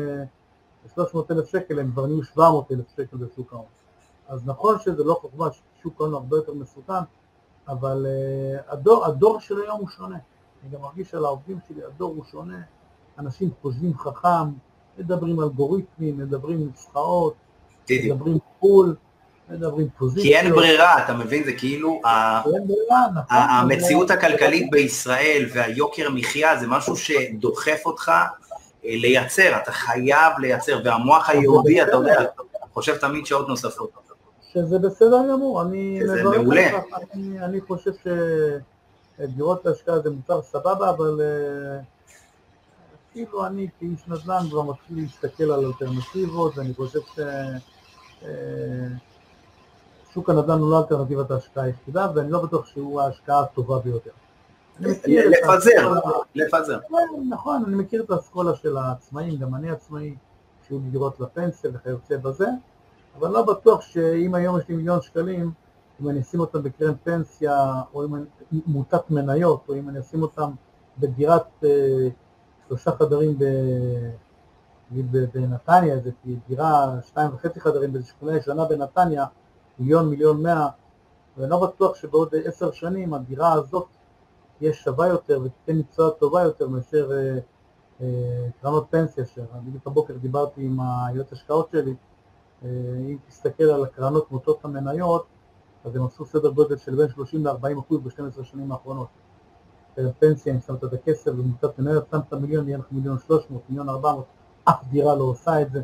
300 0.93 1.31
אה, 1.31 1.37
אלף 1.37 1.47
שקל, 1.47 1.79
הם 1.79 1.91
כבר 1.91 2.05
נהיו 2.05 2.23
700 2.23 2.71
אלף 2.71 2.85
שקל 2.97 3.17
בשוק 3.17 3.53
ההון. 3.53 3.65
אז 4.27 4.41
נכון 4.45 4.79
שזה 4.79 5.03
לא 5.03 5.13
חוכמה, 5.21 5.47
שוק 5.83 6.01
ההון 6.01 6.13
הרבה 6.13 6.37
יותר 6.37 6.53
מסוכן, 6.53 6.93
אבל 7.67 8.05
uh, 8.05 8.73
הדור, 8.73 9.05
הדור 9.05 9.39
של 9.39 9.61
היום 9.61 9.79
הוא 9.79 9.89
שונה. 9.89 10.17
אני 10.63 10.71
גם 10.71 10.81
מרגיש 10.81 11.13
על 11.13 11.25
העובדים 11.25 11.57
שלי, 11.67 11.83
הדור 11.83 12.13
הוא 12.15 12.23
שונה, 12.31 12.61
אנשים 13.19 13.49
חושבים 13.61 13.97
חכם, 13.97 14.49
מדברים 14.97 15.39
אלגוריתמים, 15.41 16.17
מדברים 16.17 16.67
נוסחאות, 16.67 17.33
מדברים 19.49 19.87
פוזיציות. 19.97 20.25
כי 20.27 20.35
אין 20.35 20.51
ברירה, 20.51 21.03
אתה 21.03 21.13
מבין? 21.13 21.43
זה 21.43 21.53
כאילו, 21.53 22.01
נכון, 22.39 22.61
המציאות 23.29 24.11
הכלכלית 24.11 24.71
בישראל 24.71 25.45
והיוקר 25.53 26.09
מחיה 26.09 26.57
זה 26.57 26.67
משהו 26.67 26.95
שדוחף 26.95 27.81
אותך 27.85 28.09
אה, 28.09 28.25
לייצר, 28.83 29.57
אתה 29.63 29.71
חייב 29.71 30.33
לייצר, 30.39 30.81
והמוח 30.85 31.29
היהודי, 31.29 31.83
אתה 31.83 31.91
יודע, 31.91 32.21
חושב 32.73 32.97
תמיד 32.97 33.25
שעות 33.25 33.47
נוספות. 33.47 34.08
שזה 34.53 34.79
בסדר 34.79 35.21
גמור, 35.31 35.61
אני 35.61 35.99
מברך 36.03 36.37
מעולה. 36.37 36.69
אני, 37.13 37.39
אני 37.39 37.61
חושב 37.61 37.91
שדירות 39.19 39.65
להשקעה 39.65 39.99
זה 39.99 40.09
מוצר 40.09 40.41
סבבה, 40.41 40.89
אבל 40.89 41.21
אה, 41.21 41.79
כאילו 43.11 43.45
אני 43.45 43.67
כאיש 43.79 44.07
נדל"ן 44.07 44.49
כבר 44.49 44.61
מתחיל 44.61 44.97
להסתכל 44.97 45.51
על 45.51 45.65
אלטרנטיבות, 45.65 46.57
ואני 46.57 46.73
חושב 46.73 46.99
ששוק 50.09 50.29
אה, 50.29 50.35
הנדל"ן 50.35 50.59
הוא 50.59 50.71
לא 50.71 50.79
אלטרנטיבת 50.79 51.31
ההשקעה 51.31 51.63
היחידה, 51.63 52.07
ואני 52.15 52.31
לא 52.31 52.41
בטוח 52.43 52.65
שהוא 52.65 53.01
ההשקעה 53.01 53.41
הטובה 53.41 53.79
ביותר. 53.79 54.11
לפזר, 54.79 55.93
לפזר. 56.35 56.79
נכון, 57.29 57.63
אני 57.67 57.75
מכיר 57.75 58.03
את 58.03 58.09
האסכולה 58.09 58.55
של 58.55 58.77
העצמאים, 58.77 59.37
גם 59.37 59.55
אני 59.55 59.71
עצמאי, 59.71 60.15
שיהיו 60.67 60.79
דירות 60.79 61.19
לפנסיה 61.19 61.71
וכיוצא 61.73 62.17
בזה. 62.17 62.47
אבל 63.17 63.31
לא 63.31 63.45
בטוח 63.45 63.81
שאם 63.81 64.35
היום 64.35 64.59
יש 64.59 64.67
לי 64.69 64.75
מיליון 64.75 65.01
שקלים, 65.01 65.51
אם 66.01 66.09
אני 66.09 66.19
אשים 66.21 66.39
אותם 66.39 66.63
בקרן 66.63 66.93
פנסיה, 67.03 67.81
או 67.93 68.05
אם 68.05 68.15
אני, 68.15 68.25
מוטת 68.65 69.11
מניות, 69.11 69.63
או 69.69 69.75
אם 69.75 69.89
אני 69.89 69.99
אשים 69.99 70.21
אותם 70.21 70.51
בדירת 70.97 71.63
אה, 71.63 72.07
שלושה 72.67 72.91
חדרים 72.91 73.39
ב, 73.39 73.45
בנתניה, 75.33 75.93
איזה 75.93 76.11
דירה 76.47 76.95
שתיים 77.07 77.29
וחצי 77.33 77.59
חדרים 77.59 77.93
באיזו 77.93 78.07
שכונה 78.07 78.37
ישנה 78.37 78.65
בנתניה, 78.65 79.25
מיליון, 79.79 80.09
מיליון 80.09 80.43
מאה, 80.43 80.67
ואני 81.37 81.49
לא 81.49 81.67
בטוח 81.67 81.95
שבעוד 81.95 82.35
עשר 82.45 82.71
שנים 82.71 83.13
הדירה 83.13 83.53
הזאת 83.53 83.87
תהיה 84.57 84.73
שווה 84.73 85.07
יותר 85.07 85.41
ותיתן 85.43 85.79
מקצוע 85.79 86.09
טובה 86.09 86.41
יותר 86.41 86.67
מאשר 86.67 87.11
אה, 87.11 87.39
אה, 88.01 88.47
קרנות 88.61 88.87
פנסיה, 88.89 89.25
שבדיוק 89.25 89.87
הבוקר 89.87 90.17
דיברתי 90.17 90.65
עם 90.65 90.79
היועץ 90.81 91.33
השקעות 91.33 91.69
שלי, 91.71 91.95
אם 92.63 93.17
תסתכל 93.27 93.63
על 93.63 93.83
הקרנות 93.83 94.31
מוטות 94.31 94.65
המניות, 94.65 95.25
אז 95.85 95.95
הם 95.95 96.05
עשו 96.05 96.25
סדר 96.25 96.49
גודל 96.49 96.77
של 96.77 96.95
בין 96.95 97.09
30 97.09 97.45
ל-40 97.45 97.79
אחוז 97.79 97.99
ב-12 98.03 98.43
שנים 98.43 98.71
האחרונות. 98.71 99.07
פנסיה, 100.19 100.53
אם 100.53 100.59
שמת 100.67 100.83
את 100.83 100.93
הכסף 100.93 101.31
במוטת 101.31 101.79
מניות, 101.79 102.07
שמת 102.11 102.33
מיליון, 102.33 102.67
יהיה 102.67 102.77
לך 102.77 102.85
מיליון 102.91 103.17
300, 103.27 103.61
מיליון 103.69 103.89
400, 103.89 104.25
אף 104.69 104.83
דירה 104.89 105.15
לא 105.15 105.23
עושה 105.23 105.61
את 105.61 105.71
זה, 105.71 105.81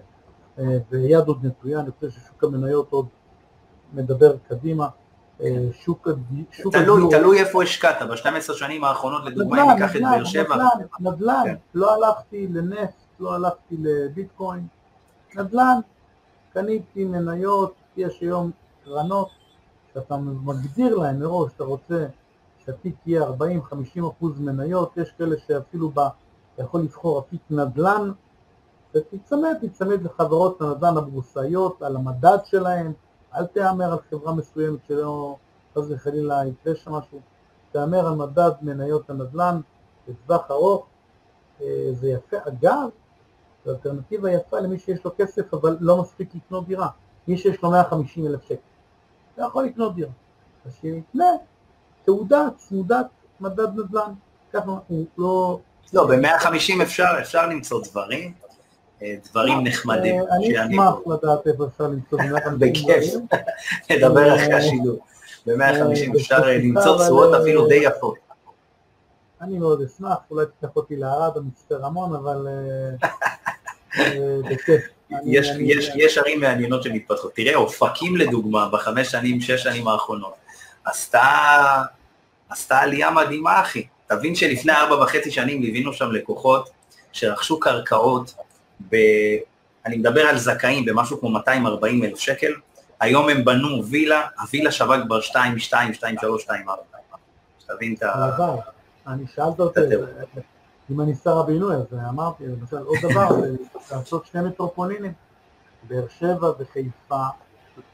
אה, 0.59 0.77
ויד 0.89 1.27
עוד 1.27 1.45
נטויה, 1.45 1.79
אני 1.79 1.91
חושב 1.91 2.09
ששוק 2.09 2.43
המניות 2.43 2.91
עוד 2.91 3.05
מדבר 3.93 4.35
קדימה. 4.47 4.87
אה, 5.41 5.67
שוק, 5.71 6.07
שוק 6.51 6.75
תלוי, 6.75 6.95
הדיור... 6.95 7.11
תלוי 7.11 7.39
איפה 7.39 7.63
השקעת, 7.63 8.01
ב-12 8.01 8.53
שנים 8.53 8.83
האחרונות, 8.83 9.25
לדוגמה, 9.25 9.63
אם 9.63 9.69
ניקח 9.69 9.95
את 9.95 10.01
באר 10.01 10.23
שבע. 10.23 10.55
נדל"ן, 10.55 10.85
נדל"ן, 10.99 11.43
כן. 11.45 11.55
לא 11.73 11.95
הלכתי 11.95 12.47
לנפט, 12.47 12.93
לא 13.19 13.35
הלכתי 13.35 13.77
לביטקוין, 13.79 14.67
נדל"ן, 15.35 15.79
קניתי 16.55 17.05
מניות, 17.05 17.73
יש 17.97 18.21
היום 18.21 18.51
קרנות 18.83 19.29
שאתה 19.93 20.17
מגדיר 20.17 20.95
להן 20.95 21.19
מראש, 21.19 21.51
אתה 21.55 21.63
רוצה 21.63 22.07
שהתיק 22.65 22.95
יהיה 23.05 23.21
40-50 23.29 23.33
אחוז 24.07 24.39
מניות, 24.39 24.97
יש 24.97 25.11
כאלה 25.11 25.35
שאפילו 25.47 25.89
בה, 25.89 26.09
אתה 26.53 26.63
יכול 26.63 26.81
לבחור 26.81 27.19
אפיק 27.19 27.41
נדל"ן, 27.49 28.11
ותצמד, 28.95 29.53
תצמד 29.61 30.01
לחברות 30.01 30.61
הנדל"ן 30.61 30.97
הבורסאיות, 30.97 31.81
על 31.81 31.95
המדד 31.95 32.37
שלהן, 32.45 32.93
אל 33.35 33.45
תהמר 33.45 33.91
על 33.91 33.99
חברה 34.09 34.33
מסוימת 34.33 34.79
שלא, 34.87 35.35
חס 35.75 35.83
וחלילה 35.89 36.45
יקרה 36.45 36.75
שם 36.75 36.91
משהו, 36.91 37.19
תהמר 37.71 38.07
על 38.07 38.15
מדד 38.15 38.51
מניות 38.61 39.09
הנדל"ן 39.09 39.59
לטווח 40.07 40.51
ארוך, 40.51 40.85
אה, 41.61 41.89
זה 41.93 42.09
יפה. 42.09 42.37
אגב, 42.47 42.89
זו 43.65 43.71
אלטרנטיבה 43.71 44.31
יפה 44.31 44.59
למי 44.59 44.79
שיש 44.79 45.05
לו 45.05 45.11
כסף 45.17 45.53
אבל 45.53 45.77
לא 45.79 46.01
מספיק 46.01 46.29
לקנות 46.35 46.67
דירה. 46.67 46.87
מי 47.27 47.37
שיש 47.37 47.61
לו 47.63 47.71
150 47.71 48.27
אלף 48.27 48.43
שקל, 48.43 48.55
אתה 49.33 49.43
יכול 49.43 49.65
לקנות 49.65 49.95
דירה. 49.95 50.11
אז 50.65 50.71
שיקנה 50.81 51.25
תעודה 52.05 52.47
צמודת 52.57 53.05
מדד 53.39 53.79
נדל"ן. 53.79 54.11
ככה 54.53 54.71
הוא 54.87 55.05
לא... 55.17 55.59
לא, 55.93 56.07
ב-150 56.07 56.83
אפשר, 56.83 57.05
אפשר 57.21 57.47
למצוא 57.47 57.81
דברים, 57.83 58.33
אה, 59.01 59.15
דברים 59.29 59.57
לא, 59.57 59.63
נחמדים. 59.63 60.15
אה, 60.19 60.35
אני 60.35 60.61
אשמח 60.61 60.95
לדעת 61.07 61.47
איפה 61.47 61.65
אפשר 61.65 61.83
למצוא 61.83 62.19
ב-150 62.19 62.49
דברים. 62.49 62.59
בכיף, 62.59 63.13
נדבר 63.91 64.35
אחרי 64.35 64.53
השידור. 64.53 64.99
ב-150 65.47 66.17
אפשר 66.17 66.47
למצוא 66.47 66.97
תשואות 66.97 67.33
אפילו 67.41 67.67
די 67.67 67.75
יפות. 67.83 68.15
אני 69.41 69.57
מאוד 69.57 69.81
אשמח, 69.81 70.17
אולי 70.31 70.45
תיקח 70.45 70.75
אותי 70.75 70.95
לערד 70.95 71.37
או 71.37 71.43
מצפה 71.43 71.75
רמון, 71.75 72.15
אבל 72.15 72.47
אה. 72.47 73.09
יש, 75.25 75.47
יש, 75.59 75.91
יש 75.95 76.17
ערים 76.17 76.39
מעניינות 76.39 76.83
שמתפתחות. 76.83 77.33
תראה, 77.35 77.55
אופקים 77.55 78.17
לדוגמה, 78.17 78.69
בחמש 78.69 79.11
שנים, 79.11 79.41
שש 79.41 79.63
שנים 79.63 79.87
האחרונות, 79.87 80.33
עשתה, 80.85 81.81
עשתה 82.49 82.77
עלייה 82.77 83.11
מדהימה, 83.11 83.61
אחי. 83.61 83.87
תבין 84.07 84.35
שלפני 84.35 84.73
ארבע 84.73 85.03
וחצי 85.03 85.31
שנים 85.31 85.61
ליווינו 85.61 85.93
שם 85.93 86.11
לקוחות 86.11 86.69
שרכשו 87.11 87.59
קרקעות, 87.59 88.33
ב... 88.89 88.95
אני 89.85 89.97
מדבר 89.97 90.21
על 90.21 90.37
זכאים 90.37 90.85
במשהו 90.85 91.19
כמו 91.19 91.29
240 91.29 92.03
אלף 92.03 92.19
שקל, 92.19 92.51
היום 92.99 93.29
הם 93.29 93.45
בנו 93.45 93.85
וילה, 93.85 94.27
הווילה 94.41 94.71
שווה 94.71 95.05
כבר 95.05 95.21
2, 95.21 95.59
2, 95.59 95.93
2, 95.93 96.15
3, 96.21 96.43
2, 96.43 96.69
4. 96.69 96.81
שתבין 97.59 97.95
את 97.97 98.03
ה... 98.03 98.29
אני 99.07 99.23
שאלת 99.35 99.59
אותי, 99.59 99.79
אם 100.91 101.01
אני 101.01 101.15
שר 101.15 101.37
הבינוי, 101.37 101.75
אז 101.75 101.93
אמרתי, 102.09 102.43
למשל, 102.47 102.77
עוד 102.77 102.97
דבר, 103.01 103.29
לעשות 103.91 104.25
שני 104.25 104.41
מטרופולינים, 104.41 105.13
באר 105.87 106.07
שבע 106.07 106.51
וחיפה, 106.59 107.25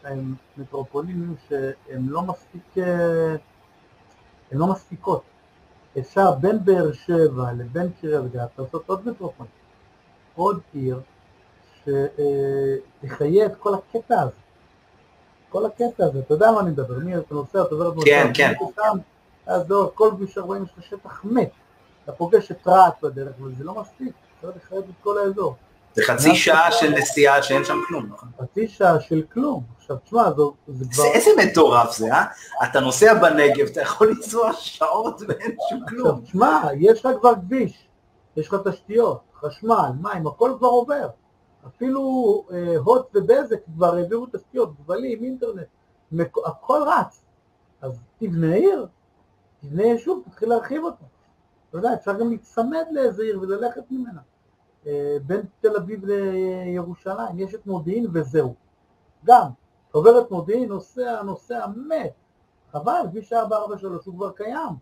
הם 0.03 0.35
מטרופולינים 0.57 1.35
שהם 1.49 2.09
לא 2.09 2.21
מספיק, 2.21 2.77
אה, 2.77 3.35
הם 4.51 4.59
לא 4.59 4.67
מספיקות. 4.67 5.23
אפשר 5.99 6.31
בין 6.31 6.65
באר 6.65 6.91
שבע 6.91 7.51
לבין 7.51 7.89
קריית 8.01 8.31
גת 8.31 8.49
לעשות 8.59 8.83
עוד 8.85 9.07
מטרופולין, 9.07 9.51
עוד 10.35 10.59
עיר 10.73 11.01
שתחיה 11.75 13.45
את 13.45 13.55
כל 13.55 13.73
הקטע 13.73 14.21
הזה. 14.21 14.31
כל 15.49 15.65
הקטע 15.65 16.05
הזה, 16.05 16.19
אתה 16.19 16.33
יודע 16.33 16.51
מה 16.51 16.59
אני 16.59 16.69
מדבר, 16.69 16.99
מי 16.99 17.17
אתה 17.17 17.35
נוסע, 17.35 17.61
אתה 17.61 17.75
עובר 17.75 17.89
את 17.89 17.93
כן, 18.05 18.31
כן. 18.33 18.53
אז 19.45 19.69
לא, 19.69 19.91
כל 19.95 20.11
כביש 20.17 20.37
40 20.37 20.63
יש 20.63 20.69
לך 20.77 20.83
שטח 20.83 21.25
מת. 21.25 21.51
אתה 22.03 22.11
פוגש 22.11 22.51
את 22.51 22.67
רהט 22.67 23.03
בדרך, 23.03 23.33
אבל 23.41 23.51
זה 23.57 23.63
לא 23.63 23.81
מספיק, 23.81 24.13
צריך 24.41 24.55
לחייב 24.55 24.83
את 24.89 25.03
כל 25.03 25.17
האזור. 25.17 25.55
זה 25.93 26.03
חצי 26.05 26.35
שעה 26.35 26.71
של 26.71 26.89
נסיעה 26.89 27.43
שאין 27.43 27.65
שם 27.65 27.77
כלום, 27.87 28.05
נכון? 28.05 28.29
חצי 28.41 28.67
שעה 28.67 28.99
של 28.99 29.21
כלום. 29.33 29.63
עכשיו, 29.77 29.97
תשמע, 30.03 30.29
זה 30.67 30.85
כבר... 30.91 31.03
איזה 31.05 31.31
מטורף 31.37 31.97
זה, 31.97 32.13
אה? 32.13 32.25
אתה 32.63 32.79
נוסע 32.79 33.13
בנגב, 33.13 33.67
אתה 33.67 33.81
יכול 33.81 34.09
לנסוע 34.09 34.53
שעות 34.53 35.21
ואין 35.27 35.55
שום 35.69 35.79
כלום. 35.89 36.21
תשמע, 36.21 36.61
יש 36.77 37.05
לך 37.05 37.11
כבר 37.19 37.35
כביש, 37.35 37.87
יש 38.37 38.47
לך 38.47 38.55
תשתיות, 38.67 39.21
חשמל, 39.41 39.89
מים, 40.01 40.27
הכל 40.27 40.53
כבר 40.57 40.67
עובר. 40.67 41.07
אפילו 41.67 42.43
אה, 42.53 42.77
הוט 42.77 43.15
ובזק 43.15 43.57
כבר 43.75 43.95
העבירו 43.95 44.25
תשתיות, 44.33 44.73
גבלים, 44.83 45.23
אינטרנט, 45.23 45.67
הכל 46.45 46.81
רץ. 46.87 47.21
אז 47.81 47.99
תבנה 48.19 48.55
עיר, 48.55 48.87
תבנה 49.61 49.83
יישוב, 49.83 50.23
תתחיל 50.25 50.49
להרחיב 50.49 50.83
אותו. 50.83 51.05
אתה 51.71 51.79
יודע, 51.79 51.93
אפשר 51.93 52.19
גם 52.19 52.29
להיצמד 52.29 52.85
לאיזה 52.91 53.23
עיר 53.23 53.41
וללכת 53.41 53.83
ממנה. 53.91 54.21
אה, 54.87 55.17
בין 55.25 55.41
תל 55.61 55.75
אביב 55.75 56.05
לירושלים, 56.05 57.39
יש 57.39 57.55
את 57.55 57.65
מודיעין 57.67 58.07
וזהו. 58.13 58.55
גם, 59.25 59.47
עובר 59.91 60.21
את 60.21 60.31
מודיעין, 60.31 60.69
נוסע, 60.69 61.21
נוסע, 61.21 61.67
מת. 61.67 62.13
חבל, 62.71 63.01
כביש 63.11 63.33
443 63.33 64.05
הוא 64.05 64.15
כבר 64.15 64.31
קיים. 64.31 64.73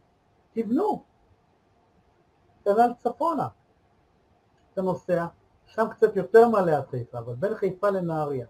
תבנו. 0.54 1.04
כנ"ל 2.66 2.92
צפונה. 2.98 3.48
אתה 4.74 4.82
נוסע, 4.82 5.26
שם 5.66 5.88
קצת 5.90 6.16
יותר 6.16 6.48
עד 6.78 6.88
חיפה, 6.88 7.20
אבל 7.20 7.36
בין 7.36 7.56
חיפה 7.56 7.90
לנהריה. 7.90 8.46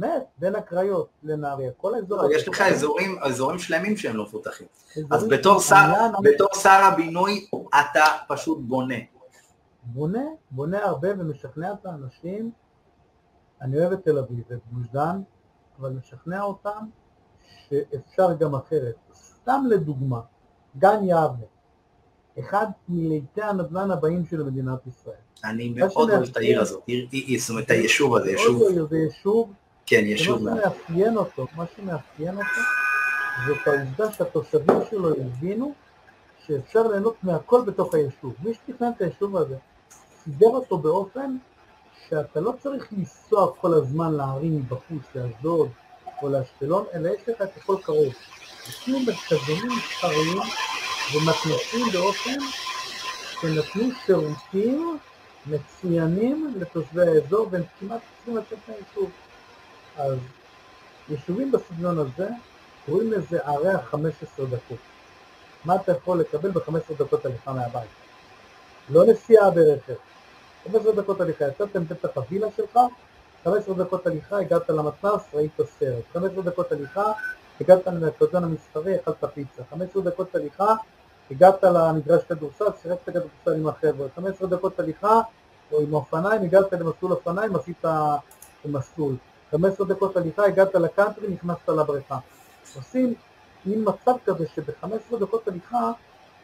באמת, 0.00 0.22
בין 0.38 0.54
הקריות 0.54 1.08
לנהריה, 1.22 1.70
כל 1.76 1.94
האזור... 1.94 2.32
יש 2.32 2.48
לך 2.48 2.60
אזורים, 2.60 3.18
אזורים 3.22 3.58
שלמים 3.58 3.96
שהם 3.96 4.16
לא 4.16 4.24
מפותחים. 4.24 4.66
אז 5.10 5.28
בתור 5.28 5.60
שר, 5.60 5.92
בתור 6.22 6.48
שר 6.54 6.80
הבינוי, 6.92 7.48
אתה 7.68 8.04
פשוט 8.28 8.58
בונה. 8.60 8.94
בונה, 9.82 10.24
בונה 10.50 10.84
הרבה 10.84 11.08
ומשכנע 11.18 11.72
את 11.72 11.86
האנשים. 11.86 12.50
אני 13.60 13.78
אוהב 13.78 13.92
את 13.92 14.04
תל 14.04 14.18
אביב 14.18 14.38
ואת 14.50 14.58
גוש 14.72 14.86
דן, 14.92 15.20
אבל 15.80 15.90
משכנע 15.90 16.42
אותם 16.42 16.86
שאפשר 17.68 18.32
גם 18.32 18.54
אחרת. 18.54 18.94
סתם 19.14 19.64
לדוגמה, 19.68 20.20
גן 20.78 21.04
יבנה, 21.04 21.46
אחד 22.38 22.66
מלהיטי 22.88 23.42
הנדל"ן 23.42 23.90
הבאים 23.90 24.26
של 24.26 24.42
מדינת 24.42 24.86
ישראל. 24.86 25.14
אני 25.44 25.68
מאוד 25.68 26.10
אוהב 26.10 26.22
את 26.22 26.36
העיר 26.36 26.60
הזאת, 26.60 26.82
זאת 27.38 27.50
אומרת, 27.50 27.70
היישוב 27.70 28.16
הזה, 28.16 28.30
יישוב... 28.30 28.62
זה 28.90 28.98
יישוב 28.98 29.52
כן, 29.86 30.02
יישוב. 30.04 30.42
מה 30.42 30.50
שמאפיין 30.60 31.16
אותו, 31.16 31.46
מה 31.56 31.64
שמאפיין 31.76 32.34
אותו, 32.34 32.60
זאת 33.46 33.66
העובדה 33.66 34.12
שהתושבים 34.12 34.76
שלו 34.90 35.10
הבינו 35.10 35.74
שאפשר 36.46 36.88
ליהנות 36.88 37.16
מהכל 37.22 37.62
בתוך 37.66 37.94
היישוב. 37.94 38.34
מי 38.42 38.54
שתכנן 38.54 38.90
את 38.96 39.00
היישוב 39.00 39.36
הזה, 39.36 39.56
סידר 40.24 40.46
אותו 40.46 40.78
באופן 40.78 41.36
שאתה 42.08 42.40
לא 42.40 42.52
צריך 42.62 42.88
לנסוע 42.92 43.52
כל 43.60 43.74
הזמן 43.74 44.14
לערים 44.14 44.56
מבחוץ, 44.56 45.02
לאשדוד 45.14 45.68
או 46.22 46.28
לאשקלון, 46.28 46.84
אלא 46.94 47.08
יש 47.08 47.28
לך 47.28 47.42
את 47.42 47.56
הכל 47.56 47.76
קרוב. 47.82 48.12
הקימו 48.68 48.98
מרכזונים 49.00 49.72
מסחריים 49.78 50.38
ומתנצים 51.14 51.86
באופן 51.92 52.38
שנתנו 53.40 53.90
שירותים 54.06 54.98
מצוינים 55.46 56.54
לתושבי 56.56 57.02
האזור 57.02 57.48
והם 57.50 57.62
כמעט 57.80 58.00
צריכים 58.16 58.36
לצאת 58.36 58.58
מהיישוב. 58.68 59.10
אז 60.00 60.18
יישובים 61.08 61.52
בסגנון 61.52 61.98
הזה, 61.98 62.28
קוראים 62.86 63.12
לזה 63.12 63.38
ערי 63.44 63.70
ה-15 63.70 64.44
דקות. 64.44 64.78
מה 65.64 65.76
אתה 65.76 65.92
יכול 65.92 66.20
לקבל 66.20 66.50
ב-15 66.50 66.94
דקות 66.98 67.24
הליכה 67.26 67.52
מהבית? 67.52 67.90
לא 68.90 69.04
נסיעה 69.06 69.50
ברכב. 69.50 69.94
15 70.64 70.92
דקות 70.92 71.20
הליכה, 71.20 71.44
יצאת 71.44 71.76
מפתח 71.76 72.08
הווילה 72.14 72.46
שלך, 72.56 72.78
15 73.44 73.74
דקות 73.74 74.06
הליכה, 74.06 74.38
הגעת 74.38 74.70
למתנ"ס, 74.70 75.34
ראית 75.34 75.52
סרט. 75.78 76.04
15 76.12 76.42
דקות 76.42 76.72
הליכה, 76.72 77.12
הגעת 77.60 77.86
למרכזון 77.86 78.44
המסחרי, 78.44 78.96
אכלת 78.96 79.24
פיצה. 79.34 79.62
15 79.70 80.02
דקות 80.02 80.34
הליכה, 80.34 80.74
הגעת 81.30 81.64
למגרש 81.64 82.22
כדורסל, 82.24 82.64
שיחקת 82.82 83.04
כדורסל 83.04 83.60
עם 83.60 83.68
החבר'ה. 83.68 84.06
15 84.16 84.48
דקות 84.48 84.80
הליכה, 84.80 85.20
או 85.72 85.80
עם 85.80 85.94
אופניים, 85.94 86.42
הגעת 86.42 86.72
למסלול 86.72 87.12
אופניים, 87.12 87.56
עשית 87.56 87.84
מסלול. 88.64 89.14
15 89.50 89.86
דקות 89.86 90.16
הליכה, 90.16 90.44
הגעת 90.44 90.74
לקאנטרי, 90.74 91.28
נכנסת 91.28 91.68
לבריכה. 91.68 92.18
עושים 92.76 93.14
מין 93.66 93.84
מצב 93.84 94.12
כזה 94.24 94.46
שב-15 94.54 95.16
דקות 95.20 95.48
הליכה 95.48 95.92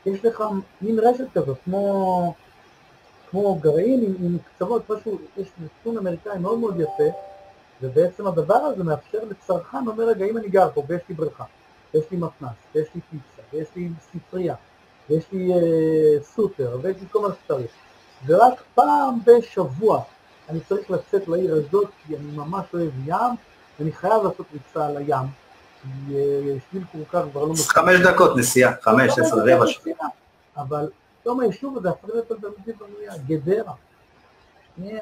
יש 0.06 0.24
לך 0.24 0.44
מין 0.82 0.98
רשת 0.98 1.26
כזאת, 1.34 1.56
כמו, 1.64 2.34
כמו 3.30 3.54
גרעין 3.54 4.02
עם, 4.02 4.14
עם 4.26 4.38
קצוות, 4.38 4.90
משהו, 4.90 5.18
יש 5.36 5.48
נתון 5.58 5.98
אמריקאי 5.98 6.38
מאוד 6.38 6.58
מאוד 6.58 6.80
יפה, 6.80 7.18
ובעצם 7.82 8.26
הדבר 8.26 8.54
הזה 8.54 8.84
מאפשר 8.84 9.18
לצרכן, 9.30 9.86
אומר 9.86 10.04
רגע, 10.04 10.24
אם 10.24 10.36
אני 10.36 10.48
גר 10.48 10.68
פה 10.74 10.82
ויש 10.88 11.02
לי 11.08 11.14
בריכה, 11.14 11.44
ויש 11.94 12.04
לי 12.10 12.16
מתנ"ס, 12.16 12.50
ויש 12.74 12.88
לי 12.94 13.00
פיצה, 13.10 13.42
ויש 13.52 13.68
לי 13.76 13.88
ספרייה, 14.00 14.54
ויש 15.10 15.24
לי 15.32 15.52
אה, 15.52 16.22
סופר, 16.22 16.78
ויש 16.82 16.96
לי 17.00 17.06
כל 17.10 17.20
מה 17.20 17.28
שצריך, 17.34 17.70
ורק 18.26 18.62
פעם 18.74 19.18
בשבוע 19.24 20.02
אני 20.48 20.60
צריך 20.60 20.90
לצאת 20.90 21.28
לעיר 21.28 21.54
הזאת 21.54 21.88
כי 22.06 22.16
אני 22.16 22.36
ממש 22.36 22.64
אוהב 22.74 22.92
ים, 23.06 23.34
ואני 23.78 23.92
חייב 23.92 24.22
לעשות 24.24 24.46
ריצה 24.52 24.86
על 24.86 24.96
הים, 24.96 25.26
כי 25.82 26.14
שביל 26.70 26.84
כורכר 26.92 27.30
כבר 27.30 27.44
לא... 27.44 27.54
חמש 27.56 28.00
דקות 28.00 28.36
נסיעה, 28.36 28.72
חמש, 28.80 29.18
עשר, 29.18 29.36
רבע 29.36 29.66
שעה. 29.66 30.08
אבל 30.56 30.88
פתאום 31.20 31.40
היישוב 31.40 31.78
הזה 31.78 31.90
הפך 31.90 32.08
להיות 32.08 32.30
על 32.30 32.36
תלמידים 32.40 32.74
בנויה, 32.78 33.12
גדרה. 33.26 33.72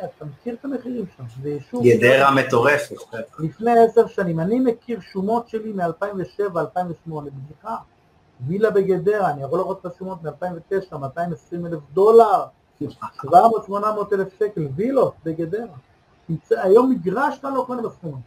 אתה 0.05 0.25
מכיר 0.25 0.55
את 0.55 0.65
המחירים 0.65 1.05
שם, 1.17 1.23
זה 1.43 1.49
יישוב... 1.49 1.85
גדרה 1.85 2.35
מטורפת. 2.35 2.97
לפני 3.39 3.71
עשר 3.79 4.07
שנים, 4.07 4.41
אני 4.41 4.61
מכיר 4.61 5.01
שומות 5.01 5.49
שלי 5.49 5.73
מ-2007-2008, 5.73 7.11
בדיחה, 7.11 7.77
וילה 8.47 8.71
בגדרה, 8.71 9.31
אני 9.31 9.43
יכול 9.43 9.59
לראות 9.59 9.81
את 9.81 9.93
השומות 9.93 10.19
מ-2009, 10.23 10.97
220 10.99 11.67
אלף 11.67 11.81
דולר, 11.93 12.45
700-800 12.91 13.29
אלף 14.13 14.39
שקל, 14.39 14.69
וילות 14.77 15.15
בגדרה. 15.25 15.77
היום 16.51 16.91
מגרש 16.91 17.39
אתה 17.39 17.51
לא 17.51 17.65
קונה 17.67 17.83
בסכומים. 17.83 18.21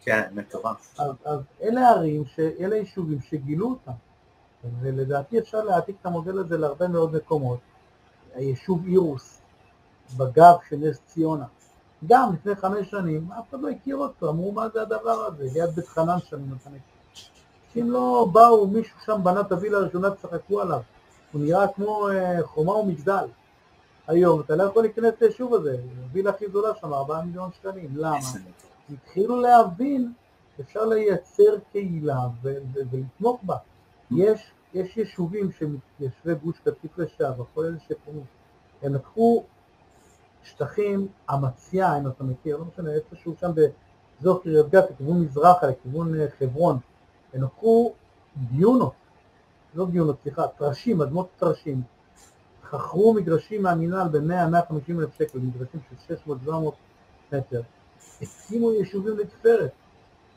כן, 0.00 0.28
מטורף. 0.32 0.94
אז, 0.98 1.12
אז 1.24 1.40
אלה 1.62 1.90
ערים, 1.90 2.24
אלה 2.60 2.76
יישובים 2.76 3.20
שגילו 3.20 3.68
אותם, 3.68 3.92
ולדעתי 4.80 5.38
אפשר 5.38 5.64
להעתיק 5.64 5.96
את 6.00 6.06
המודל 6.06 6.38
הזה 6.38 6.58
להרבה 6.58 6.88
מאוד 6.88 7.16
מקומות. 7.16 7.58
היישוב 8.34 8.86
אירוס, 8.86 9.40
בגב 10.16 10.54
של 10.68 10.76
נס 10.76 11.00
ציונה, 11.06 11.44
גם 12.06 12.32
לפני 12.34 12.54
חמש 12.54 12.90
שנים, 12.90 13.28
אף 13.32 13.50
אחד 13.50 13.60
לא 13.60 13.68
הכיר 13.68 13.96
אותו, 13.96 14.30
אמרו 14.30 14.52
מה 14.52 14.68
זה 14.68 14.82
הדבר 14.82 15.26
הזה, 15.26 15.44
ליד 15.54 15.70
בית 15.70 15.88
חנן 15.88 16.18
שם, 16.18 16.38
מכיר. 16.50 16.72
אם 17.76 17.90
לא 17.90 18.28
באו, 18.32 18.66
מישהו 18.66 19.00
שם 19.04 19.20
בנה 19.22 19.40
את 19.40 19.52
הווילה 19.52 19.78
הראשונה, 19.78 20.10
צחקו 20.10 20.60
עליו. 20.60 20.80
הוא 21.32 21.42
נראה 21.42 21.68
כמו 21.68 22.08
אה, 22.08 22.38
חומה 22.44 22.72
ומגדל. 22.72 23.26
היום 24.06 24.40
אתה 24.40 24.56
לא 24.56 24.62
יכול 24.62 24.82
להיכנס 24.82 25.14
ליישוב 25.20 25.54
הזה, 25.54 25.76
הווילה 26.02 26.30
הכי 26.30 26.46
גדולה 26.46 26.74
שם, 26.80 26.92
4 26.92 27.22
מיליון 27.22 27.50
שקלים, 27.52 27.90
למה? 27.96 28.18
התחילו 28.92 29.40
להבין 29.40 30.12
שאפשר 30.56 30.84
לייצר 30.84 31.58
קהילה 31.72 32.20
ולתמוך 32.42 33.40
בה. 33.42 33.56
יש, 34.10 34.52
יש 34.74 34.96
יישובים 34.96 35.50
שמתיישבי 35.52 36.34
גוש 36.34 36.58
קטיף 36.64 36.98
לשעבר, 36.98 37.44
כל 37.54 37.64
אלה 37.64 37.78
שקוראים, 37.88 38.24
הם 38.82 38.94
לקחו 38.94 39.44
שטחים, 40.42 41.08
אמציה, 41.34 41.98
אם 41.98 42.08
אתה 42.08 42.24
מכיר, 42.24 42.56
לא 42.56 42.64
משנה, 42.64 42.90
איפשהו 42.90 43.34
שם 43.40 43.50
באזור 43.54 44.42
קריית 44.42 44.68
גת, 44.68 44.90
לכיוון 44.90 45.20
מזרחה, 45.20 45.66
לכיוון 45.66 46.20
אה, 46.20 46.26
חברון, 46.38 46.78
הם 47.34 47.42
לקחו 47.42 47.92
דיונות, 48.36 48.92
לא 49.74 49.86
דיונות, 49.86 50.16
סליחה, 50.22 50.48
טרשים, 50.48 51.02
אדמות 51.02 51.28
טרשים, 51.36 51.82
חכרו 52.72 53.14
מגרשים 53.14 53.62
מהמינהל 53.62 54.08
ב-100-150 54.08 54.98
אלף 54.98 55.14
שקל, 55.18 55.38
מגרשים 55.38 55.80
של 56.08 56.14
600-700 56.48 56.50
מטר, 57.32 57.62
הקימו 58.22 58.72
יישובים 58.72 59.18
לתפארת. 59.18 59.70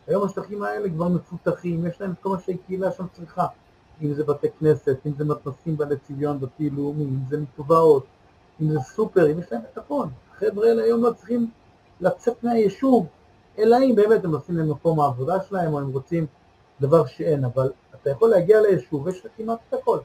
היום 0.08 0.24
השטחים 0.24 0.64
האלה 0.64 0.90
כבר 0.90 1.08
מפותחים, 1.08 1.88
יש 1.88 2.02
להם 2.02 2.12
את 2.12 2.18
כל 2.22 2.30
מה 2.30 2.40
שהקהילה 2.40 2.92
שם 2.92 3.06
צריכה, 3.14 3.46
אם 4.02 4.14
זה 4.14 4.24
בתי 4.24 4.48
כנסת, 4.60 4.98
אם 5.06 5.12
זה 5.18 5.26
מתנסים 5.26 5.78
בעלי 5.78 5.96
צביון 5.98 6.40
דתי 6.40 6.70
לאומי, 6.70 7.04
אם 7.04 7.20
זה 7.30 7.38
מטובעות, 7.38 8.06
אם 8.62 8.72
זה 8.72 8.80
סופר, 8.80 9.32
אם 9.32 9.40
יש 9.40 9.52
להם 9.52 9.62
את 9.74 9.78
הכל. 9.78 10.06
החבר'ה 10.36 10.68
האלה 10.68 10.84
היום 10.84 11.04
לא 11.04 11.12
צריכים 11.12 11.50
לצאת 12.02 12.44
מהיישוב, 12.44 13.08
אלא 13.58 13.78
אם 13.78 13.96
באמת 13.96 14.26
הם 14.26 14.32
נוסעים 14.32 14.58
למקום 14.58 15.00
העבודה 15.00 15.42
שלהם, 15.50 15.74
או 15.74 15.80
הם 15.80 15.92
רוצים 15.92 16.26
דבר 16.82 17.06
שאין, 17.06 17.46
אבל 17.46 17.72
אתה 18.02 18.10
יכול 18.10 18.30
להגיע 18.30 18.62
ליישוב 18.62 19.06
ויש 19.06 19.26
לך 19.26 19.32
כמעט 19.38 19.60
את 19.70 19.74
הכל. 19.74 20.00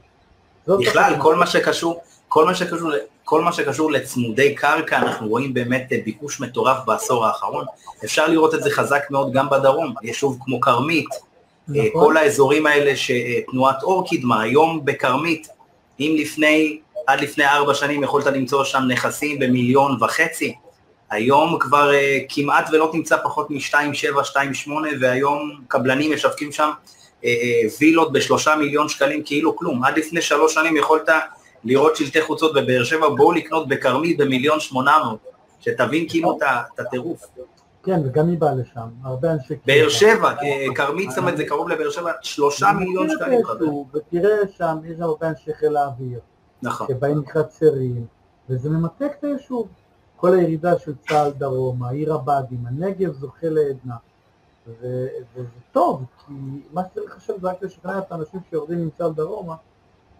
בכלל, 0.67 1.13
כל 1.21 1.35
מה 1.35 1.47
שקשור, 1.47 2.01
כל 2.33 2.45
מה 2.45 2.55
שקשור, 2.55 2.91
כל 3.23 3.41
מה 3.41 3.53
שקשור 3.53 3.91
לצמודי 3.91 4.55
קרקע, 4.55 4.97
אנחנו 4.97 5.27
רואים 5.27 5.53
באמת 5.53 5.87
ביקוש 6.05 6.39
מטורף 6.39 6.77
בעשור 6.85 7.25
האחרון. 7.25 7.65
אפשר 8.03 8.27
לראות 8.27 8.55
את 8.55 8.63
זה 8.63 8.71
חזק 8.71 9.03
מאוד 9.09 9.33
גם 9.33 9.49
בדרום, 9.49 9.93
יישוב 10.03 10.37
כמו 10.41 10.61
כרמית, 10.61 11.09
נכון. 11.67 11.91
כל 11.91 12.17
האזורים 12.17 12.65
האלה 12.67 12.93
שתנועת 12.95 13.83
אור 13.83 14.07
קידמה, 14.07 14.41
היום 14.41 14.85
בכרמית, 14.85 15.47
אם 15.99 16.15
לפני, 16.19 16.79
עד 17.07 17.21
לפני 17.21 17.45
ארבע 17.45 17.73
שנים 17.73 18.03
יכולת 18.03 18.25
למצוא 18.25 18.63
שם 18.63 18.83
נכסים 18.87 19.39
במיליון 19.39 19.97
וחצי, 20.03 20.53
היום 21.09 21.57
כבר 21.59 21.91
uh, 21.91 22.25
כמעט 22.29 22.69
ולא 22.71 22.89
תמצא 22.91 23.17
פחות 23.23 23.51
מ-2.7, 23.51 24.37
2.8, 24.67 24.71
והיום 24.99 25.61
קבלנים 25.67 26.13
משווקים 26.13 26.51
שם 26.51 26.69
uh, 27.21 27.25
וילות 27.79 28.11
בשלושה 28.11 28.55
מיליון 28.55 28.89
שקלים 28.89 29.23
כאילו 29.25 29.55
כלום. 29.55 29.83
עד 29.83 29.97
לפני 29.97 30.21
שלוש 30.21 30.53
שנים 30.53 30.77
יכולת 30.77 31.09
לראות 31.63 31.95
שלטי 31.95 32.21
חוצות 32.21 32.53
בבאר 32.53 32.83
שבע, 32.83 33.09
בואו 33.09 33.31
לקנות 33.31 33.67
בכרמית 33.67 34.17
במיליון 34.17 34.59
שמונה 34.59 34.97
מאות, 35.03 35.19
שתבין 35.59 36.09
כאילו 36.09 36.37
את 36.41 36.79
הטירוף. 36.79 37.25
כן, 37.83 37.99
וגם 38.05 38.29
היא 38.29 38.37
באה 38.37 38.53
לשם, 38.53 38.87
הרבה 39.03 39.33
אנשי. 39.33 39.53
באר 39.65 39.89
שבע, 39.89 40.33
זאת 41.09 41.17
אומרת, 41.17 41.37
זה 41.37 41.45
קרוב 41.45 41.69
לבאר 41.69 41.89
שבע, 41.89 42.11
שלושה 42.21 42.71
מיליון 42.79 43.09
שקלים. 43.09 43.41
ותראה 43.93 44.37
שם, 44.57 44.77
יש 44.85 44.99
הרבה 44.99 45.29
אנשי 45.29 45.53
חיל 45.53 45.77
האוויר. 45.77 46.19
נכון. 46.63 46.87
שבאים 46.87 47.19
מחצרים, 47.19 48.05
וזה 48.49 48.69
ממתק 48.69 49.11
את 49.19 49.23
היישוב. 49.23 49.67
כל 50.15 50.33
הירידה 50.33 50.79
של 50.79 50.93
צה"ל 51.09 51.31
דרומה, 51.31 51.89
עיר 51.89 52.13
הבה"דים, 52.13 52.59
הנגב 52.67 53.13
זוכה 53.13 53.47
לעדנה. 53.49 53.95
וזה 54.67 55.47
טוב, 55.71 56.03
כי 56.27 56.33
מה 56.73 56.81
שצריך 56.91 57.15
עכשיו 57.15 57.35
זה 57.41 57.47
רק 57.47 57.63
לשכנע 57.63 57.97
את 57.97 58.11
האנשים 58.11 58.39
שיורדים 58.49 58.79
עם 58.79 58.89
צה"ל 58.97 59.11
דרומה, 59.11 59.55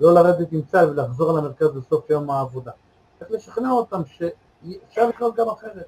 לא 0.01 0.13
לרדת 0.13 0.51
עם 0.51 0.61
צה"ל 0.61 0.89
ולחזור 0.89 1.31
למרכז 1.31 1.71
בסוף 1.71 2.09
יום 2.09 2.29
העבודה. 2.29 2.71
צריך 3.19 3.31
לשכנע 3.31 3.71
אותם 3.71 4.01
שאפשר 4.05 5.09
לחיות 5.09 5.35
גם 5.35 5.49
אחרת. 5.49 5.85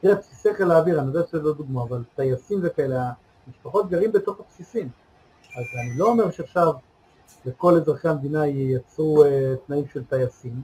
תראה, 0.00 0.14
בסיסי 0.14 0.54
חיל 0.54 0.70
האוויר, 0.70 1.00
אני 1.00 1.06
יודע 1.06 1.26
שזה 1.26 1.42
לא 1.42 1.52
דוגמה, 1.52 1.82
אבל 1.82 2.02
טייסים 2.16 2.60
וכאלה, 2.62 3.10
משפחות 3.48 3.90
גרים 3.90 4.12
בתוך 4.12 4.40
הבסיסים. 4.40 4.88
אז 5.42 5.64
אני 5.82 5.98
לא 5.98 6.06
אומר 6.06 6.30
שעכשיו 6.30 6.72
לכל 7.44 7.76
אזרחי 7.76 8.08
המדינה 8.08 8.46
ייצרו 8.46 9.24
uh, 9.24 9.28
תנאים 9.66 9.86
של 9.92 10.04
טייסים, 10.04 10.62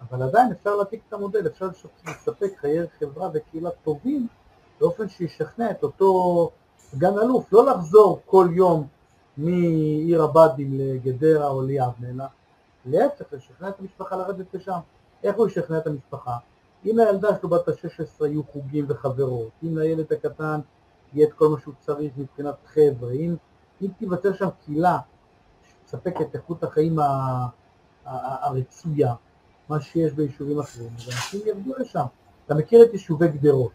אבל 0.00 0.22
עדיין 0.22 0.52
אפשר 0.52 0.76
להעתיק 0.76 1.00
את 1.08 1.12
המודל, 1.12 1.46
אפשר 1.46 1.68
לספק 2.06 2.52
חיי 2.56 2.78
חברה 2.98 3.28
וקהילה 3.34 3.70
טובים 3.84 4.26
באופן 4.80 5.08
שישכנע 5.08 5.70
את 5.70 5.82
אותו 5.82 6.50
סגן 6.78 7.18
אלוף, 7.18 7.52
לא 7.52 7.66
לחזור 7.66 8.20
כל 8.26 8.48
יום 8.52 8.86
מעיר 9.36 10.22
הבה"דים 10.22 10.78
לגדרה 10.78 11.48
או 11.48 11.62
ליבנה, 11.62 12.08
אלא 12.10 12.24
להפך, 12.86 13.24
לשכנע 13.32 13.68
את 13.68 13.80
המשפחה 13.80 14.16
לרדת 14.16 14.54
לשם. 14.54 14.78
איך 15.22 15.36
הוא 15.36 15.46
ישכנע 15.46 15.78
את 15.78 15.86
המשפחה? 15.86 16.36
אם 16.84 16.98
לילדה 16.98 17.28
שלו 17.40 17.48
בת 17.48 17.68
ה-16 17.68 18.26
יהיו 18.26 18.42
חוגים 18.44 18.84
וחברות, 18.88 19.50
אם 19.62 19.78
לילד 19.78 20.12
הקטן 20.12 20.60
יהיה 21.12 21.28
את 21.28 21.32
כל 21.32 21.48
מה 21.48 21.60
שהוא 21.60 21.74
צריך 21.80 22.12
מבחינת 22.16 22.54
חבר'ה, 22.66 23.12
אם, 23.12 23.36
אם 23.82 23.88
תיווצר 23.98 24.32
שם 24.32 24.48
קהילה 24.64 24.98
שתספק 25.68 26.14
את 26.20 26.36
איכות 26.36 26.64
החיים 26.64 26.98
הרצויה, 28.04 29.14
מה 29.68 29.80
שיש 29.80 30.12
ביישובים 30.12 30.58
אחרים, 30.58 30.90
אז 30.98 31.08
אנשים 31.08 31.40
ירדו 31.46 31.72
לשם. 31.78 32.04
אתה 32.46 32.54
מכיר 32.54 32.82
את 32.82 32.92
יישובי 32.92 33.28
גדרות, 33.28 33.72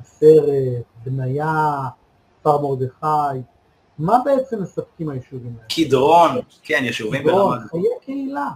הסרט, 0.00 0.84
בניה, 1.04 1.88
כפר 2.40 2.62
מרדכי, 2.62 3.42
מה 4.00 4.18
בעצם 4.24 4.62
מספקים 4.62 5.08
היישובים 5.08 5.54
האלה? 5.56 5.68
קדרון, 5.68 6.30
כן, 6.62 6.80
יישובים 6.84 7.24
ברמה. 7.24 7.56
חיי 7.68 7.82
קהילה. 8.00 8.48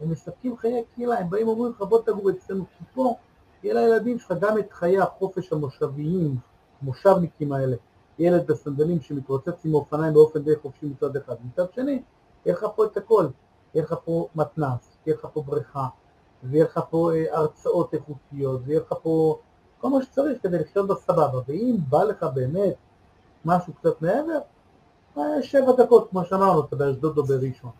הם 0.00 0.10
מספקים 0.10 0.56
חיי 0.56 0.84
קהילה, 0.94 1.18
הם 1.18 1.30
באים 1.30 1.48
ואומרים 1.48 1.72
לך 1.72 1.82
בוא 1.82 2.02
תגור 2.06 2.30
אצלנו, 2.30 2.64
כי 2.78 2.84
פה 2.94 3.14
יהיה 3.62 3.74
לילדים 3.74 4.18
שלך 4.18 4.32
גם 4.40 4.58
את 4.58 4.72
חיי 4.72 5.00
החופש 5.00 5.52
המושביים, 5.52 6.36
המושבניקים 6.82 7.52
האלה, 7.52 7.76
ילד 8.18 8.46
בסנדלים 8.46 9.00
שמתרוצץ 9.00 9.64
עם 9.64 9.74
אופניים 9.74 10.14
באופן 10.14 10.42
די 10.42 10.56
חופשי 10.62 10.86
מצד 10.86 11.16
אחד, 11.16 11.34
מצד 11.44 11.72
שני, 11.74 12.02
יהיה 12.46 12.56
לך 12.56 12.66
פה 12.76 12.84
את 12.84 12.96
הכל, 12.96 13.26
יהיה 13.74 13.84
לך 13.84 13.94
פה 14.04 14.28
מתנ"ס, 14.34 14.98
יהיה 15.06 15.16
לך 15.16 15.26
פה 15.32 15.42
בריכה, 15.42 15.86
ויהיה 16.42 16.64
לך 16.64 16.80
פה 16.90 17.12
אה, 17.14 17.38
הרצאות 17.38 17.94
איכותיות, 17.94 18.60
ויהיה 18.64 18.80
לך 18.80 18.94
פה 19.02 19.38
כל 19.78 19.88
מה 19.88 20.02
שצריך 20.02 20.42
כדי 20.42 20.58
לחיות 20.58 20.88
בסבבה, 20.88 21.40
ואם 21.46 21.76
בא 21.88 22.02
לך 22.04 22.26
באמת 22.34 22.74
משהו 23.44 23.72
קצת 23.72 24.02
מעבר, 24.02 24.38
שבע 25.42 25.72
דקות, 25.78 26.08
כמו 26.10 26.24
שאמרנו, 26.24 26.60
אתה 26.60 26.76
באשדוד 26.76 27.18
או 27.18 27.24
בראשון. 27.24 27.70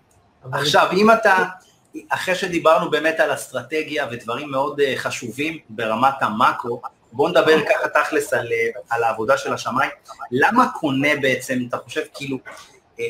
עכשיו, 0.53 0.89
אם 0.93 1.11
אתה, 1.11 1.45
אחרי 2.09 2.35
שדיברנו 2.35 2.91
באמת 2.91 3.20
על 3.20 3.35
אסטרטגיה 3.35 4.07
ודברים 4.11 4.51
מאוד 4.51 4.81
אה, 4.81 4.95
חשובים 4.97 5.59
ברמת 5.68 6.14
המאקרו, 6.20 6.81
בואו 7.12 7.28
נדבר 7.28 7.61
ככה 7.61 7.89
תכלס 7.89 8.33
על, 8.33 8.47
אה, 8.47 8.81
על 8.91 9.05
העבודה 9.05 9.39
של 9.39 9.53
השמיים. 9.53 9.91
למה 10.31 10.68
קונה 10.81 11.09
בעצם, 11.22 11.59
אתה 11.68 11.76
חושב 11.76 12.01
כאילו, 12.14 12.39
אה, 13.01 13.05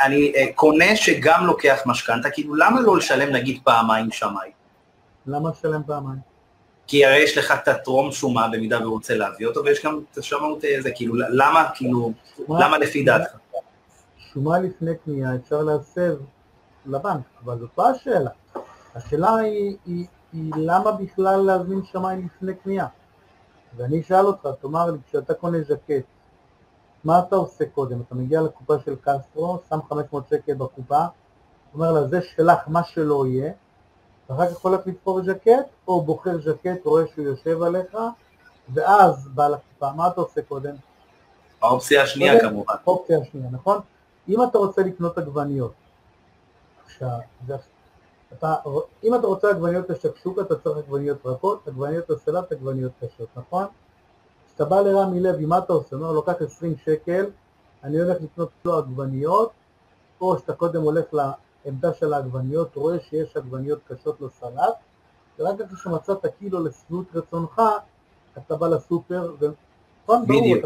אני 0.00 0.32
קונה 0.54 0.96
שגם 0.96 1.46
לוקח 1.46 1.78
משכנתה, 1.86 2.30
כאילו 2.30 2.54
למה 2.54 2.80
לא 2.80 2.96
לשלם 2.96 3.32
נגיד 3.32 3.60
פעמיים 3.64 4.10
שמאי? 4.10 4.50
למה 5.26 5.50
לשלם 5.50 5.82
פעמיים? 5.86 6.32
כי 6.86 7.04
הרי 7.04 7.18
יש 7.18 7.38
לך 7.38 7.54
את 7.62 7.68
הטרום 7.68 8.12
שומה 8.12 8.48
במידה 8.48 8.80
והוא 8.80 8.92
רוצה 8.92 9.14
להביא 9.14 9.46
אותו, 9.46 9.64
ויש 9.64 9.84
גם 9.84 10.00
את 10.12 10.18
השמאות 10.18 10.64
הזה, 10.78 10.90
כאילו, 10.90 11.14
למה, 11.16 11.68
כאילו, 11.74 12.12
למה 12.48 12.78
לפי 12.78 13.04
דעתך? 13.04 13.41
שומה 14.32 14.58
לפני 14.58 14.96
קנייה 14.96 15.34
אפשר 15.34 15.62
להסב 15.62 16.16
לבנק, 16.86 17.24
אבל 17.44 17.58
זאת 17.58 17.70
לא 17.78 17.88
השאלה. 17.88 18.30
השאלה 18.94 19.36
היא, 19.36 19.76
היא, 19.86 20.06
היא 20.32 20.52
למה 20.56 20.92
בכלל 20.92 21.40
להזמין 21.40 21.84
שמיים 21.84 22.26
לפני 22.26 22.54
קנייה? 22.54 22.86
ואני 23.76 24.00
אשאל 24.00 24.26
אותך, 24.26 24.48
תאמר 24.60 24.90
לי, 24.90 24.98
כשאתה 25.08 25.34
קונה 25.34 25.58
ז'קט, 25.62 26.04
מה 27.04 27.18
אתה 27.18 27.36
עושה 27.36 27.64
קודם? 27.66 28.00
אתה 28.00 28.14
מגיע 28.14 28.42
לקופה 28.42 28.74
של 28.84 28.96
קסטרו, 29.00 29.58
שם 29.68 29.78
500 29.88 30.28
שקל 30.30 30.54
בקופה, 30.54 31.04
אומר 31.74 31.92
לה, 31.92 32.08
זה 32.08 32.22
שלך, 32.22 32.58
מה 32.66 32.84
שלא 32.84 33.26
יהיה, 33.26 33.52
ואחר 34.30 34.54
כך 34.54 34.60
הולך 34.60 34.86
לבחור 34.86 35.22
ז'קט, 35.22 35.66
או 35.88 36.02
בוחר 36.02 36.38
ז'קט, 36.40 36.84
רואה 36.84 37.04
שהוא 37.14 37.24
יושב 37.24 37.62
עליך, 37.62 37.96
ואז 38.74 39.28
בא 39.34 39.48
לקופה, 39.48 39.92
מה 39.92 40.08
אתה 40.08 40.20
עושה 40.20 40.42
קודם? 40.42 40.74
האופציה 41.62 42.02
השנייה 42.02 42.40
כמובן. 42.40 42.74
האופציה 42.84 43.18
השנייה, 43.18 43.50
נכון? 43.50 43.80
אם 44.28 44.42
אתה 44.42 44.58
רוצה 44.58 44.82
לקנות 44.82 45.18
עגבניות, 45.18 45.72
עכשיו, 46.84 47.18
אתה, 48.32 48.54
אם 49.04 49.14
אתה 49.14 49.26
רוצה 49.26 49.50
עגבניות 49.50 49.90
לשקשוקה, 49.90 50.42
אתה 50.42 50.58
צריך 50.58 50.76
עגבניות 50.76 51.26
רכות, 51.26 51.68
עגבניות 51.68 52.10
לסלט, 52.10 52.52
עגבניות 52.52 52.92
קשות, 53.00 53.28
נכון? 53.36 53.64
כשאתה 54.46 54.64
בא 54.64 54.80
לרמי 54.80 55.20
לוי, 55.20 55.46
מה 55.46 55.58
אתה 55.58 55.72
עושה? 55.72 55.96
אומר, 55.96 56.12
לוקח 56.12 56.32
20 56.40 56.76
שקל, 56.84 57.30
אני 57.84 58.00
הולך 58.00 58.16
לקנות 58.22 58.48
לו 58.64 58.78
עגבניות, 58.78 59.50
או 60.20 60.38
שאתה 60.38 60.54
קודם 60.54 60.82
הולך 60.82 61.04
לעמדה 61.12 61.94
של 61.94 62.12
העגבניות, 62.12 62.76
רואה 62.76 63.00
שיש 63.00 63.36
עגבניות 63.36 63.78
קשות 63.88 64.20
לסלט, 64.20 64.74
ורק 65.38 65.60
אחרי 65.60 65.78
שמצאת 65.78 66.26
קילו 66.38 66.64
לשביעות 66.64 67.06
רצונך, 67.14 67.62
אתה 68.38 68.56
בא 68.56 68.68
לסופר, 68.68 69.34
ו... 69.40 69.46
נכון, 70.04 70.24
בדיוק. 70.24 70.64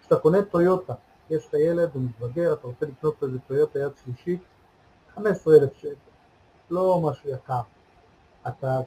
כשאתה 0.00 0.16
קונה 0.16 0.42
טויוטה, 0.42 0.94
יש 1.32 1.46
לך 1.46 1.54
ילד, 1.54 1.90
הוא 1.94 2.02
מתבגר, 2.02 2.52
אתה 2.52 2.66
רוצה 2.66 2.86
לקנות 2.86 3.22
איזה 3.22 3.38
טויוטה 3.48 3.78
יד 3.78 3.92
שלישית, 4.04 4.40
15,000 5.14 5.70
שקל, 5.78 5.94
לא 6.70 7.00
משהו 7.00 7.30
יקר. 7.30 7.60
אתה 8.48 8.80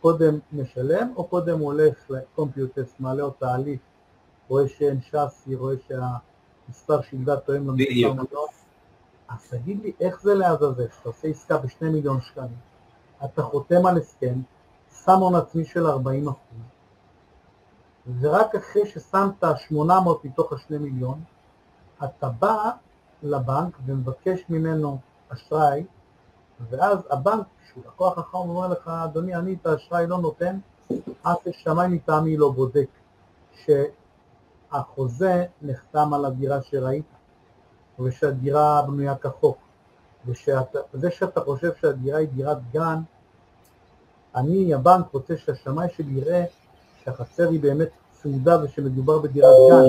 קודם 0.00 0.38
משלם, 0.52 1.12
או 1.16 1.24
קודם 1.24 1.58
הולך 1.58 2.10
לקומפיוטס, 2.10 2.94
מעלה 3.00 3.22
או 3.22 3.30
תהליך, 3.30 3.80
רואה 4.48 4.68
שאין 4.68 5.00
שאסי, 5.00 5.54
רואה 5.54 5.74
שהמספר 5.88 7.00
שלדה 7.02 7.36
תואם 7.36 7.68
למספר 7.68 7.72
מיליון, 7.72 8.18
אז 9.28 9.50
תגיד 9.50 9.82
לי, 9.82 9.92
איך 10.00 10.22
זה 10.22 10.34
לעזאזל, 10.34 10.88
שאתה 10.96 11.08
עושה 11.08 11.28
עסקה 11.28 11.58
בשני 11.58 11.88
מיליון 11.88 12.20
שקלים, 12.20 12.56
אתה 13.24 13.42
חותם 13.42 13.86
על 13.86 13.98
הסכם, 13.98 14.34
שם 15.04 15.18
הון 15.18 15.34
עצמי 15.34 15.64
של 15.64 15.86
40 15.86 16.28
אחוז, 16.28 16.58
ורק 18.20 18.54
אחרי 18.54 18.86
ששמת 18.86 19.44
800 19.56 20.24
מתוך 20.24 20.52
השני 20.52 20.78
מיליון, 20.78 21.20
אתה 22.04 22.28
בא 22.28 22.70
לבנק 23.22 23.78
ומבקש 23.86 24.44
ממנו 24.48 24.98
אשראי, 25.28 25.84
ואז 26.70 26.98
הבנק, 27.10 27.46
שהוא 27.68 27.82
לקוח 27.86 28.18
חכם, 28.18 28.38
אומר 28.38 28.68
לך, 28.68 28.88
אדוני, 28.88 29.34
אני 29.34 29.56
את 29.62 29.66
האשראי 29.66 30.06
לא 30.06 30.18
נותן, 30.18 30.58
אף 31.22 31.38
שמאי 31.52 31.88
מטעמי 31.88 32.36
לא 32.36 32.50
בודק 32.50 32.88
שהחוזה 33.64 35.44
נחתם 35.62 36.14
על 36.14 36.24
הדירה 36.24 36.62
שראית, 36.62 37.04
ושהדירה 38.00 38.82
בנויה 38.82 39.16
כחוק, 39.16 39.58
וזה 40.94 41.10
שאתה 41.10 41.40
חושב 41.40 41.70
שהדירה 41.80 42.18
היא 42.18 42.28
דירת 42.28 42.58
גן, 42.72 42.98
אני, 44.34 44.74
הבנק, 44.74 45.06
רוצה 45.12 45.36
שהשמאי 45.36 45.88
שלי 45.96 46.12
יראה 46.12 46.44
שהחצר 47.04 47.48
היא 47.48 47.60
באמת 47.60 47.88
צמודה 48.22 48.64
ושמדובר 48.64 49.18
בדירת 49.18 49.54
גן, 49.70 49.84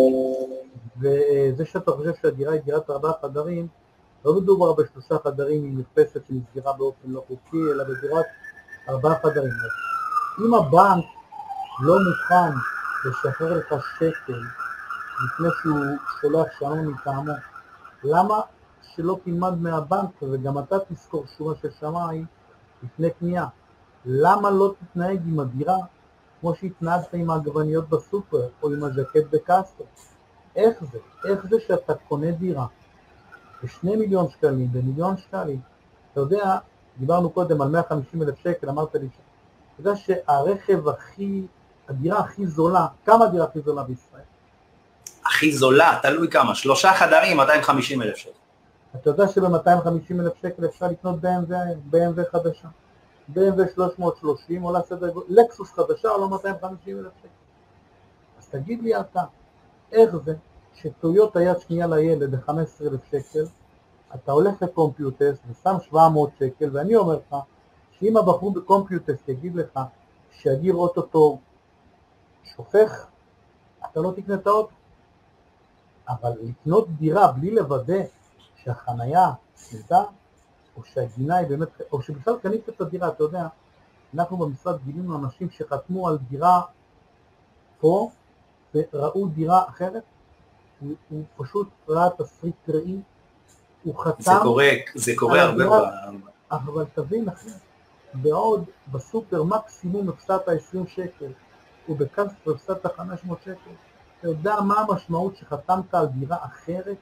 וזה 0.97 1.65
שאתה 1.65 1.91
חושב 1.91 2.11
שהדירה 2.21 2.53
היא 2.53 2.61
דירת 2.61 2.89
ארבעה 2.89 3.11
חדרים, 3.21 3.67
לא 4.25 4.33
מדובר 4.33 4.73
בשלושה 4.73 5.15
חדרים 5.23 5.63
עם 5.63 5.75
מרפסת 5.77 6.21
שנסגרה 6.27 6.73
באופן 6.73 7.09
לא 7.09 7.23
חוקי, 7.27 7.71
אלא 7.71 7.83
בדירת 7.83 8.25
ארבעה 8.89 9.15
חדרים. 9.19 9.53
אם 10.45 10.53
הבנק 10.53 11.05
לא 11.79 11.95
מוכן 12.09 12.57
לשחרר 13.05 13.57
לך 13.57 13.75
שקל 13.99 14.41
לפני 15.25 15.47
שהוא 15.61 15.97
שולח 16.21 16.47
שעון 16.59 16.87
מטעמו, 16.87 17.33
למה 18.03 18.41
שלא 18.81 19.19
תלמד 19.23 19.61
מהבנק 19.61 20.09
וגם 20.21 20.59
אתה 20.59 20.75
תזכור 20.89 21.25
שומה 21.37 21.55
של 21.61 21.71
שמאי 21.79 22.25
לפני 22.83 23.11
קנייה? 23.11 23.45
למה 24.05 24.51
לא 24.51 24.73
תתנהג 24.79 25.21
עם 25.27 25.39
הדירה 25.39 25.77
כמו 26.39 26.55
שהתנהגת 26.55 27.13
עם 27.13 27.29
העגבניות 27.29 27.89
בסופר 27.89 28.47
או 28.63 28.73
עם 28.73 28.83
הז'קט 28.83 29.23
בקסטו? 29.31 29.83
איך 30.57 30.83
זה? 30.91 30.99
איך 31.29 31.45
זה 31.49 31.57
שאתה 31.67 31.93
קונה 31.93 32.31
דירה 32.31 32.65
בשני 33.63 33.95
מיליון 33.95 34.29
שקלים, 34.29 34.67
במיליון 34.71 35.17
שקלים, 35.17 35.59
אתה 36.11 36.19
יודע, 36.19 36.57
דיברנו 36.97 37.29
קודם 37.29 37.61
על 37.61 37.67
150 37.67 38.21
אלף 38.21 38.39
שקל, 38.43 38.69
אמרת 38.69 38.95
לי, 38.95 39.07
אתה 39.07 39.81
יודע 39.81 39.95
שהרכב 39.95 40.87
הכי, 40.87 41.41
הדירה 41.89 42.19
הכי 42.19 42.47
זולה, 42.47 42.87
כמה 43.05 43.25
הדירה 43.25 43.45
הכי 43.45 43.59
זולה 43.61 43.83
בישראל? 43.83 44.21
הכי 45.25 45.51
זולה, 45.51 45.99
תלוי 46.01 46.29
כמה, 46.29 46.55
שלושה 46.55 46.93
חדרים, 46.93 47.37
250 47.37 48.01
אלף 48.01 48.17
שקל. 48.17 48.31
אתה 48.95 49.09
יודע 49.09 49.27
שב-250 49.27 50.19
אלף 50.19 50.33
שקל 50.41 50.65
אפשר 50.65 50.87
לקנות 50.87 51.15
BMW, 51.15 51.93
BMW 51.95 52.31
חדשה. 52.31 52.67
BMW 53.33 53.75
330 53.75 54.61
עולה 54.61 54.81
סדר 54.81 55.09
גודל, 55.09 55.25
לקסוס 55.29 55.73
חדשה 55.73 56.09
עולה 56.09 56.27
250 56.27 56.99
אלף 56.99 57.11
שקל. 57.19 57.27
אז 58.39 58.47
תגיד 58.47 58.83
לי 58.83 58.99
אתה, 58.99 59.21
איך 59.91 60.15
זה 60.15 60.33
שטויוטה 60.81 61.41
יד 61.41 61.59
שנייה 61.59 61.87
לילד 61.87 62.35
ב-15 62.35 62.51
אלף 62.81 63.05
שקל, 63.11 63.45
אתה 64.15 64.31
הולך 64.31 64.61
לקומפיוטס 64.61 65.37
ושם 65.49 65.75
700 65.81 66.29
שקל, 66.39 66.69
ואני 66.73 66.95
אומר 66.95 67.15
לך 67.15 67.35
שאם 67.91 68.17
הבחור 68.17 68.53
בקומפיוטס 68.53 69.27
יגיד 69.27 69.55
לך 69.55 69.79
שהגיר 70.31 70.75
אוטוטו 70.75 71.37
שופך, 72.43 73.07
אתה 73.91 73.99
לא 73.99 74.13
תקנה 74.15 74.35
את 74.35 74.47
האוטו. 74.47 74.71
אבל 76.09 76.31
לקנות 76.41 76.89
דירה 76.89 77.31
בלי 77.31 77.51
לוודא 77.51 78.03
שהחנייה 78.55 79.31
צמדה, 79.53 80.03
או 80.77 80.83
שהגינה 80.83 81.35
היא 81.35 81.47
באמת, 81.47 81.67
או 81.91 82.01
שבכלל 82.01 82.37
קנית 82.37 82.69
את 82.69 82.81
הדירה, 82.81 83.07
אתה 83.07 83.23
יודע, 83.23 83.47
אנחנו 84.13 84.37
במשרד 84.37 84.79
גילינו 84.85 85.17
אנשים 85.17 85.49
שחתמו 85.49 86.07
על 86.07 86.17
דירה 86.17 86.61
פה 87.79 88.09
וראו 88.75 89.27
דירה 89.27 89.69
אחרת, 89.69 90.03
הוא, 90.79 90.93
הוא 91.09 91.23
פשוט 91.37 91.67
ראה 91.89 92.09
תסריט 92.17 92.55
ראי, 92.67 93.01
הוא 93.83 93.95
חתם... 93.95 94.23
זה 94.23 94.31
קורה, 94.41 94.69
זה 94.95 95.11
קורה 95.15 95.41
הרבה 95.41 95.69
ב... 95.69 95.83
אבל 96.51 96.85
תבין 96.93 97.29
אחי, 97.29 97.49
בעוד 98.13 98.63
בסופר 98.91 99.43
מקסימום 99.43 100.09
הפסדת 100.09 100.47
20 100.47 100.87
שקל, 100.87 101.31
ובקסטר 101.89 102.51
הפסדת 102.51 102.85
500 102.85 103.41
שקל, 103.41 103.71
אתה 104.19 104.27
יודע 104.27 104.61
מה 104.61 104.79
המשמעות 104.79 105.35
שחתמת 105.35 105.93
על 105.93 106.05
דירה 106.05 106.37
אחרת? 106.45 106.97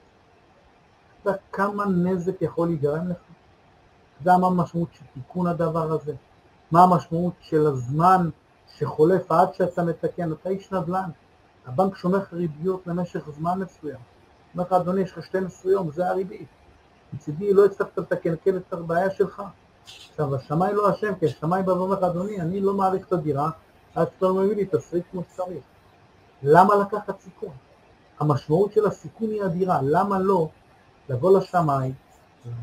אתה 1.21 1.29
יודע 1.29 1.39
כמה 1.51 1.85
נזק 1.85 2.41
יכול 2.41 2.67
להיגרם 2.67 3.09
לך? 3.09 3.17
אתה 3.17 4.21
יודע 4.21 4.37
מה 4.37 4.47
המשמעות 4.47 4.89
של 4.93 5.05
תיקון 5.13 5.47
הדבר 5.47 5.91
הזה? 5.91 6.13
מה 6.71 6.83
המשמעות 6.83 7.33
של 7.41 7.67
הזמן 7.67 8.29
שחולף 8.77 9.31
עד 9.31 9.53
שאתה 9.53 9.83
מתקן? 9.83 10.31
אתה 10.31 10.49
איש 10.49 10.71
נדל"ן, 10.71 11.09
הבנק 11.65 11.97
שומר 11.97 12.19
ריביות 12.33 12.87
למשך 12.87 13.29
זמן 13.37 13.59
מסוים. 13.59 13.99
אומר 14.53 14.63
לך, 14.63 14.73
אדוני, 14.73 15.01
יש 15.01 15.11
לך 15.11 15.25
12 15.25 15.71
יום, 15.71 15.91
זה 15.91 16.09
הריבית. 16.09 16.47
מצידי 17.13 17.53
לא 17.53 17.65
הצלחת 17.65 17.97
לתקן 17.97 18.33
כן 18.43 18.57
את 18.57 18.73
הבעיה 18.73 19.09
שלך. 19.11 19.43
עכשיו, 19.85 20.35
השמאי 20.35 20.73
לא 20.73 20.89
אשם, 20.89 21.15
כי 21.19 21.25
השמאי 21.25 21.63
בא 21.63 21.71
ואומר 21.71 21.95
לך, 21.95 22.03
אדוני, 22.03 22.41
אני 22.41 22.61
לא 22.61 22.73
מעריך 22.73 23.07
את 23.07 23.13
הדירה, 23.13 23.49
עד 23.95 24.07
שאתה 24.15 24.25
לא 24.25 24.33
מביא 24.33 24.55
לי 24.55 24.65
תסריט 24.65 25.03
כמו 25.11 25.23
שצריך. 25.23 25.63
למה 26.43 26.75
לקחת 26.75 27.19
סיכון? 27.19 27.49
המשמעות 28.19 28.73
של 28.73 28.85
הסיכון 28.85 29.29
היא 29.29 29.45
אדירה, 29.45 29.79
למה 29.81 30.19
לא 30.19 30.47
לבוא 31.09 31.37
לשמאי, 31.37 31.91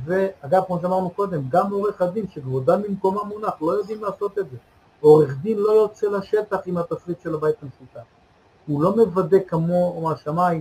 ואגב, 0.04 0.62
כמו 0.66 0.78
שאמרנו 0.80 1.10
קודם, 1.10 1.48
גם 1.48 1.72
עורך 1.72 2.02
הדין 2.02 2.26
שכבודם 2.30 2.82
במקומם 2.82 3.28
מונח, 3.28 3.54
לא 3.60 3.72
יודעים 3.72 4.04
לעשות 4.04 4.38
את 4.38 4.50
זה. 4.50 4.56
עורך 5.00 5.36
דין 5.42 5.58
לא 5.58 5.72
יוצא 5.72 6.06
לשטח 6.06 6.58
עם 6.66 6.78
התסריט 6.78 7.20
של 7.20 7.34
הבית 7.34 7.56
המשותף. 7.62 8.21
הוא 8.66 8.82
לא 8.82 8.96
מוודא 8.96 9.38
כמו 9.48 10.10
השמאי 10.10 10.60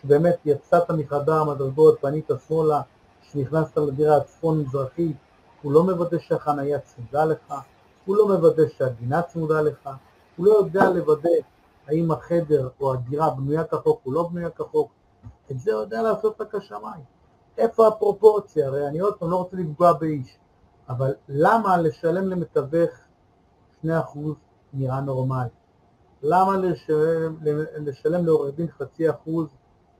שבאמת 0.00 0.36
יצאת 0.44 0.90
מחדר 0.90 1.40
המדרגות, 1.40 1.98
פנית 2.00 2.30
שמאלה, 2.48 2.80
שנכנסת 3.22 3.76
לדירה 3.76 4.16
הצפון-מזרחית, 4.16 5.16
הוא 5.62 5.72
לא 5.72 5.84
מוודא 5.84 6.18
שהחנייה 6.18 6.78
צמודה 6.78 7.24
לך, 7.24 7.54
הוא 8.04 8.16
לא 8.16 8.28
מוודא 8.28 8.62
שהגינה 8.68 9.22
צמודה 9.22 9.60
לך, 9.60 9.90
הוא 10.36 10.46
לא 10.46 10.52
יודע 10.52 10.90
לוודא 10.90 11.30
האם 11.86 12.10
החדר 12.10 12.68
או 12.80 12.92
הדירה 12.92 13.30
בנויה 13.30 13.64
כחוק 13.64 14.00
או 14.06 14.12
לא 14.12 14.28
בנויה 14.28 14.50
כחוק, 14.50 14.90
את 15.50 15.60
זה 15.60 15.70
יודע 15.70 16.02
לעשות 16.02 16.40
רק 16.40 16.54
השמאי. 16.54 17.00
איפה 17.58 17.88
הפרופורציה? 17.88 18.66
הרי 18.66 18.88
אני 18.88 18.98
עוד 18.98 19.14
פעם 19.14 19.30
לא 19.30 19.36
רוצה 19.36 19.56
לפגוע 19.56 19.92
באיש, 19.92 20.38
אבל 20.88 21.14
למה 21.28 21.76
לשלם 21.76 22.30
למתווך 22.30 22.90
2% 23.84 23.88
נראה 24.72 25.00
נורמלי? 25.00 25.48
למה 26.26 26.56
לשלם, 26.56 27.34
לשלם 27.76 28.26
לעורך 28.26 28.54
דין 28.54 28.66
חצי 28.78 29.10
אחוז 29.10 29.48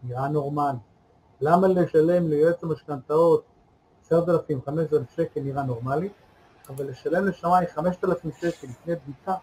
נראה 0.03 0.29
נורמלי? 0.29 0.79
למה 1.41 1.69
לשלם 1.69 2.29
ליועץ 2.29 2.63
המשכנתאות 2.63 3.45
10,000, 4.07 4.61
15,000 4.65 5.11
שקל 5.11 5.41
נראה 5.41 5.63
נורמלי, 5.63 6.09
אבל 6.69 6.91
לשלם 6.91 7.27
לשמאי 7.27 7.67
5,000 7.67 8.31
שקל 8.41 8.67
לפני 8.67 8.95
בדיקה 8.95 9.35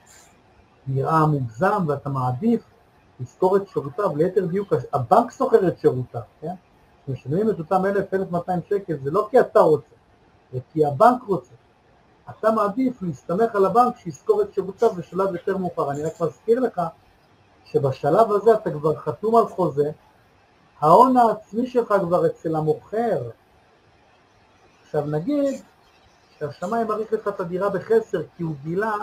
נראה 0.87 1.25
מוגזם 1.25 1.85
ואתה 1.87 2.09
מעדיף 2.09 2.63
לשכור 3.19 3.57
את 3.57 3.67
שירותיו, 3.67 4.15
ליתר 4.15 4.45
דיוק, 4.45 4.73
הבנק 4.93 5.31
שוכר 5.31 5.67
את 5.67 5.79
שירותיו, 5.79 6.21
כן? 6.41 6.53
כשמשלמים 7.03 7.49
את 7.49 7.59
אותם 7.59 7.81
1,000-1,200 8.33 8.35
שקל 8.69 8.97
זה 9.03 9.11
לא 9.11 9.27
כי 9.31 9.39
אתה 9.39 9.59
רוצה, 9.59 9.95
זה 10.53 10.59
כי 10.73 10.85
הבנק 10.85 11.23
רוצה. 11.27 11.53
אתה 12.39 12.51
מעדיף 12.51 13.01
להסתמך 13.01 13.55
על 13.55 13.65
הבנק 13.65 13.97
שישכור 13.97 14.41
את 14.41 14.53
שירותיו 14.53 14.93
בשלב 14.93 15.33
יותר 15.33 15.57
מאוחר. 15.57 15.91
אני 15.91 16.03
רק 16.03 16.21
מזכיר 16.21 16.59
לך 16.59 16.81
שבשלב 17.65 18.31
הזה 18.31 18.53
אתה 18.53 18.71
כבר 18.71 18.95
חתום 18.95 19.35
על 19.35 19.47
חוזה, 19.47 19.91
ההון 20.79 21.17
העצמי 21.17 21.67
שלך 21.67 21.93
כבר 22.01 22.25
אצל 22.25 22.55
המוכר. 22.55 23.29
עכשיו 24.83 25.05
נגיד 25.05 25.61
שהשמאי 26.39 26.83
מעריך 26.83 27.13
לך 27.13 27.27
את 27.27 27.39
הדירה 27.39 27.69
בחסר 27.69 28.21
כי 28.37 28.43
הוא 28.43 28.55
גילה 28.63 28.93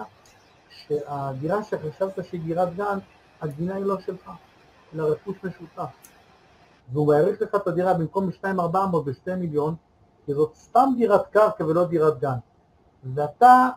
שהדירה 0.71 1.63
שחשבת 1.63 2.25
שהיא 2.25 2.41
דירת 2.41 2.77
גן, 2.77 2.99
הגינה 3.41 3.75
היא 3.75 3.85
לא 3.85 4.01
שלך, 4.01 4.31
אלא 4.95 5.03
רכוש 5.03 5.37
משותף. 5.45 5.91
והוא 6.93 7.07
מעריך 7.07 7.43
לך 7.43 7.55
את 7.55 7.67
הדירה 7.67 7.95
במקום 7.95 8.31
ב-2,400 8.31 8.97
ב-2 9.05 9.35
מיליון, 9.37 9.75
כי 10.27 10.35
זאת 10.35 10.55
סתם 10.55 10.89
דירת 10.97 11.27
קרקע 11.27 11.65
ולא 11.65 11.85
דירת 11.85 12.21
גן. 12.21 12.39
ואתה 13.05 13.69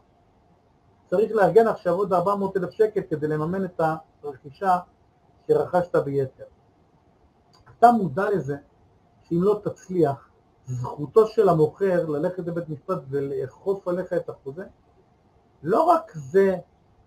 צריך 1.06 1.32
לארגן 1.32 1.68
עכשיו 1.68 1.94
עוד 1.94 2.14
400 2.14 2.58
אלף 2.58 2.72
שקל 2.72 3.02
כדי 3.10 3.28
לממן 3.28 3.66
את 3.66 3.82
הרכישה 4.24 4.80
שרכשת 5.48 5.96
ביתר. 5.96 6.44
אתה 7.78 7.92
מודע 7.92 8.30
לזה 8.30 8.58
שאם 9.24 9.44
לא 9.44 9.62
תצליח, 9.64 10.30
זכותו 10.66 11.28
של 11.28 11.50
המוכר 11.50 12.06
ללכת 12.06 12.48
לבית 12.48 12.70
משפט 12.70 12.98
ולאכוף 13.10 13.88
עליך 13.88 14.14
את 14.14 14.30
החוזה, 14.30 14.66
לא 15.64 15.84
רק 15.84 16.12
זה 16.16 16.58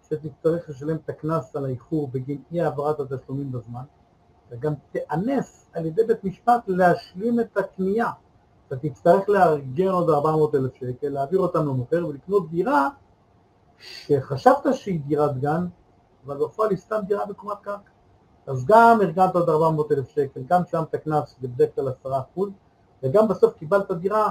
שתצטרך 0.08 0.68
לשלם 0.68 0.96
את 0.96 1.08
הקנס 1.08 1.56
על 1.56 1.64
האיחור 1.64 2.08
בגין 2.08 2.42
אי 2.52 2.60
העברת 2.60 3.00
התשלומים 3.00 3.52
בזמן, 3.52 3.82
אתה 4.48 4.56
גם 4.56 4.74
תיאנס 4.92 5.70
על 5.72 5.86
ידי 5.86 6.04
בית 6.04 6.24
משפט 6.24 6.62
להשלים 6.66 7.40
את 7.40 7.56
הקנייה. 7.56 8.10
אתה 8.68 8.76
תצטרך 8.76 9.28
לארגן 9.28 9.88
עוד 9.88 10.10
400 10.10 10.54
אלף 10.54 10.74
שקל, 10.74 11.08
להעביר 11.08 11.38
אותם 11.38 11.66
למוכר 11.66 12.06
ולקנות 12.06 12.50
דירה 12.50 12.88
שחשבת 13.78 14.66
שהיא 14.72 15.00
דירת 15.00 15.38
גן, 15.38 15.66
אבל 16.26 16.36
בפועל 16.36 16.70
היא 16.70 16.78
סתם 16.78 17.00
דירה 17.06 17.26
בקומת 17.26 17.56
קרקע. 17.60 17.90
אז 18.46 18.66
גם 18.66 18.98
ארגנת 19.02 19.34
עוד 19.34 19.48
400 19.48 19.92
אלף 19.92 20.08
שקל, 20.08 20.40
גם 20.46 20.62
שילמת 20.70 20.94
קנס, 20.94 21.36
שזה 21.36 21.48
בדרך 21.48 21.74
כלל 21.74 21.88
10 21.88 22.18
אחוז, 22.18 22.50
וגם 23.02 23.28
בסוף 23.28 23.54
קיבלת 23.54 23.90
דירה 23.90 24.30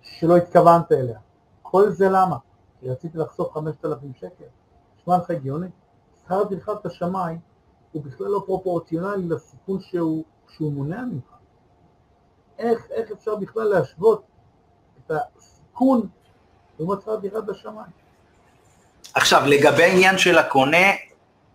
שלא 0.00 0.36
התכוונת 0.36 0.92
אליה. 0.92 1.18
כל 1.62 1.90
זה 1.90 2.08
למה? 2.08 2.36
כי 2.80 2.90
רציתי 2.90 3.18
לחסוך 3.18 3.54
5,000 3.54 4.14
שקל. 4.14 4.44
נשמע 4.98 5.16
לך 5.16 5.30
הגיוני? 5.30 5.66
שכר 6.20 6.44
טרחת 6.44 6.86
השמיים 6.86 7.38
הוא 7.92 8.02
בכלל 8.02 8.26
לא 8.26 8.42
פרופורציונלי 8.46 9.28
לסיכון 9.28 9.80
שהוא, 9.80 10.24
שהוא 10.48 10.72
מונע 10.72 11.04
ממך. 11.04 11.31
איך, 12.62 12.86
איך 12.90 13.10
אפשר 13.10 13.36
בכלל 13.36 13.64
להשוות 13.64 14.22
את 15.06 15.12
הסיכון 15.38 16.08
לעומת 16.78 17.02
שכר 17.02 17.16
טרחת 17.20 17.48
השמיים? 17.48 18.02
עכשיו, 19.14 19.42
לגבי 19.46 19.82
העניין 19.82 20.18
של 20.18 20.38
הקונה, 20.38 20.86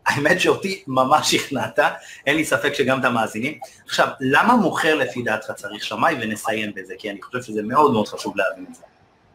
האמת 0.05 0.39
שאותי 0.39 0.83
ממש 0.87 1.35
שכנעת, 1.35 1.79
אין 2.25 2.35
לי 2.35 2.45
ספק 2.45 2.73
שגם 2.73 2.99
את 2.99 3.05
המאזינים. 3.05 3.59
עכשיו, 3.85 4.07
למה 4.19 4.55
מוכר 4.55 4.95
לפי 4.95 5.21
דעתך 5.23 5.51
צריך 5.51 5.83
שמאי 5.83 6.15
ונסיים 6.21 6.71
בזה? 6.75 6.93
כי 6.97 7.11
אני 7.11 7.21
חושב 7.21 7.41
שזה 7.41 7.63
מאוד 7.63 7.91
מאוד 7.91 8.07
חשוב 8.07 8.37
להבין 8.37 8.65
את 8.69 8.75
זה. 8.75 8.83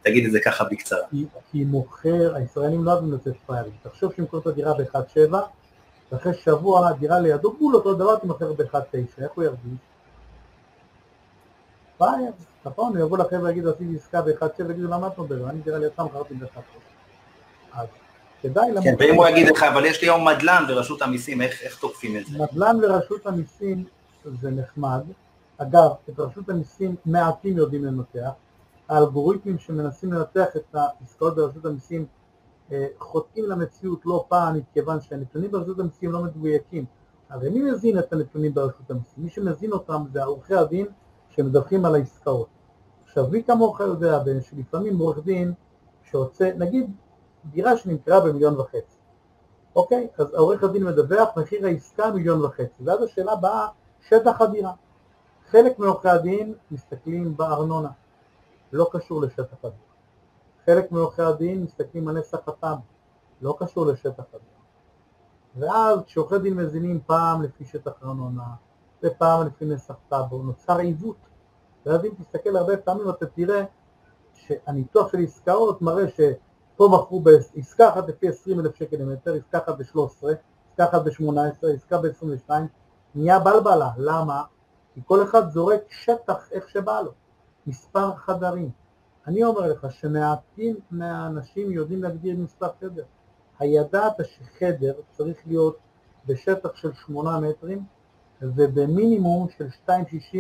תגיד 0.02 0.26
את 0.26 0.32
זה 0.32 0.40
ככה 0.40 0.64
בקצרה. 0.64 0.98
כי, 1.10 1.26
כי 1.52 1.64
מוכר, 1.64 2.34
הישראלים 2.34 2.84
לא 2.84 2.92
אוהבים 2.92 3.12
לצאת 3.12 3.34
פריירים. 3.46 3.72
תחשוב 3.82 4.12
שימכור 4.16 4.40
את 4.40 4.46
הדירה 4.46 4.74
ב-1.7, 4.74 5.34
ואחרי 6.12 6.32
שבוע 6.34 6.88
הדירה 6.88 7.20
לידו 7.20 7.52
בול 7.52 7.74
אותו 7.74 7.94
דבר 7.94 8.16
תמכר 8.16 8.52
ב-1.9, 8.52 9.22
איך 9.22 9.30
הוא 9.34 9.44
ירגיש? 9.44 9.78
פרייר, 12.03 12.32
נכון, 12.64 12.96
הוא 12.96 13.07
יבוא 13.07 13.18
לכם 13.18 13.40
ויגיד 13.42 13.66
עשיתי 13.66 13.96
עסקה 13.96 14.22
ב-1.7, 14.22 14.62
ויגידו 14.68 14.88
למה 14.88 15.07
את 15.07 15.18
נודדת? 15.18 15.50
אני 15.50 15.61
דירה 15.61 15.78
לידך 15.78 16.00
מכרתי 16.00 16.34
ב-1.9. 16.34 16.59
אז 17.72 17.86
כדאי 18.42 18.70
למוכר. 18.70 18.82
כן, 18.82 18.94
ואם 18.98 19.14
הוא 19.14 19.28
יגיד 19.28 19.48
לך, 19.48 19.62
אבל 19.62 19.84
יש 19.84 20.03
לי 20.03 20.09
היום 20.09 20.28
מדלן 20.28 20.64
ורשות 20.68 21.03
המיסים, 21.03 21.42
איך, 21.42 21.62
איך 21.62 21.78
תוקפים 21.80 22.16
את 22.16 22.26
זה? 22.26 22.38
מדלן 22.38 22.76
ורשות 22.82 23.26
המיסים 23.26 23.84
זה 24.40 24.50
נחמד. 24.50 25.03
אגב, 25.59 25.90
את 26.11 26.18
רשות 26.18 26.48
המיסים 26.48 26.96
מעטים 27.07 27.57
יודעים 27.57 27.84
לנתח. 27.84 28.30
האלגוריתמים 28.88 29.59
שמנסים 29.59 30.12
לנתח 30.12 30.46
את 30.57 30.74
העסקאות 30.74 31.36
ברשות 31.36 31.64
המיסים 31.64 32.07
אה, 32.72 32.86
חוטאים 32.98 33.44
למציאות 33.44 34.00
לא 34.07 34.24
פעם 34.28 34.57
מכיוון 34.57 35.00
שהנתונים 35.00 35.50
ברשות 35.50 35.78
המיסים 35.78 36.12
לא 36.12 36.22
מדויקים. 36.22 36.84
הרי 37.30 37.50
מי 37.50 37.62
מזין 37.62 37.98
את 37.98 38.12
הנתונים 38.12 38.55
ברשות 38.55 38.90
המיסים? 38.90 39.24
מי 39.24 39.30
שמזין 39.30 39.72
אותם 39.72 40.05
זה 40.12 40.24
עורכי 40.24 40.55
הדין 40.55 40.86
שמדווחים 41.33 41.85
על 41.85 41.95
העסקאות. 41.95 42.49
עכשיו, 43.05 43.26
מי 43.30 43.45
כמוך 43.45 43.80
יודע 43.80 44.18
שלפעמים 44.41 44.99
עורך 44.99 45.18
דין 45.18 45.53
שרוצה, 46.03 46.51
נגיד 46.59 46.91
דירה 47.45 47.76
שנמכרה 47.76 48.20
במיליון 48.20 48.61
וחצי, 48.61 48.99
אוקיי? 49.76 50.09
אז 50.18 50.35
העורך 50.35 50.64
הדין 50.64 50.85
מדווח 50.85 51.28
מחיר 51.37 51.66
העסקה 51.66 52.11
מיליון 52.11 52.45
וחצי, 52.45 52.83
ואז 52.85 53.03
השאלה 53.03 53.37
באה, 53.37 53.68
שטח 54.09 54.41
הדירה. 54.41 54.72
חלק 55.51 55.78
מעורכי 55.78 56.09
הדין 56.09 56.55
מסתכלים 56.70 57.37
בארנונה, 57.37 57.91
לא 58.72 58.89
קשור 58.93 59.20
לשטח 59.20 59.57
הדירה. 59.59 59.93
חלק 60.66 60.93
מעורכי 60.93 61.22
הדין 61.22 61.62
מסתכלים 61.62 62.09
על 62.09 62.18
נסח 62.18 62.49
הטאב, 62.49 62.78
לא 63.43 63.57
קשור 63.59 63.87
לשטח 63.87 64.24
הדירה. 64.28 64.53
ואז 65.57 65.99
כשעורכי 66.07 66.39
דין 66.39 66.55
מזינים 66.55 67.01
פעם 67.07 67.43
לפי 67.43 67.64
שטח 67.64 67.93
ארנונה 68.03 68.55
ופעם 69.05 69.46
לפי 69.46 69.64
נסח 69.64 69.94
טאבו, 70.09 70.42
נוצר 70.42 70.78
עיוות. 70.78 71.16
ואז 71.86 72.05
אם 72.05 72.11
תסתכל 72.18 72.57
הרבה 72.57 72.76
פעמים 72.76 73.11
אתה 73.11 73.26
תראה 73.26 73.64
שהניתוח 74.34 75.12
של 75.12 75.18
עסקאות 75.18 75.82
מראה 75.82 76.09
שפה 76.09 76.88
מכרו 76.92 77.20
בעסקה 77.20 77.88
אחת 77.88 78.09
לפי 78.09 78.28
20 78.28 78.61
אלף 78.61 78.74
שקל 78.74 78.96
למטר, 78.96 79.34
עסקה 79.34 79.59
אחת 79.59 79.78
ב-13, 79.78 80.26
עסקה 80.70 80.84
אחת 80.84 81.03
ב-18, 81.05 81.66
עסקה 81.76 81.98
ב-22, 81.98 82.50
נהיה 83.14 83.38
בלבלה. 83.38 83.90
למה? 83.96 84.42
כי 84.94 85.00
כל 85.07 85.22
אחד 85.22 85.50
זורק 85.50 85.80
שטח 85.88 86.48
איך 86.53 86.68
שבא 86.68 87.00
לו. 87.00 87.12
מספר 87.66 88.14
חדרים. 88.14 88.70
אני 89.26 89.44
אומר 89.44 89.61
לך 89.61 89.86
שמעטים 89.90 90.76
מהאנשים 90.90 91.72
יודעים 91.72 92.03
להגדיר 92.03 92.36
מספר 92.38 92.68
חדר. 92.80 93.05
הידעת 93.59 94.20
שחדר 94.22 94.94
צריך 95.11 95.36
להיות 95.46 95.76
בשטח 96.26 96.76
של 96.76 96.92
שמונה 96.92 97.40
מטרים 97.40 97.84
ובמינימום 98.43 99.49
של 99.59 99.66
2.60 99.86 100.36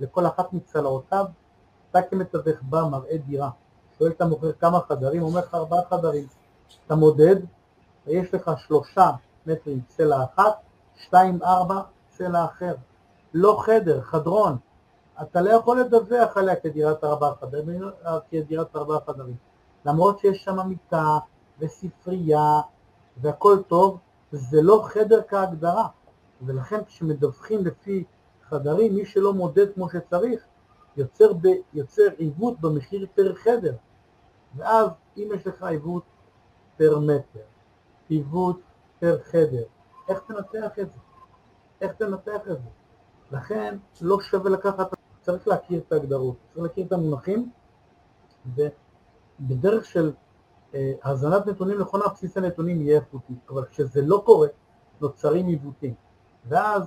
לכל 0.00 0.26
אחת 0.26 0.52
מצלעותיו, 0.52 1.24
אתה 1.90 2.02
כמתווך 2.02 2.62
בא, 2.62 2.82
מראה 2.90 3.16
דירה, 3.16 3.50
שואל 3.98 4.10
את 4.10 4.20
המוכר 4.20 4.52
כמה 4.52 4.80
חדרים, 4.80 5.22
אומר 5.22 5.40
לך 5.40 5.54
ארבעה 5.54 5.84
חדרים, 5.90 6.26
אתה 6.86 6.94
מודד, 6.94 7.36
ויש 8.06 8.34
לך 8.34 8.50
שלושה 8.56 9.10
מטרים 9.46 9.80
צלע 9.88 10.24
אחת, 10.24 10.56
שתיים 10.96 11.38
ארבע 11.42 11.80
צלע 12.08 12.44
אחר, 12.44 12.74
לא 13.34 13.58
חדר, 13.60 14.00
חדרון, 14.00 14.56
אתה 15.22 15.40
לא 15.40 15.50
יכול 15.50 15.80
לדווח 15.80 16.36
עליה 16.36 16.56
כדירת 16.56 17.04
ארבעה 17.04 17.34
חדרים, 17.40 17.82
כדירת 18.30 18.76
ארבעה 18.76 18.98
חדרים. 19.06 19.36
למרות 19.84 20.18
שיש 20.18 20.44
שם 20.44 20.68
מיטה 20.68 21.18
וספרייה 21.58 22.60
והכל 23.16 23.58
טוב, 23.68 23.98
זה 24.32 24.62
לא 24.62 24.82
חדר 24.84 25.20
כהגדרה. 25.28 25.86
ולכן 26.42 26.84
כשמדווחים 26.84 27.64
לפי 27.64 28.04
חדרים, 28.42 28.94
מי 28.94 29.04
שלא 29.04 29.34
מודד 29.34 29.74
כמו 29.74 29.88
שצריך, 29.90 30.44
יוצר, 30.96 31.32
ב, 31.32 31.46
יוצר 31.72 32.08
עיוות 32.16 32.60
במחיר 32.60 33.06
פר 33.14 33.34
חדר. 33.34 33.74
ואז 34.56 34.88
אם 35.16 35.28
יש 35.34 35.46
לך 35.46 35.62
עיוות 35.62 36.02
פר 36.76 36.98
מטר, 36.98 37.40
עיוות 38.08 38.60
פר 39.00 39.18
חדר, 39.22 39.64
איך 40.08 40.20
תנתח 40.26 40.78
את 40.78 40.92
זה? 40.92 40.98
איך 41.80 41.92
תנתח 41.92 42.40
את 42.50 42.62
זה? 42.62 42.68
לכן 43.30 43.76
לא 44.00 44.20
שווה 44.20 44.50
לקחת 44.50 44.90
צריך 45.20 45.48
להכיר 45.48 45.80
את 45.86 45.92
ההגדרות, 45.92 46.36
צריך 46.48 46.62
להכיר 46.62 46.86
את 46.86 46.92
המונחים, 46.92 47.50
ובדרך 48.46 49.84
של 49.84 50.12
אה, 50.74 50.92
הזנת 51.04 51.46
נתונים 51.46 51.78
נכונה, 51.80 52.04
בסיס 52.08 52.36
הנתונים 52.36 52.80
יהיה 52.80 52.96
איכותי, 53.00 53.34
אבל 53.48 53.64
כשזה 53.64 54.02
לא 54.02 54.22
קורה, 54.26 54.48
נוצרים 55.00 55.46
עיוותים. 55.46 55.94
ואז 56.48 56.82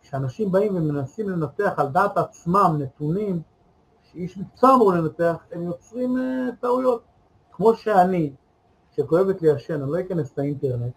כשאנשים 0.00 0.52
באים 0.52 0.76
ומנסים 0.76 1.28
לנתח 1.28 1.72
על 1.76 1.88
דעת 1.88 2.16
עצמם 2.16 2.76
נתונים 2.78 3.42
שאיש 4.02 4.38
מקצוע 4.38 4.74
אמור 4.74 4.92
לנתח, 4.92 5.36
הם 5.52 5.62
יוצרים 5.62 6.16
אה, 6.18 6.48
טעויות. 6.60 7.02
כמו 7.52 7.74
שאני, 7.74 8.32
שכואבת 8.96 9.42
לי 9.42 9.50
השן, 9.50 9.82
אני 9.82 9.92
לא 9.92 10.00
אכנס 10.00 10.38
לאינטרנט 10.38 10.92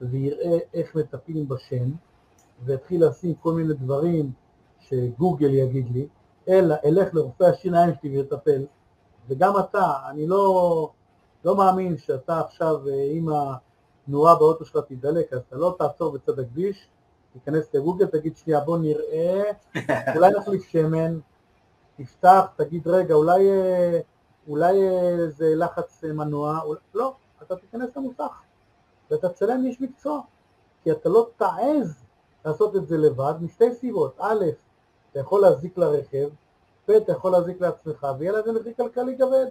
ויראה 0.00 0.58
איך 0.74 0.94
מטפלים 0.94 1.48
בשן, 1.48 1.90
ואתחיל 2.64 3.06
לשים 3.06 3.34
כל 3.34 3.52
מיני 3.52 3.74
דברים 3.74 4.32
שגוגל 4.78 5.54
יגיד 5.54 5.90
לי, 5.90 6.08
אלא 6.48 6.74
אלך 6.84 7.14
לרופא 7.14 7.44
השיניים 7.44 7.94
שלי 8.00 8.18
ויטפל, 8.18 8.66
וגם 9.28 9.58
אתה, 9.58 9.92
אני 10.10 10.26
לא, 10.26 10.90
לא 11.44 11.56
מאמין 11.56 11.96
שאתה 11.96 12.40
עכשיו, 12.40 12.76
אם 13.18 13.30
אה, 13.30 13.54
הנורה 14.08 14.34
באוטו 14.34 14.64
שלך 14.64 14.84
תידלק, 14.88 15.32
אז 15.32 15.40
אתה 15.48 15.56
לא 15.56 15.74
תעצור 15.78 16.12
בצד 16.12 16.38
הכביש, 16.38 16.88
תיכנס 17.32 17.74
לגוגל, 17.74 18.06
תגיד 18.06 18.36
שנייה 18.36 18.60
בוא 18.60 18.78
נראה, 18.78 19.42
אולי 20.16 20.30
נחליף 20.38 20.68
שמן, 20.68 21.18
תפתח, 21.96 22.46
תגיד 22.56 22.88
רגע, 22.88 23.14
אולי, 23.14 23.50
אה, 23.50 24.00
אולי 24.48 24.88
אה, 24.88 25.28
זה 25.28 25.52
לחץ 25.56 26.04
מנוע, 26.04 26.60
אולי, 26.64 26.80
לא, 26.94 27.14
אתה 27.42 27.56
תיכנס 27.56 27.96
למוסך, 27.96 28.42
ואתה 29.10 29.28
תצלם 29.28 29.66
איש 29.66 29.80
מקצוע, 29.80 30.20
כי 30.82 30.92
אתה 30.92 31.08
לא 31.08 31.28
תעז 31.36 32.04
לעשות 32.44 32.76
את 32.76 32.86
זה 32.86 32.98
לבד, 32.98 33.34
משתי 33.40 33.74
סיבות, 33.74 34.14
א', 34.18 34.44
אתה 35.10 35.20
יכול 35.20 35.40
להזיק 35.40 35.78
לרכב, 35.78 36.28
ואתה 36.88 37.12
יכול 37.12 37.32
להזיק 37.32 37.60
לעצמך, 37.60 38.06
ויהיה 38.18 38.32
לזה 38.32 38.52
מחיר 38.52 38.72
כלכלי 38.76 39.18
כבד. 39.18 39.46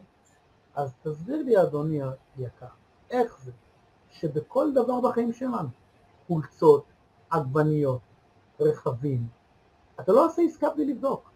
אז 0.76 0.92
תסביר 1.04 1.44
לי 1.44 1.62
אדוני 1.62 2.02
היקר, 2.38 2.66
איך 3.10 3.40
זה 3.44 3.52
שבכל 4.12 4.74
דבר 4.74 5.00
בחיים 5.00 5.34
שלנו, 5.34 5.68
חולצות, 6.28 6.84
עגבניות, 7.30 8.00
רכבים, 8.60 9.28
אתה 10.00 10.12
לא 10.12 10.26
עושה 10.26 10.42
עסקה 10.42 10.70
בלי 10.70 10.86
לבדוק. 10.86 11.32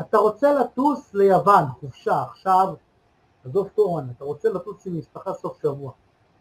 אתה 0.00 0.18
רוצה 0.18 0.52
לטוס 0.52 1.14
ליוון, 1.14 1.64
חופשה, 1.80 2.22
עכשיו, 2.22 2.74
עזוב 3.44 3.68
תורן, 3.68 4.10
אתה 4.16 4.24
רוצה 4.24 4.48
לטוס 4.48 4.86
עם 4.86 4.98
משפחה 4.98 5.34
סוף 5.34 5.62
שבוע. 5.62 5.92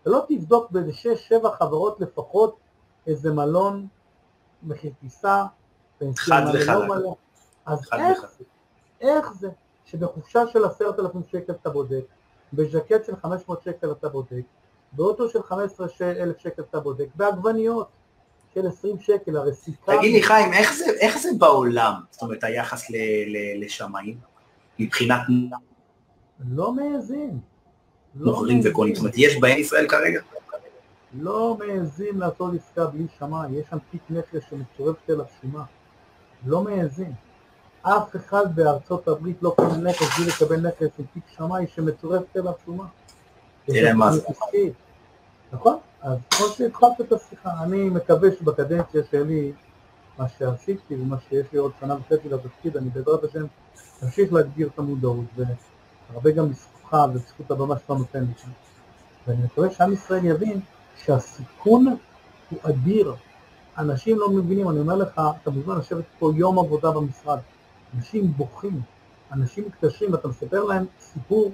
אתה 0.01 0.09
לא 0.09 0.25
תבדוק 0.27 0.71
באיזה 0.71 0.93
שש, 0.93 1.27
שבע 1.27 1.51
חברות 1.51 1.99
לפחות 1.99 2.55
איזה 3.07 3.33
מלון, 3.33 3.87
מחיר 4.63 4.91
טיסה, 4.99 5.45
חד 6.15 6.41
וחלק. 6.53 6.89
אז 7.65 7.89
איך, 7.93 8.25
איך 9.01 9.33
זה 9.33 9.49
שבחופשה 9.85 10.47
של 10.47 10.65
עשרת 10.65 10.99
אלפים 10.99 11.23
שקל 11.23 11.53
אתה 11.53 11.69
בודק, 11.69 12.05
בז'קט 12.53 13.05
של 13.05 13.15
חמש 13.15 13.41
מאות 13.47 13.61
שקל 13.61 13.91
אתה 13.91 14.09
בודק, 14.09 14.43
באוטו 14.91 15.29
של 15.29 15.43
חמש 15.43 15.71
עשרה 15.71 16.11
אלף 16.11 16.37
שקל 16.37 16.61
אתה 16.61 16.79
בודק, 16.79 17.07
בעגבניות 17.15 17.87
של 18.55 18.67
עשרים 18.67 18.99
שקל, 18.99 19.37
הרי 19.37 19.53
סיכמנו... 19.53 19.97
תגיד 19.97 20.13
לי 20.13 20.23
חיים, 20.23 20.53
איך 20.53 20.73
זה, 20.73 20.85
איך 20.99 21.17
זה 21.17 21.29
בעולם? 21.37 21.93
זאת 22.11 22.21
אומרת, 22.21 22.43
היחס 22.43 22.89
ל, 22.89 22.95
ל, 23.27 23.63
לשמאים 23.65 24.17
מבחינת... 24.79 25.21
לא 26.49 26.71
מעזים, 26.71 27.39
לא 28.15 28.31
מוכרים 28.31 28.61
וקונים? 28.63 28.95
זאת 28.95 29.01
אומרת, 29.01 29.13
יש 29.17 29.39
בהם 29.39 29.59
ישראל 29.59 29.87
כרגע? 29.87 30.21
לא 31.13 31.57
מעזים 31.59 32.19
לעשות 32.19 32.53
עסקה 32.55 32.85
בלי 32.85 33.05
שמאי, 33.19 33.51
יש 33.51 33.65
שם 33.69 33.77
תיק 33.91 34.01
נכס 34.09 34.49
שמצורפת 34.49 35.09
אליו 35.09 35.25
שומה. 35.41 35.63
לא 36.45 36.61
מעזים. 36.61 37.11
אף 37.81 38.15
אחד 38.15 38.55
בארצות 38.55 39.07
הברית 39.07 39.37
לא 39.41 39.53
קונה 39.55 39.77
נכס 39.89 40.19
בלי 40.19 40.27
לקבל 40.27 40.67
נכס 40.67 40.99
עם 40.99 41.05
תיק 41.13 41.23
שמאי 41.37 41.65
שמצורפת 41.75 42.37
אליו 42.37 42.53
שומה. 42.65 42.85
תראה 43.65 43.93
מה 43.93 44.11
זה. 44.11 44.27
נכון? 45.51 45.77
אז 46.05 46.17
כמו 46.31 46.47
שהתחלת 46.47 47.01
את 47.01 47.11
השיחה, 47.11 47.49
אני 47.63 47.89
מקווה 47.89 48.29
שבקדנציה 48.39 49.01
שלי, 49.11 49.51
מה 50.17 50.29
שעשיתי 50.29 50.95
ומה 50.95 51.15
שיש 51.29 51.45
לי 51.53 51.59
עוד 51.59 51.71
שנה 51.79 51.95
וחצי 51.95 52.29
לתפקיד, 52.29 52.77
אני 52.77 52.89
בעזרת 52.89 53.23
השם 53.23 53.45
אמשיך 54.03 54.33
להגביר 54.33 54.69
את 54.73 54.79
המודעות, 54.79 55.25
והרבה 55.35 56.31
גם 56.31 56.49
בזכותך 56.49 56.97
ובזכות 57.09 57.51
הבמה 57.51 57.79
שאתה 57.79 57.93
נותן 57.93 58.19
לי 58.19 58.33
שם. 58.37 58.49
ואני 59.27 59.43
מקווה 59.43 59.71
שעם 59.71 59.93
ישראל 59.93 60.25
יבין 60.25 60.59
שהסיכון 60.97 61.97
הוא 62.49 62.59
אדיר. 62.63 63.15
אנשים 63.77 64.19
לא 64.19 64.29
מבינים, 64.29 64.69
אני 64.69 64.79
אומר 64.79 64.95
לך, 64.95 65.21
אתה 65.41 65.51
מוזמן 65.51 65.77
לשבת 65.77 66.05
פה 66.19 66.31
יום 66.35 66.59
עבודה 66.59 66.91
במשרד. 66.91 67.39
אנשים 67.95 68.33
בוכים, 68.33 68.81
אנשים 69.31 69.63
מתקשרים, 69.67 70.13
ואתה 70.13 70.27
מספר 70.27 70.63
להם 70.63 70.85
סיפור, 70.99 71.51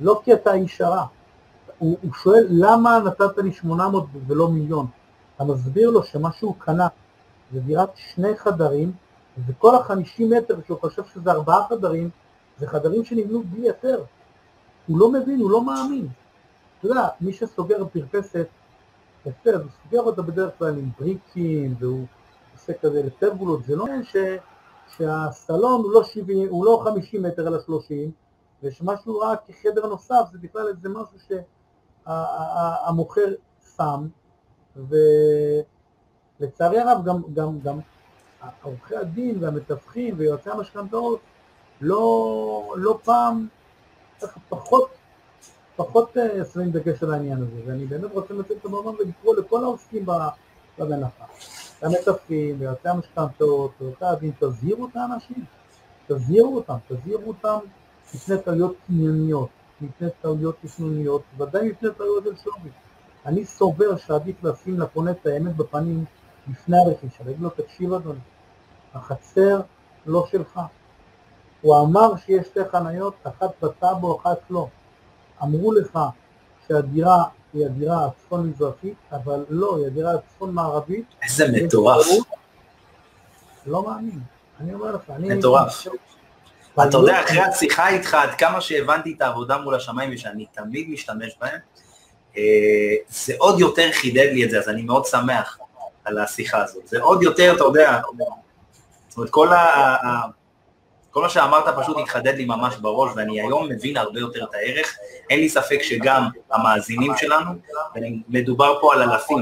לא 0.00 0.20
כי 0.24 0.34
אתה 0.34 0.54
איש 0.54 0.80
הרע. 0.80 1.06
הוא, 1.80 1.98
הוא 2.02 2.12
שואל, 2.12 2.46
למה 2.50 2.98
נתת 2.98 3.38
לי 3.38 3.52
800 3.52 4.04
ולא 4.26 4.48
מיליון? 4.48 4.86
אתה 5.36 5.44
מסביר 5.44 5.90
לו 5.90 6.02
שמה 6.02 6.32
שהוא 6.32 6.54
קנה 6.58 6.88
זה 7.52 7.60
דירת 7.60 7.90
שני 7.94 8.36
חדרים, 8.36 8.92
וכל 9.46 9.74
החמישים 9.74 10.30
מטר 10.30 10.58
שהוא 10.66 10.78
חושב 10.80 11.02
שזה 11.04 11.30
ארבעה 11.30 11.68
חדרים, 11.68 12.10
זה 12.58 12.66
חדרים 12.66 13.04
שנבנו 13.04 13.42
בלי 13.42 13.68
היתר. 13.68 14.04
הוא 14.86 14.98
לא 14.98 15.12
מבין, 15.12 15.40
הוא 15.40 15.50
לא 15.50 15.64
מאמין. 15.64 16.08
אתה 16.78 16.88
יודע, 16.88 17.08
מי 17.20 17.32
שסוגר 17.32 17.84
פרפסת, 17.92 18.46
יפה, 19.26 19.50
הוא 19.50 19.70
סוגר 19.82 20.00
אותה 20.00 20.22
בדרך 20.22 20.58
כלל 20.58 20.78
עם 20.78 20.90
בריקים, 21.00 21.74
והוא 21.78 22.06
עושה 22.54 22.72
כזה 22.72 23.02
לפרגולות, 23.02 23.64
זה 23.64 23.76
לא 23.76 23.86
ש, 24.02 24.16
שהסלון 24.96 25.82
הוא 25.82 25.92
לא, 25.92 26.04
70, 26.04 26.48
הוא 26.48 26.64
לא 26.64 26.82
50 26.84 27.22
מטר 27.22 27.48
אלא 27.48 27.58
30, 27.60 28.10
ושמה 28.62 28.96
שהוא 28.96 29.22
ראה 29.22 29.36
כחדר 29.36 29.86
נוסף 29.86 30.22
זה 30.32 30.38
בכלל 30.38 30.68
איזה 30.68 30.88
משהו 30.88 31.18
שהמוכר 32.10 33.32
שם, 33.76 34.06
ולצערי 36.40 36.78
הרב 36.80 37.04
גם, 37.04 37.22
גם, 37.34 37.60
גם 37.60 37.78
עורכי 38.62 38.96
הדין 38.96 39.44
והמתווכים 39.44 40.14
ויועצי 40.18 40.50
המשכנתאות 40.50 41.20
לא, 41.80 42.74
לא 42.76 42.98
פעם 43.04 43.48
פחות 44.48 44.90
פחות 45.76 46.16
אה, 46.16 46.44
שמים 46.44 46.70
דגש 46.70 47.02
על 47.02 47.12
העניין 47.12 47.42
הזה, 47.42 47.60
ואני 47.66 47.86
באמת 47.86 48.10
רוצה 48.12 48.34
לנצל 48.34 48.54
את 48.60 48.64
הבמה 48.64 48.90
ולקרוא 48.90 49.36
לכל 49.36 49.64
העוסקים 49.64 50.06
במלאכה, 50.78 51.24
המתווכים 51.82 52.56
ויועצי 52.58 52.88
המשכנתאות, 52.88 53.70
ועורכי 53.80 54.04
הדין, 54.04 54.32
תזהירו 54.40 54.86
את 54.86 54.96
האנשים, 54.96 55.44
תזהירו 56.06 56.56
אותם, 56.56 56.74
תזהירו 56.88 57.28
אותם 57.28 57.58
מפני 58.14 58.36
טעויות 58.44 58.74
קנייניות, 58.86 59.48
מפני 59.80 60.08
טעויות 60.22 60.56
תכנוניות, 60.62 61.22
ודאי 61.38 61.68
מפני 61.68 61.88
טעויות 61.96 62.24
של 62.24 62.36
שווי. 62.36 62.70
אני 63.26 63.44
סובר 63.44 63.96
שעדיף 63.96 64.44
לשים 64.44 64.80
לפונה 64.80 65.10
את 65.10 65.26
האמת 65.26 65.56
בפנים 65.56 66.04
לפני 66.48 66.76
הרכישה, 66.78 67.24
להגיד 67.24 67.40
לו, 67.40 67.50
תקשיב 67.50 67.92
אדוני, 67.92 68.18
החצר 68.94 69.60
לא 70.06 70.26
שלך. 70.30 70.60
הוא 71.60 71.80
אמר 71.80 72.16
שיש 72.16 72.46
שתי 72.46 72.60
חניות, 72.72 73.14
אחת 73.22 73.50
בטאבו, 73.62 74.18
אחת 74.20 74.38
לא. 74.50 74.68
אמרו 75.42 75.72
לך 75.72 75.98
שהדירה 76.68 77.24
היא 77.52 77.66
הדירה 77.66 78.06
הצפון-מזרחית, 78.06 78.96
אבל 79.12 79.44
לא, 79.48 79.76
היא 79.76 79.86
הדירה 79.86 80.14
הצפון-מערבית. 80.14 81.06
איזה 81.22 81.44
מטורף. 81.52 82.06
לא 83.66 83.82
מאמין, 83.86 84.20
אני 84.60 84.74
אומר 84.74 84.96
לך, 84.96 85.10
אני... 85.10 85.28
אתה 86.74 86.96
יודע, 86.96 87.20
אחרי 87.24 87.40
השיחה 87.40 87.88
איתך, 87.88 88.14
עד 88.14 88.34
כמה 88.34 88.60
שהבנתי 88.60 89.14
את 89.16 89.22
העבודה 89.22 89.58
מול 89.58 89.74
השמיים 89.74 90.10
ושאני 90.14 90.46
תמיד 90.52 90.90
משתמש 90.90 91.32
בהם, 91.40 91.58
אה, 92.36 92.42
זה 93.08 93.34
עוד 93.38 93.60
יותר 93.60 93.92
חידד 93.92 94.28
לי 94.32 94.44
את 94.44 94.50
זה, 94.50 94.58
אז 94.58 94.68
אני 94.68 94.82
מאוד 94.82 95.06
שמח 95.06 95.58
על 96.04 96.18
השיחה 96.18 96.62
הזאת. 96.62 96.88
זה 96.88 97.02
עוד 97.02 97.22
יותר, 97.22 97.54
אתה 97.56 97.64
יודע, 97.64 98.00
זאת 99.08 99.16
אומרת, 99.16 99.30
כל 99.30 99.52
ה... 99.52 99.96
כל 101.10 101.22
מה 101.22 101.28
שאמרת 101.28 101.64
פשוט 101.80 101.96
התחדד 102.02 102.34
לי 102.34 102.44
ממש 102.44 102.76
בראש, 102.76 103.12
ואני 103.16 103.40
היום 103.40 103.68
מבין 103.68 103.96
הרבה 103.96 104.20
יותר 104.20 104.44
את 104.44 104.54
הערך. 104.54 104.96
אין 105.30 105.40
לי 105.40 105.48
ספק 105.48 105.82
שגם 105.82 106.28
המאזינים 106.50 107.12
שלנו, 107.16 107.50
מדובר 108.28 108.78
פה 108.80 108.94
על 108.94 109.02
אלפים 109.02 109.38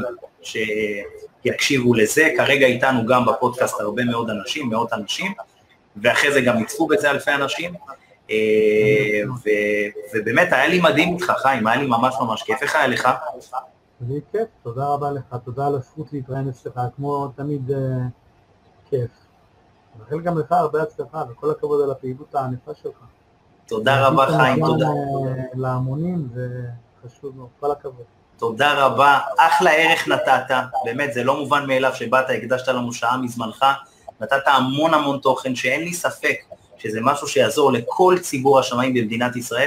שיקשיבו 1.43 1.95
לזה, 1.95 2.29
כרגע 2.37 2.67
איתנו 2.67 3.07
גם 3.07 3.27
בפודקאסט 3.27 3.81
הרבה 3.81 4.05
מאוד 4.05 4.31
אנשים, 4.31 4.69
מאות 4.69 4.93
אנשים, 4.93 5.33
ואחרי 6.03 6.33
זה 6.33 6.41
גם 6.41 6.63
יצפו 6.63 6.87
בזה 6.87 7.11
אלפי 7.11 7.31
אנשים. 7.35 7.75
אה, 8.31 9.23
ובאמת, 10.15 10.53
היה 10.53 10.69
לי 10.69 10.81
מדהים 10.81 11.15
איתך, 11.15 11.33
חיים, 11.43 11.67
היה 11.67 11.77
לי 11.77 11.87
ממש 11.87 12.15
ממש 12.21 12.43
כיף. 12.43 12.63
איך 12.63 12.77
היה 12.77 12.87
לך? 12.87 13.09
לי 14.09 14.21
כיף, 14.33 14.49
תודה 14.63 14.87
רבה 14.87 15.11
לך, 15.11 15.37
תודה 15.45 15.67
על 15.67 15.75
הזכות 15.75 16.13
להתראיין 16.13 16.49
אצלך, 16.49 16.81
כמו 16.97 17.29
תמיד 17.37 17.71
אה, 17.71 17.79
כיף. 18.91 19.11
מאחל 19.99 20.21
גם 20.21 20.39
לך 20.39 20.53
הרבה 20.53 20.83
הצלחה, 20.83 21.23
וכל 21.31 21.51
הכבוד 21.51 21.83
על 21.83 21.91
הפעילות 21.91 22.35
הענפה 22.35 22.71
שלך. 22.83 22.97
תודה 23.67 24.07
רבה 24.07 24.27
חיים, 24.27 24.67
תודה. 24.67 24.89
להמונים, 25.55 26.29
זה 26.35 26.49
חשוב 27.07 27.37
מאוד, 27.37 27.49
כל 27.61 27.71
הכבוד. 27.71 28.05
תודה 28.39 28.87
רבה, 28.87 29.19
אחלה 29.39 29.71
ערך 29.71 30.09
נתת, 30.09 30.55
באמת, 30.85 31.13
זה 31.13 31.25
לא 31.25 31.37
מובן 31.37 31.67
מאליו 31.67 31.95
שבאת, 31.95 32.31
הקדשת 32.31 32.69
לנו 32.69 32.93
שעה 32.93 33.17
מזמנך, 33.17 33.65
נתת 34.21 34.43
המון 34.47 34.95
המון 34.95 35.19
תוכן 35.19 35.55
שאין 35.55 35.81
לי 35.81 35.93
ספק 35.93 36.37
שזה 36.79 37.01
משהו 37.03 37.29
שיעזור 37.29 37.73
לכל 37.73 38.17
ציבור 38.21 38.59
השמיים 38.59 38.95
במדינת 38.95 39.37
ישראל, 39.37 39.67